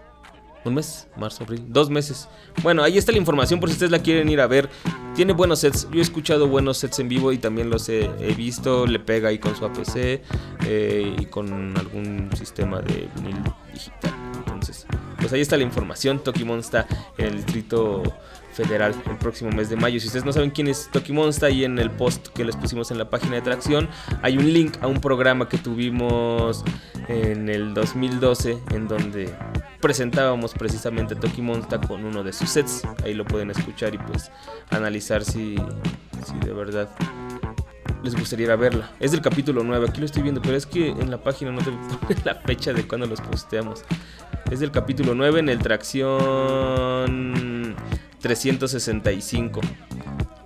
¿Un 0.65 0.73
mes? 0.73 1.07
Marzo, 1.15 1.43
abril. 1.43 1.63
Dos 1.67 1.89
meses. 1.89 2.27
Bueno, 2.63 2.83
ahí 2.83 2.97
está 2.97 3.11
la 3.11 3.19
información 3.19 3.59
por 3.59 3.69
si 3.69 3.73
ustedes 3.73 3.91
la 3.91 3.99
quieren 3.99 4.27
ir 4.29 4.41
a 4.41 4.47
ver. 4.47 4.69
Tiene 5.17 5.33
buenos 5.33 5.61
sets. 5.61 5.89
Yo 5.89 5.97
he 5.97 6.01
escuchado 6.03 6.47
buenos 6.47 6.77
sets 6.77 6.99
en 6.99 7.09
vivo 7.09 7.31
y 7.31 7.39
también 7.39 7.71
los 7.71 7.89
he, 7.89 8.07
visto. 8.37 8.85
Le 8.85 8.99
pega 8.99 9.29
ahí 9.29 9.39
con 9.39 9.55
su 9.55 9.65
APC 9.65 10.21
eh, 10.63 11.15
y 11.17 11.25
con 11.25 11.75
algún 11.75 12.29
sistema 12.37 12.81
de 12.81 13.09
vinil 13.15 13.41
digital. 13.73 14.13
Entonces, 14.35 14.85
pues 15.19 15.33
ahí 15.33 15.41
está 15.41 15.57
la 15.57 15.63
información. 15.63 16.19
Tokimon 16.19 16.59
está 16.59 16.85
en 17.17 17.25
el 17.25 17.37
distrito 17.37 18.03
federal 18.57 18.95
el 19.09 19.17
próximo 19.17 19.51
mes 19.51 19.69
de 19.69 19.75
mayo. 19.75 19.99
Si 19.99 20.07
ustedes 20.07 20.25
no 20.25 20.33
saben 20.33 20.49
quién 20.49 20.67
es 20.67 20.89
Tokimon, 20.91 21.29
está 21.29 21.45
ahí 21.45 21.63
en 21.63 21.77
el 21.77 21.91
post 21.91 22.27
que 22.29 22.43
les 22.43 22.55
pusimos 22.55 22.89
en 22.91 22.97
la 22.97 23.09
página 23.09 23.35
de 23.35 23.41
tracción. 23.41 23.87
Hay 24.23 24.37
un 24.37 24.51
link 24.51 24.77
a 24.81 24.87
un 24.87 24.99
programa 24.99 25.47
que 25.47 25.57
tuvimos 25.57 26.65
en 27.07 27.49
el 27.49 27.73
2012 27.75 28.57
en 28.71 28.87
donde 28.87 29.33
presentábamos 29.79 30.53
precisamente 30.53 31.15
Toki 31.15 31.41
Monsta 31.41 31.79
con 31.79 32.03
uno 32.03 32.23
de 32.23 32.33
sus 32.33 32.49
sets. 32.49 32.81
Ahí 33.05 33.13
lo 33.13 33.25
pueden 33.25 33.51
escuchar 33.51 33.93
y 33.93 33.99
pues 33.99 34.31
analizar 34.71 35.23
si, 35.23 35.55
si 36.25 36.39
de 36.45 36.53
verdad 36.53 36.89
les 38.03 38.15
gustaría 38.15 38.55
verla. 38.55 38.89
Es 38.99 39.11
del 39.11 39.21
capítulo 39.21 39.63
9, 39.63 39.87
aquí 39.89 39.99
lo 39.99 40.07
estoy 40.07 40.23
viendo, 40.23 40.41
pero 40.41 40.57
es 40.57 40.65
que 40.65 40.89
en 40.89 41.11
la 41.11 41.21
página 41.21 41.51
no 41.51 41.59
te 41.59 41.69
pone 41.71 42.15
la 42.25 42.33
fecha 42.35 42.73
de 42.73 42.87
cuando 42.87 43.05
los 43.05 43.21
posteamos. 43.21 43.83
Es 44.49 44.59
del 44.61 44.71
capítulo 44.71 45.13
9 45.13 45.41
en 45.41 45.49
el 45.49 45.59
tracción 45.59 47.27
365. 48.21 49.61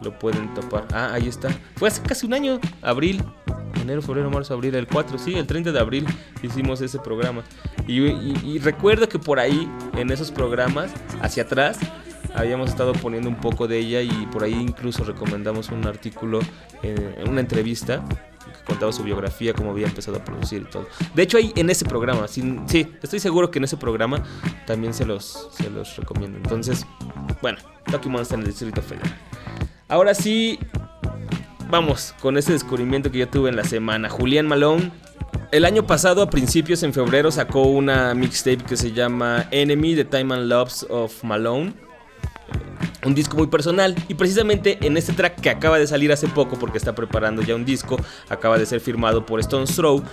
Lo 0.01 0.17
pueden 0.17 0.53
topar. 0.53 0.87
Ah, 0.93 1.11
ahí 1.13 1.27
está. 1.27 1.49
Fue 1.75 1.87
hace 1.87 2.01
casi 2.01 2.25
un 2.25 2.33
año, 2.33 2.59
abril. 2.81 3.23
Enero, 3.81 4.01
febrero, 4.01 4.29
marzo, 4.29 4.53
abril, 4.53 4.75
el 4.75 4.87
4, 4.87 5.17
sí, 5.17 5.33
el 5.35 5.47
30 5.47 5.71
de 5.71 5.79
abril 5.79 6.05
hicimos 6.43 6.81
ese 6.81 6.99
programa. 6.99 7.43
Y, 7.87 7.99
y- 8.05 8.39
y 8.43 8.59
recuerdo 8.59 9.07
que 9.09 9.17
por 9.17 9.39
ahí, 9.39 9.67
en 9.95 10.11
esos 10.11 10.31
programas, 10.31 10.91
hacia 11.21 11.43
atrás, 11.43 11.79
habíamos 12.35 12.69
estado 12.69 12.93
poniendo 12.93 13.27
un 13.29 13.35
poco 13.35 13.67
de 13.67 13.79
ella 13.79 14.01
y 14.01 14.27
por 14.31 14.43
ahí 14.43 14.53
incluso 14.53 15.03
recomendamos 15.03 15.69
un 15.69 15.85
artículo, 15.87 16.39
eh, 16.83 17.23
una 17.27 17.41
entrevista 17.41 18.03
contaba 18.65 18.91
su 18.93 19.03
biografía, 19.03 19.53
cómo 19.53 19.71
había 19.71 19.87
empezado 19.87 20.17
a 20.17 20.23
producir 20.25 20.61
y 20.67 20.71
todo. 20.71 20.87
De 21.15 21.23
hecho, 21.23 21.37
ahí 21.37 21.51
en 21.55 21.69
ese 21.69 21.83
programa, 21.85 22.27
sí, 22.27 22.59
sí, 22.67 22.87
estoy 23.01 23.19
seguro 23.19 23.49
que 23.49 23.57
en 23.59 23.63
ese 23.65 23.75
programa 23.77 24.23
también 24.67 24.93
se 24.93 25.05
los, 25.05 25.49
se 25.57 25.69
los 25.69 25.95
recomiendo. 25.97 26.37
Entonces, 26.37 26.85
bueno, 27.41 27.57
Lucky 27.91 28.09
Monster 28.09 28.39
en 28.39 28.45
el 28.45 28.51
Distrito 28.51 28.81
Federal. 28.81 29.13
Ahora 29.87 30.13
sí, 30.13 30.59
vamos 31.69 32.13
con 32.21 32.37
ese 32.37 32.53
descubrimiento 32.53 33.11
que 33.11 33.19
yo 33.19 33.27
tuve 33.27 33.49
en 33.49 33.55
la 33.55 33.63
semana. 33.63 34.09
Julián 34.09 34.47
Malone. 34.47 34.91
El 35.51 35.65
año 35.65 35.85
pasado, 35.85 36.21
a 36.21 36.29
principios 36.29 36.81
en 36.83 36.93
febrero, 36.93 37.29
sacó 37.29 37.63
una 37.63 38.13
mixtape 38.13 38.63
que 38.63 38.77
se 38.77 38.93
llama 38.93 39.47
Enemy, 39.51 39.95
The 39.95 40.05
Time 40.05 40.33
and 40.33 40.47
Loves 40.47 40.85
of 40.89 41.23
Malone. 41.23 41.73
Un 43.03 43.15
disco 43.15 43.35
muy 43.35 43.47
personal. 43.47 43.95
Y 44.07 44.13
precisamente 44.13 44.77
en 44.81 44.95
este 44.95 45.11
track 45.11 45.41
que 45.41 45.49
acaba 45.49 45.77
de 45.77 45.87
salir 45.87 46.11
hace 46.11 46.27
poco, 46.27 46.57
porque 46.57 46.77
está 46.77 46.95
preparando 46.95 47.41
ya 47.41 47.55
un 47.55 47.65
disco, 47.65 47.97
acaba 48.29 48.57
de 48.57 48.65
ser 48.65 48.79
firmado 48.79 49.25
por 49.25 49.41
Stone 49.41 49.65
Throw. 49.65 50.03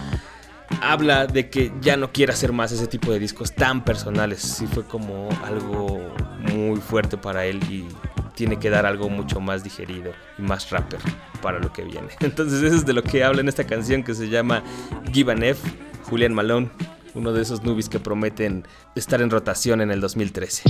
Habla 0.81 1.27
de 1.27 1.49
que 1.51 1.73
ya 1.81 1.97
no 1.97 2.13
quiere 2.13 2.33
hacer 2.33 2.53
más 2.53 2.73
ese 2.73 2.87
tipo 2.87 3.11
de 3.13 3.19
discos 3.19 3.53
tan 3.53 3.85
personales. 3.85 4.41
Sí 4.41 4.67
fue 4.67 4.85
como 4.85 5.29
algo 5.45 6.01
muy 6.41 6.81
fuerte 6.81 7.17
para 7.17 7.47
él 7.47 7.61
y 7.71 7.87
tiene 8.35 8.59
que 8.59 8.71
dar 8.71 8.87
algo 8.87 9.09
mucho 9.09 9.41
más 9.41 9.65
digerido 9.65 10.13
y 10.39 10.43
más 10.43 10.71
rapper 10.71 11.01
para 11.43 11.59
lo 11.59 11.73
que 11.73 11.83
viene. 11.83 12.09
Entonces 12.21 12.63
eso 12.63 12.77
es 12.77 12.87
de 12.87 12.93
lo 12.93 13.03
que 13.03 13.25
habla 13.25 13.41
en 13.41 13.49
esta 13.49 13.65
canción 13.65 14.05
que 14.05 14.15
se 14.15 14.29
llama 14.29 14.63
Give 15.13 15.33
an 15.33 15.43
F, 15.43 15.69
Julian 16.05 16.35
Malone, 16.35 16.71
uno 17.15 17.33
de 17.33 17.43
esos 17.43 17.65
nubis 17.65 17.89
que 17.89 17.99
prometen 17.99 18.65
estar 18.95 19.21
en 19.21 19.31
rotación 19.31 19.81
en 19.81 19.91
el 19.91 20.01
2013. 20.01 20.63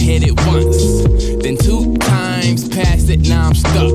Hit 0.00 0.22
it 0.24 0.34
once, 0.46 1.04
then 1.42 1.56
two 1.56 1.96
times 1.98 2.68
past 2.68 3.10
it, 3.10 3.20
now 3.28 3.48
I'm 3.48 3.54
stuck. 3.54 3.92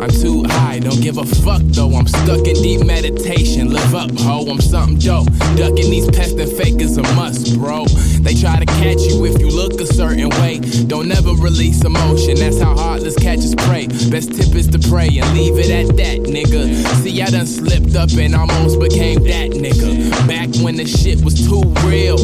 I'm 0.00 0.10
too 0.10 0.42
high, 0.44 0.80
don't 0.80 1.00
give 1.00 1.16
a 1.18 1.24
fuck 1.24 1.62
though. 1.66 1.94
I'm 1.94 2.08
stuck 2.08 2.46
in 2.46 2.56
deep 2.56 2.84
meditation. 2.84 3.72
Live 3.72 3.94
up, 3.94 4.10
ho, 4.18 4.44
I'm 4.50 4.60
something 4.60 4.98
dope. 4.98 5.28
Ducking 5.56 5.90
these 5.90 6.10
pests 6.10 6.32
and 6.32 6.50
fakers 6.50 6.96
a 6.96 7.02
must, 7.14 7.56
bro. 7.56 7.84
They 8.20 8.34
try 8.34 8.58
to 8.58 8.66
catch 8.66 9.00
you 9.02 9.24
if 9.24 9.38
you 9.38 9.48
look 9.48 9.80
a 9.80 9.86
certain 9.86 10.28
way. 10.40 10.58
Don't 10.86 11.10
ever 11.12 11.32
release 11.34 11.84
emotion, 11.84 12.36
that's 12.36 12.60
how 12.60 12.74
heartless 12.76 13.16
catches 13.16 13.54
prey. 13.54 13.86
Best 14.10 14.34
tip 14.34 14.54
is 14.56 14.66
to 14.68 14.78
pray 14.90 15.08
and 15.08 15.34
leave 15.34 15.58
it 15.58 15.70
at 15.70 15.96
that, 15.96 16.18
nigga. 16.26 16.74
See, 17.02 17.22
I 17.22 17.30
done 17.30 17.46
slipped 17.46 17.94
up 17.94 18.10
and 18.18 18.34
almost 18.34 18.80
became 18.80 19.22
that 19.24 19.50
nigga. 19.50 20.10
Back 20.26 20.48
when 20.64 20.76
the 20.76 20.86
shit 20.86 21.22
was 21.24 21.34
too 21.46 21.62
real, 21.86 22.18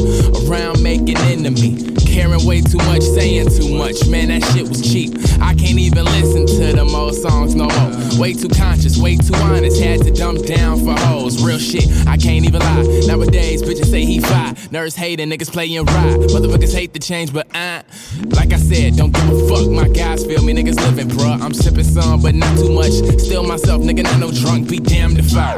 around 0.49 0.83
making 0.83 1.17
enemy. 1.19 1.98
Caring 2.19 2.45
way 2.45 2.61
too 2.61 2.79
much, 2.79 3.03
saying 3.03 3.49
too 3.51 3.69
much, 3.79 4.09
man, 4.09 4.27
that 4.27 4.43
shit 4.51 4.69
was 4.69 4.83
cheap. 4.83 5.15
I 5.41 5.55
can't 5.55 5.79
even 5.79 6.05
listen 6.05 6.47
to 6.49 6.73
them 6.73 6.93
old 6.93 7.15
songs 7.15 7.55
no 7.55 7.69
more. 7.69 8.21
Way 8.21 8.33
too 8.33 8.49
conscious, 8.49 8.99
way 8.99 9.17
too 9.17 9.37
honest, 9.37 9.81
had 9.81 10.03
to 10.03 10.11
dump 10.11 10.45
down 10.45 10.85
for 10.85 10.99
hoes. 10.99 11.41
Real 11.41 11.59
shit, 11.61 11.87
I 12.09 12.17
can't 12.17 12.45
even 12.45 12.61
lie. 12.61 13.03
Nowadays, 13.07 13.63
bitches 13.63 13.87
say 13.87 14.05
he 14.05 14.19
fine. 14.19 14.57
Nerds 14.75 14.97
hating, 14.97 15.31
niggas 15.31 15.53
playing 15.53 15.85
right. 15.85 16.19
Motherfuckers 16.35 16.75
hate 16.75 16.93
the 16.93 16.99
change, 16.99 17.33
but 17.33 17.47
I, 17.55 17.85
like 18.31 18.53
I 18.53 18.59
said, 18.59 18.97
don't 18.97 19.13
give 19.13 19.31
a 19.31 19.49
fuck. 19.49 19.71
My 19.71 19.87
guys 19.87 20.27
feel 20.27 20.43
me, 20.43 20.53
niggas 20.55 20.75
living, 20.75 21.07
bruh. 21.11 21.41
I'm 21.41 21.55
sipping 21.55 21.85
some, 21.85 22.21
but 22.21 22.35
not 22.35 22.59
too 22.59 22.73
much. 22.75 22.95
Still 23.21 23.45
myself, 23.45 23.83
nigga, 23.83 24.03
not 24.03 24.19
no 24.19 24.33
drunk. 24.33 24.69
Be 24.69 24.81
damned 24.81 25.21
if 25.21 25.37
I 25.37 25.55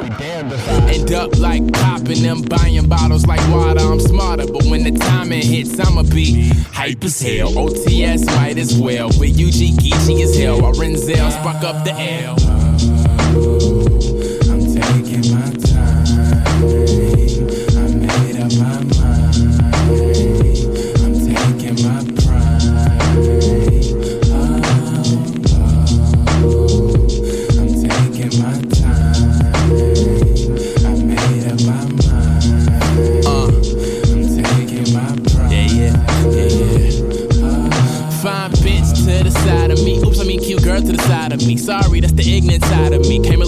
end 0.93 1.13
up 1.13 1.39
like 1.39 1.73
popping 1.73 2.23
them, 2.23 2.43
buying 2.43 2.87
bottles 2.87 3.27
like 3.27 3.41
water. 3.51 3.81
I'm 3.81 3.99
smarter, 3.99 4.47
but 4.47 4.65
when 4.65 4.85
the 4.85 4.93
timing 4.93 5.43
hits, 5.43 5.81
I'ma 5.81 6.03
be 6.03 6.50
hype 6.73 7.05
as 7.05 7.21
hell. 7.21 7.53
OTS 7.55 8.27
might 8.27 8.59
as 8.59 8.77
well. 8.77 9.09
With 9.19 9.35
UG 9.35 9.79
Geechee 9.81 10.23
as 10.23 10.37
hell. 10.37 10.61
While 10.61 10.73
Renzel 10.75 11.31
spark 11.31 11.63
up 11.65 11.85
the 11.85 11.93
L. 11.93 12.60
the 42.25 42.37
ignorant 42.37 42.65
side 42.65 42.93
of 42.93 43.01
me. 43.09 43.19
Came 43.21 43.41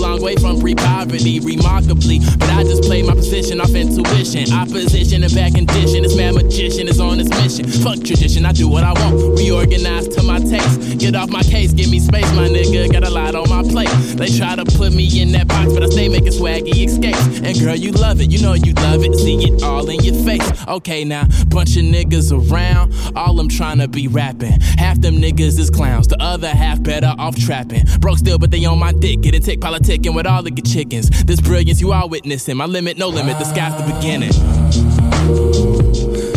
pre-poverty, 0.75 1.41
remarkably. 1.41 2.19
But 2.39 2.51
I 2.51 2.63
just 2.65 2.83
play 2.83 3.03
my 3.03 3.15
position 3.15 3.61
off 3.61 3.71
intuition. 3.71 4.53
Opposition 4.53 5.23
and 5.23 5.35
bad 5.35 5.55
condition. 5.55 6.03
This 6.03 6.17
mad 6.17 6.35
magician 6.35 6.89
is 6.89 7.01
on 7.01 7.19
his 7.19 7.29
mission. 7.31 7.67
Fuck 7.83 8.05
tradition, 8.05 8.45
I 8.47 8.53
do 8.53 8.69
what 8.69 8.85
I 8.85 8.93
want. 8.93 9.39
Reorganize 9.39 10.09
to 10.09 10.23
my 10.23 10.39
taste. 10.39 10.99
Get 10.99 11.15
off 11.15 11.31
my 11.31 11.43
case, 11.43 11.73
give 11.73 11.91
me 11.91 11.99
space, 11.99 12.31
my 12.35 12.49
nigga. 12.49 12.93
Got 12.93 13.05
a 13.05 13.11
lot 13.11 13.35
on 13.35 13.49
my 13.49 13.63
plate. 13.63 13.91
They 14.17 14.29
try 14.29 14.57
to 14.57 14.65
put 14.65 14.93
me 14.93 15.21
in 15.21 15.33
that 15.33 15.49
box, 15.49 15.73
but 15.73 15.83
I 15.83 15.89
stay 15.89 16.09
making 16.09 16.33
swaggy 16.33 16.87
escapes. 16.87 17.41
And 17.41 17.59
girl, 17.59 17.75
you 17.75 17.93
love 17.93 18.21
it, 18.21 18.31
you 18.31 18.41
know 18.41 18.55
you 18.55 18.73
love 18.75 19.03
it. 19.03 19.15
See 19.17 19.37
it 19.37 19.63
all 19.63 19.89
in 19.89 20.01
your 20.01 20.15
face. 20.25 20.43
Okay, 20.69 21.05
now, 21.05 21.25
bunch 21.49 21.77
of 21.77 21.85
niggas 21.85 22.33
around. 22.33 22.93
All 23.17 23.35
them 23.35 23.49
trying 23.49 23.79
to 23.79 23.89
be 23.89 24.09
rapping. 24.09 24.61
Half 24.79 25.01
them 25.01 25.17
niggas 25.17 25.59
is 25.59 25.71
clowns, 25.71 26.09
the 26.09 26.21
other 26.21 26.49
half 26.49 26.83
better 26.83 27.15
off 27.19 27.37
trapping. 27.37 27.85
Broke 28.01 28.19
still, 28.19 28.39
but 28.39 28.51
they 28.51 28.65
on 28.65 28.79
my 28.79 28.93
dick. 28.93 29.23
Get 29.23 29.35
a 29.35 29.41
tick, 29.41 29.61
politicking 29.61 30.15
with 30.15 30.27
all 30.27 30.47
of 30.47 30.55
your 30.63 30.75
chickens. 30.75 31.25
This 31.25 31.41
brilliance 31.41 31.81
you 31.81 31.93
are 31.93 32.09
witnessing. 32.09 32.57
My 32.57 32.67
limit, 32.67 32.99
no 32.99 33.09
limit. 33.09 33.39
The 33.39 33.45
sky's 33.45 33.77
the 33.77 33.93
beginning. 33.95 34.33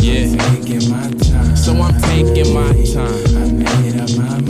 Yeah. 0.02 0.34
So 1.54 1.72
I'm 1.72 2.00
taking 2.02 2.54
my 2.54 2.72
time. 2.84 3.36
I 3.36 3.80
made 3.80 4.00
up 4.00 4.10
my 4.16 4.45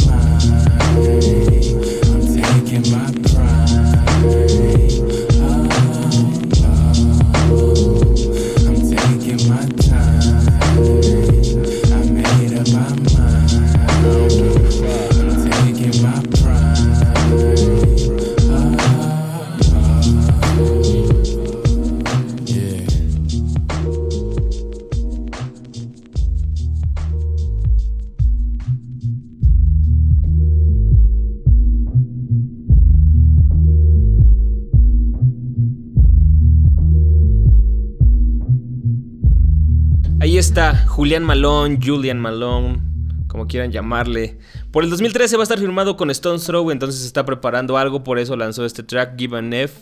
está, 41.06 41.20
Julián 41.20 41.24
Malone, 41.24 41.78
Julian 41.82 42.18
Malone, 42.18 42.80
como 43.28 43.46
quieran 43.46 43.70
llamarle. 43.70 44.38
Por 44.72 44.82
el 44.82 44.90
2013 44.90 45.36
va 45.36 45.42
a 45.42 45.44
estar 45.44 45.58
firmado 45.58 45.96
con 45.96 46.10
Stone 46.10 46.40
Throw, 46.40 46.70
entonces 46.70 47.04
está 47.04 47.24
preparando 47.24 47.76
algo, 47.76 48.02
por 48.02 48.18
eso 48.18 48.36
lanzó 48.36 48.64
este 48.64 48.82
track, 48.82 49.16
Give 49.18 49.38
an 49.38 49.52
F. 49.52 49.74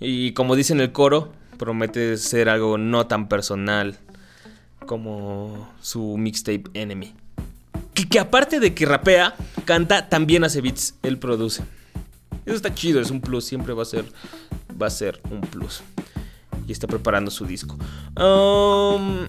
Y 0.00 0.32
como 0.32 0.56
dice 0.56 0.72
en 0.72 0.80
el 0.80 0.92
coro, 0.92 1.32
promete 1.58 2.16
ser 2.16 2.48
algo 2.48 2.78
no 2.78 3.06
tan 3.06 3.28
personal 3.28 3.98
como 4.86 5.70
su 5.80 6.16
mixtape 6.16 6.64
Enemy. 6.74 7.14
Que, 7.92 8.08
que 8.08 8.18
aparte 8.18 8.58
de 8.58 8.74
que 8.74 8.86
rapea, 8.86 9.34
canta, 9.64 10.08
también 10.08 10.44
hace 10.44 10.60
beats, 10.60 10.94
él 11.02 11.18
produce. 11.18 11.62
Eso 12.46 12.56
está 12.56 12.74
chido, 12.74 13.00
es 13.00 13.10
un 13.10 13.20
plus, 13.20 13.44
siempre 13.44 13.74
va 13.74 13.82
a 13.82 13.86
ser, 13.86 14.04
va 14.80 14.86
a 14.86 14.90
ser 14.90 15.20
un 15.30 15.40
plus. 15.42 15.82
Y 16.66 16.72
está 16.72 16.86
preparando 16.86 17.30
su 17.30 17.44
disco. 17.44 17.76
Um, 18.16 19.26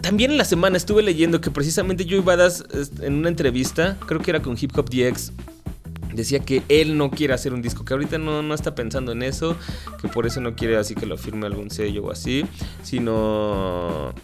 también 0.00 0.30
en 0.30 0.38
la 0.38 0.44
semana 0.44 0.76
estuve 0.76 1.02
leyendo 1.02 1.40
que 1.40 1.50
precisamente 1.50 2.04
Joey 2.04 2.20
Badass 2.20 2.64
en 3.00 3.14
una 3.14 3.28
entrevista, 3.28 3.96
creo 4.06 4.20
que 4.20 4.30
era 4.30 4.40
con 4.40 4.56
Hip 4.58 4.76
Hop 4.76 4.90
DX, 4.90 5.32
decía 6.14 6.40
que 6.40 6.62
él 6.68 6.96
no 6.96 7.10
quiere 7.10 7.34
hacer 7.34 7.52
un 7.52 7.62
disco, 7.62 7.84
que 7.84 7.94
ahorita 7.94 8.18
no, 8.18 8.42
no 8.42 8.54
está 8.54 8.74
pensando 8.74 9.12
en 9.12 9.22
eso, 9.22 9.56
que 10.00 10.08
por 10.08 10.26
eso 10.26 10.40
no 10.40 10.54
quiere 10.54 10.76
así 10.76 10.94
que 10.94 11.06
lo 11.06 11.16
firme 11.16 11.46
algún 11.46 11.70
sello 11.70 12.04
o 12.04 12.10
así, 12.10 12.44
sino 12.82 14.14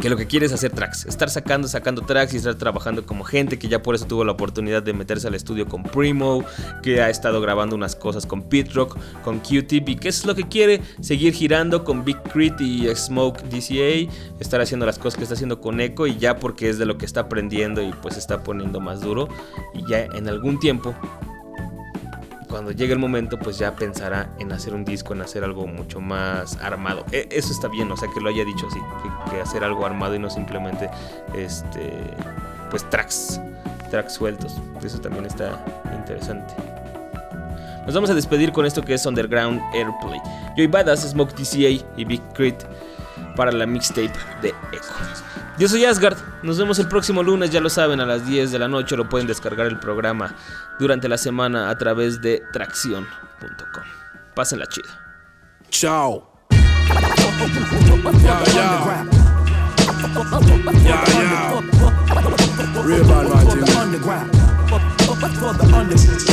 que 0.00 0.10
lo 0.10 0.16
que 0.16 0.26
quiere 0.26 0.46
es 0.46 0.52
hacer 0.52 0.72
tracks, 0.72 1.06
estar 1.06 1.30
sacando, 1.30 1.68
sacando 1.68 2.02
tracks 2.02 2.34
y 2.34 2.36
estar 2.38 2.54
trabajando 2.54 3.04
como 3.06 3.24
gente 3.24 3.58
que 3.58 3.68
ya 3.68 3.82
por 3.82 3.94
eso 3.94 4.06
tuvo 4.06 4.24
la 4.24 4.32
oportunidad 4.32 4.82
de 4.82 4.92
meterse 4.92 5.28
al 5.28 5.34
estudio 5.34 5.66
con 5.66 5.82
Primo, 5.82 6.44
que 6.82 7.02
ha 7.02 7.10
estado 7.10 7.40
grabando 7.40 7.76
unas 7.76 7.94
cosas 7.96 8.26
con 8.26 8.42
Pit 8.42 8.72
Rock, 8.72 8.98
con 9.22 9.40
Q-Tip 9.40 9.88
y 9.88 9.96
que 9.96 10.08
es 10.08 10.24
lo 10.24 10.34
que 10.34 10.44
quiere, 10.44 10.80
seguir 11.00 11.34
girando 11.34 11.84
con 11.84 12.04
Big 12.04 12.20
Crit 12.32 12.60
y 12.60 12.86
Smoke 12.94 13.42
DCA, 13.42 14.10
estar 14.40 14.60
haciendo 14.60 14.86
las 14.86 14.98
cosas 14.98 15.16
que 15.16 15.22
está 15.24 15.34
haciendo 15.34 15.60
con 15.60 15.80
Echo 15.80 16.06
y 16.06 16.16
ya 16.16 16.36
porque 16.36 16.68
es 16.68 16.78
de 16.78 16.86
lo 16.86 16.98
que 16.98 17.06
está 17.06 17.20
aprendiendo 17.20 17.82
y 17.82 17.92
pues 18.02 18.16
está 18.16 18.42
poniendo 18.42 18.80
más 18.80 19.00
duro 19.00 19.28
y 19.74 19.88
ya 19.88 20.04
en 20.04 20.28
algún 20.28 20.58
tiempo 20.58 20.94
cuando 22.52 22.70
llegue 22.70 22.92
el 22.92 22.98
momento, 22.98 23.38
pues 23.38 23.56
ya 23.56 23.74
pensará 23.74 24.28
en 24.38 24.52
hacer 24.52 24.74
un 24.74 24.84
disco, 24.84 25.14
en 25.14 25.22
hacer 25.22 25.42
algo 25.42 25.66
mucho 25.66 26.02
más 26.02 26.58
armado. 26.58 27.02
E, 27.10 27.26
eso 27.30 27.50
está 27.50 27.66
bien, 27.66 27.90
o 27.90 27.96
sea, 27.96 28.10
que 28.12 28.20
lo 28.20 28.28
haya 28.28 28.44
dicho 28.44 28.66
así, 28.66 28.78
que, 29.30 29.40
hacer 29.40 29.64
algo 29.64 29.86
armado 29.86 30.14
y 30.14 30.18
no 30.18 30.28
simplemente, 30.28 30.90
este, 31.34 31.90
pues 32.70 32.88
tracks, 32.90 33.40
tracks 33.90 34.12
sueltos. 34.12 34.60
Eso 34.84 35.00
también 35.00 35.24
está 35.24 35.64
interesante. 35.96 36.54
Nos 37.86 37.94
vamos 37.94 38.10
a 38.10 38.14
despedir 38.14 38.52
con 38.52 38.66
esto 38.66 38.82
que 38.82 38.92
es 38.92 39.06
Underground 39.06 39.58
Airplay. 39.72 40.20
Joy 40.54 40.66
Badass, 40.66 41.08
Smoke 41.08 41.32
DCA 41.32 41.82
y 41.96 42.04
Big 42.04 42.20
Crit 42.34 42.62
para 43.34 43.50
la 43.50 43.64
mixtape 43.64 44.12
de 44.42 44.48
Echo. 44.72 45.31
Yo 45.58 45.68
soy 45.68 45.84
Asgard, 45.84 46.16
nos 46.42 46.58
vemos 46.58 46.78
el 46.78 46.88
próximo 46.88 47.22
lunes, 47.22 47.50
ya 47.50 47.60
lo 47.60 47.68
saben, 47.68 48.00
a 48.00 48.06
las 48.06 48.26
10 48.26 48.52
de 48.52 48.58
la 48.58 48.68
noche 48.68 48.96
lo 48.96 49.08
pueden 49.08 49.26
descargar 49.26 49.66
el 49.66 49.78
programa 49.78 50.34
durante 50.78 51.08
la 51.08 51.18
semana 51.18 51.68
a 51.68 51.76
través 51.76 52.20
de 52.22 52.42
tracción.com. 52.52 53.84
Pásenla 54.34 54.66
chido. 54.66 54.88
Chao. 55.68 56.32
Yeah, 58.22 58.44
yeah. 58.54 59.04
Yeah, 60.84 61.04
yeah. 61.06 61.62
Real 62.82 63.04
bad 63.04 64.41
man, 65.28 65.88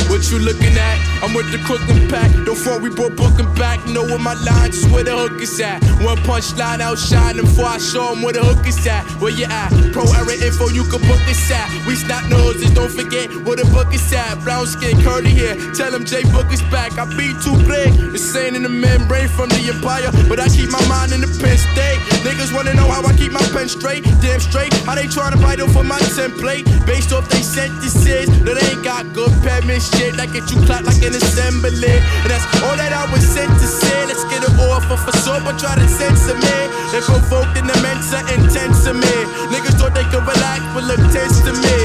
What 0.09 0.31
you 0.31 0.39
looking 0.39 0.75
at? 0.77 0.97
I'm 1.21 1.33
with 1.33 1.51
the 1.51 1.59
Crooklyn 1.59 2.07
pack. 2.07 2.31
Before 2.45 2.79
we 2.79 2.89
brought 2.89 3.15
Brooklyn 3.15 3.53
back, 3.55 3.85
know 3.87 4.03
where 4.03 4.19
my 4.19 4.33
line, 4.33 4.71
just 4.71 4.89
where 4.91 5.03
the 5.03 5.15
hook 5.15 5.41
is 5.41 5.59
at. 5.59 5.83
One 6.01 6.17
punch 6.23 6.55
line 6.55 6.81
outshine 6.81 7.37
them 7.37 7.45
before 7.45 7.65
I 7.65 7.77
show 7.77 8.09
them 8.09 8.21
where 8.21 8.33
the 8.33 8.43
hook 8.43 8.65
is 8.65 8.79
at. 8.87 9.03
Where 9.21 9.31
you 9.31 9.45
at? 9.45 9.69
Pro 9.93 10.03
era 10.13 10.33
info, 10.33 10.69
you 10.69 10.83
can 10.89 11.01
book 11.05 11.21
this 11.27 11.51
at. 11.51 11.67
We 11.85 11.95
snap 11.95 12.29
noses, 12.29 12.71
don't 12.73 12.91
forget 12.91 13.29
where 13.45 13.57
the 13.57 13.65
book 13.75 13.93
is 13.93 14.13
at. 14.13 14.39
Brown 14.43 14.65
skin, 14.65 15.01
curly 15.03 15.29
here. 15.29 15.55
Tell 15.73 15.91
them 15.91 16.05
J 16.05 16.23
Book 16.31 16.51
is 16.51 16.61
back. 16.73 16.97
I 16.97 17.05
be 17.15 17.35
too 17.43 17.57
big. 17.67 17.93
Insane 18.15 18.55
in 18.55 18.63
the 18.63 18.69
membrane 18.69 19.27
from 19.27 19.49
the 19.49 19.61
empire. 19.69 20.09
But 20.27 20.39
I 20.39 20.47
keep 20.47 20.71
my 20.71 20.81
mind 20.87 21.11
in 21.11 21.21
the 21.21 21.31
pen 21.41 21.57
state. 21.57 21.99
Niggas 22.25 22.53
wanna 22.55 22.73
know 22.73 22.89
how 22.89 23.05
I 23.05 23.13
keep 23.13 23.31
my 23.31 23.43
pen 23.53 23.67
straight. 23.67 24.03
Damn 24.21 24.39
straight. 24.39 24.73
How 24.87 24.95
they 24.95 25.05
tryna 25.05 25.41
write 25.43 25.59
over 25.59 25.83
my 25.83 25.99
template. 26.15 26.65
Based 26.85 27.11
off 27.11 27.27
they 27.29 27.41
sentences. 27.41 28.27
That 28.45 28.57
ain't 28.63 28.78
got 28.83 29.03
good 29.13 29.31
penmanship 29.43 30.15
that 30.15 30.31
get 30.31 30.47
you 30.51 30.59
clapped 30.63 30.85
like 30.87 31.01
an 31.03 31.15
assembly. 31.15 31.99
And 32.23 32.29
that's 32.31 32.45
all 32.63 32.75
that 32.79 32.91
I 32.95 33.07
was 33.11 33.23
sent 33.23 33.51
to 33.51 33.67
say. 33.67 34.05
Let's 34.07 34.23
get 34.31 34.43
it 34.43 34.53
offer 34.59 34.95
for 34.95 35.13
soap, 35.19 35.43
but 35.43 35.59
try 35.59 35.75
to 35.75 35.87
censor 35.87 36.35
me. 36.35 36.57
They 36.91 37.01
provoked 37.03 37.55
an 37.59 37.67
immense 37.67 38.11
intense 38.11 38.83
to 38.87 38.93
me. 38.93 39.15
Niggas 39.51 39.79
thought 39.79 39.95
they 39.95 40.07
could 40.07 40.23
relax, 40.23 40.63
but 40.71 40.87
look 40.87 41.01
tense 41.11 41.43
to 41.43 41.53
me. 41.53 41.79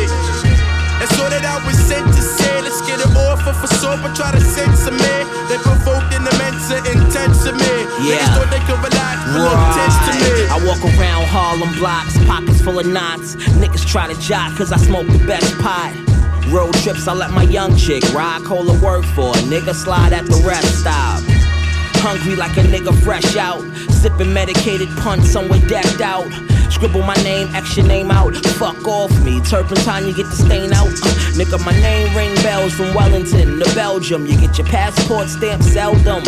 That's 1.02 1.14
all 1.18 1.28
that 1.28 1.42
I 1.42 1.58
was 1.66 1.76
sent 1.76 2.06
to 2.06 2.22
say. 2.22 2.62
Let's 2.62 2.80
get 2.86 3.02
it 3.02 3.10
offer 3.12 3.52
for 3.52 3.68
soap, 3.80 4.00
but 4.00 4.14
try 4.14 4.30
to 4.30 4.40
censor 4.40 4.94
me. 4.94 5.14
They 5.50 5.58
provoked 5.60 6.14
an 6.14 6.24
immense 6.24 6.70
intense 6.70 7.44
to 7.44 7.52
me. 7.52 7.74
Yeah. 8.00 8.22
Niggas 8.22 8.30
thought 8.38 8.50
they 8.54 8.62
could 8.64 8.80
relax, 8.80 9.16
but 9.34 9.42
look 9.42 9.60
tense 9.74 9.98
to 10.06 10.12
me. 10.22 10.32
I 10.48 10.56
walk 10.62 10.80
around 10.94 11.26
Harlem 11.26 11.72
blocks, 11.76 12.14
pockets 12.24 12.62
full 12.62 12.78
of 12.78 12.86
knots. 12.86 13.36
Niggas 13.58 13.84
try 13.84 14.06
to 14.06 14.16
jock, 14.20 14.54
cause 14.56 14.70
I 14.70 14.78
smoke 14.78 15.06
the 15.10 15.20
best 15.26 15.50
pot. 15.58 16.13
Road 16.48 16.74
trips, 16.74 17.08
I 17.08 17.14
let 17.14 17.30
my 17.30 17.42
young 17.42 17.76
chick 17.76 18.04
ride, 18.12 18.42
call 18.44 18.64
her 18.64 18.84
work 18.84 19.04
for 19.04 19.30
a 19.30 19.40
nigga 19.48 19.74
slide 19.74 20.12
at 20.12 20.26
the 20.26 20.42
rest 20.46 20.80
stop. 20.80 21.22
Hungry 22.04 22.36
like 22.36 22.56
a 22.58 22.62
nigga 22.62 22.94
fresh 23.02 23.36
out, 23.36 23.62
sipping 23.90 24.32
medicated 24.32 24.88
punch 24.98 25.24
somewhere 25.24 25.60
decked 25.60 26.00
out. 26.00 26.30
Scribble 26.70 27.02
my 27.02 27.14
name, 27.22 27.48
X 27.54 27.76
your 27.76 27.86
name 27.86 28.10
out. 28.10 28.34
Fuck 28.58 28.86
off 28.86 29.10
me, 29.24 29.40
turpentine, 29.40 30.06
you 30.06 30.14
get 30.14 30.26
the 30.26 30.36
stain 30.36 30.72
out. 30.72 30.86
Uh, 30.86 31.14
nigga, 31.38 31.64
my 31.64 31.72
name 31.80 32.14
ring 32.16 32.34
bells 32.42 32.74
from 32.74 32.92
Wellington 32.94 33.58
to 33.60 33.74
Belgium. 33.74 34.26
You 34.26 34.38
get 34.38 34.58
your 34.58 34.66
passport 34.66 35.28
stamp 35.28 35.62
seldom. 35.62 36.22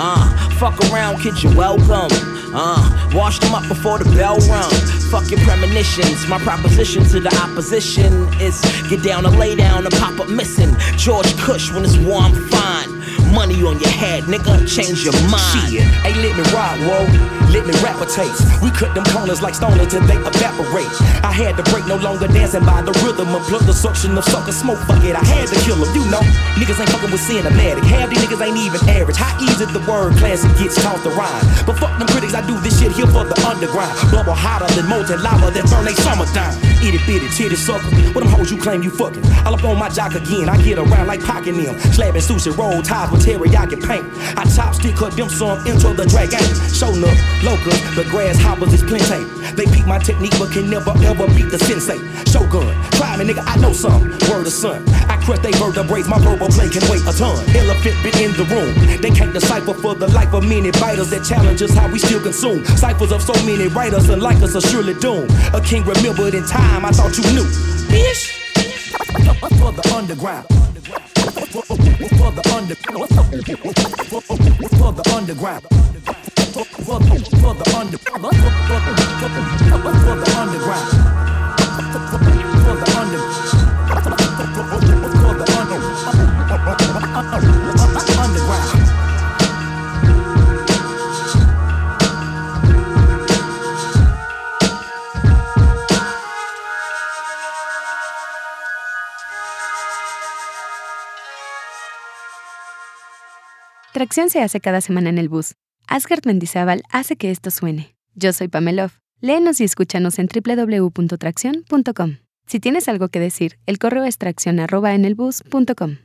Uh, 0.00 0.50
fuck 0.60 0.78
around, 0.92 1.18
kid, 1.18 1.42
you're 1.42 1.56
welcome. 1.56 2.06
Uh, 2.54 3.10
wash 3.14 3.40
them 3.40 3.52
up 3.52 3.66
before 3.66 3.98
the 3.98 4.04
bell 4.16 4.38
rung. 4.46 4.70
Fuck 5.10 5.28
your 5.28 5.40
premonitions. 5.40 6.24
My 6.28 6.38
proposition 6.38 7.02
to 7.06 7.18
the 7.18 7.34
opposition 7.42 8.12
is 8.40 8.60
get 8.88 9.02
down 9.02 9.26
and 9.26 9.36
lay 9.36 9.56
down 9.56 9.84
and 9.84 9.94
pop 9.96 10.20
up 10.20 10.28
missing. 10.28 10.70
George 10.96 11.36
Cush 11.38 11.72
when 11.72 11.84
it's 11.84 11.96
warm, 11.98 12.32
fine. 12.48 12.88
Money 13.34 13.60
on 13.64 13.80
your 13.80 13.90
head, 13.90 14.22
nigga, 14.24 14.68
change 14.72 15.02
your 15.02 15.18
mind. 15.28 15.72
Shit, 15.72 15.82
hey, 15.82 16.14
let 16.14 16.36
me 16.36 16.44
rock, 16.54 16.78
whoa. 16.86 17.47
Let 17.52 17.66
me 17.66 17.72
rap 17.80 18.00
a 18.00 18.06
taste. 18.06 18.44
We 18.62 18.70
cut 18.70 18.94
them 18.94 19.04
corners 19.12 19.40
like 19.40 19.54
stoner 19.54 19.86
till 19.86 20.04
they 20.04 20.16
evaporate. 20.16 20.92
I 21.24 21.32
had 21.32 21.56
to 21.56 21.64
break, 21.70 21.86
no 21.86 21.96
longer 21.96 22.28
dancing 22.28 22.64
by 22.64 22.82
the 22.82 22.92
rhythm. 23.04 23.28
Unplug 23.32 23.64
the 23.66 23.72
suction 23.72 24.16
of 24.16 24.24
sucker 24.24 24.52
smoke. 24.52 24.78
Fuck 24.84 25.04
it, 25.04 25.16
I 25.16 25.24
had 25.24 25.48
to 25.48 25.56
kill 25.64 25.76
them. 25.76 25.88
You 25.96 26.04
know, 26.12 26.20
niggas 26.60 26.80
ain't 26.80 26.90
fucking 26.90 27.10
with 27.10 27.24
cinematic. 27.24 27.84
Half 27.84 28.10
these 28.10 28.20
niggas 28.20 28.40
ain't 28.44 28.58
even 28.58 28.80
average. 28.88 29.16
How 29.16 29.32
easy 29.40 29.64
the 29.64 29.80
word 29.88 30.16
classic 30.20 30.52
gets 30.58 30.76
taught 30.82 31.00
to 31.02 31.10
rhyme. 31.16 31.44
But 31.66 31.78
fuck 31.80 31.96
them 31.98 32.08
critics, 32.08 32.34
I 32.34 32.44
do 32.46 32.60
this 32.60 32.78
shit 32.80 32.92
here 32.92 33.08
for 33.08 33.24
the 33.24 33.36
underground. 33.46 33.96
Bubble 34.12 34.36
hotter 34.36 34.68
than 34.76 34.88
molten 34.88 35.22
lava 35.22 35.50
that 35.50 35.64
burn 35.70 35.84
they 35.84 35.96
summertime. 35.96 36.54
Itty 36.84 37.00
bitty 37.08 37.28
titty 37.32 37.56
sucker. 37.56 37.88
What 38.12 38.24
them 38.24 38.32
hoes 38.32 38.52
you 38.52 38.58
claim 38.60 38.82
you 38.82 38.90
fucking? 38.90 39.24
All 39.46 39.54
up 39.54 39.64
on 39.64 39.78
my 39.78 39.88
jock 39.88 40.14
again. 40.14 40.48
I 40.48 40.60
get 40.62 40.78
around 40.78 41.06
like 41.06 41.24
pocking 41.24 41.56
them. 41.56 41.78
Slapping 41.96 42.22
sushi 42.22 42.52
roll 42.56 42.82
ties 42.82 43.10
with 43.10 43.24
teriyaki 43.24 43.80
paint. 43.80 44.04
I 44.36 44.44
chopstick 44.44 44.96
cut 44.96 45.16
them 45.16 45.28
some 45.28 45.64
into 45.66 45.94
the 45.94 46.06
dragon. 46.06 46.42
Show 46.70 46.92
up, 46.92 47.16
locals, 47.42 47.80
the 47.94 48.04
grasshoppers 48.10 48.72
is 48.72 48.82
plenty. 48.82 49.24
They 49.54 49.66
peek 49.66 49.86
my 49.86 49.98
technique 49.98 50.34
but 50.38 50.52
can 50.52 50.70
never 50.70 50.90
ever 51.04 51.26
beat 51.34 51.50
the 51.50 51.58
sensei. 51.58 51.98
Shogun, 52.30 52.66
me 53.18 53.24
nigga, 53.26 53.42
I 53.46 53.56
know 53.56 53.72
some. 53.72 54.10
Word 54.30 54.46
of 54.46 54.52
son. 54.52 54.88
I 55.08 55.16
crush 55.22 55.40
they 55.40 55.52
vertebrae, 55.52 56.02
my 56.04 56.18
verbal 56.18 56.48
play 56.48 56.68
can 56.68 56.82
weigh 56.90 57.02
a 57.02 57.12
ton. 57.12 57.38
Elephant 57.56 57.96
been 58.02 58.16
in 58.22 58.32
the 58.38 58.44
room. 58.50 58.74
They 59.00 59.10
can't 59.10 59.32
decipher 59.32 59.74
for 59.74 59.94
the 59.94 60.08
life 60.08 60.32
of 60.32 60.46
many 60.46 60.70
biters 60.72 61.10
that 61.10 61.24
challenge 61.24 61.62
us 61.62 61.72
how 61.74 61.90
we 61.90 61.98
still 61.98 62.22
consume. 62.22 62.64
Ciphers 62.76 63.12
of 63.12 63.22
so 63.22 63.34
many 63.44 63.68
writers 63.68 64.08
and 64.08 64.22
like 64.22 64.42
us 64.42 64.54
are 64.54 64.60
surely 64.60 64.94
doomed. 64.94 65.30
A 65.54 65.60
king 65.60 65.84
remembered 65.84 66.34
in 66.34 66.44
time, 66.46 66.84
I 66.84 66.90
thought 66.90 67.16
you 67.16 67.24
knew. 67.34 67.46
Bitch! 67.90 68.34
For 69.58 69.72
the 69.72 69.94
underground. 69.94 70.46
For 71.58 72.30
the 72.32 72.42
under, 72.54 72.74
for 74.76 74.92
the 74.92 75.14
underground. 75.14 75.64
Tracción 103.92 104.30
se 104.30 104.40
hace 104.40 104.60
cada 104.60 104.80
semana 104.80 105.08
en 105.08 105.18
el 105.18 105.28
bus. 105.28 105.54
Asgard 105.88 106.26
Mendizábal 106.26 106.82
hace 106.90 107.16
que 107.16 107.30
esto 107.30 107.50
suene. 107.50 107.96
Yo 108.14 108.32
soy 108.32 108.48
Pamelov. 108.48 108.92
Léenos 109.20 109.60
y 109.60 109.64
escúchanos 109.64 110.18
en 110.18 110.28
www.tracción.com. 110.28 112.16
Si 112.46 112.60
tienes 112.60 112.88
algo 112.88 113.08
que 113.08 113.20
decir, 113.20 113.58
el 113.66 113.78
correo 113.78 114.04
es 114.04 114.18
tracción@enelbus.com. 114.18 115.96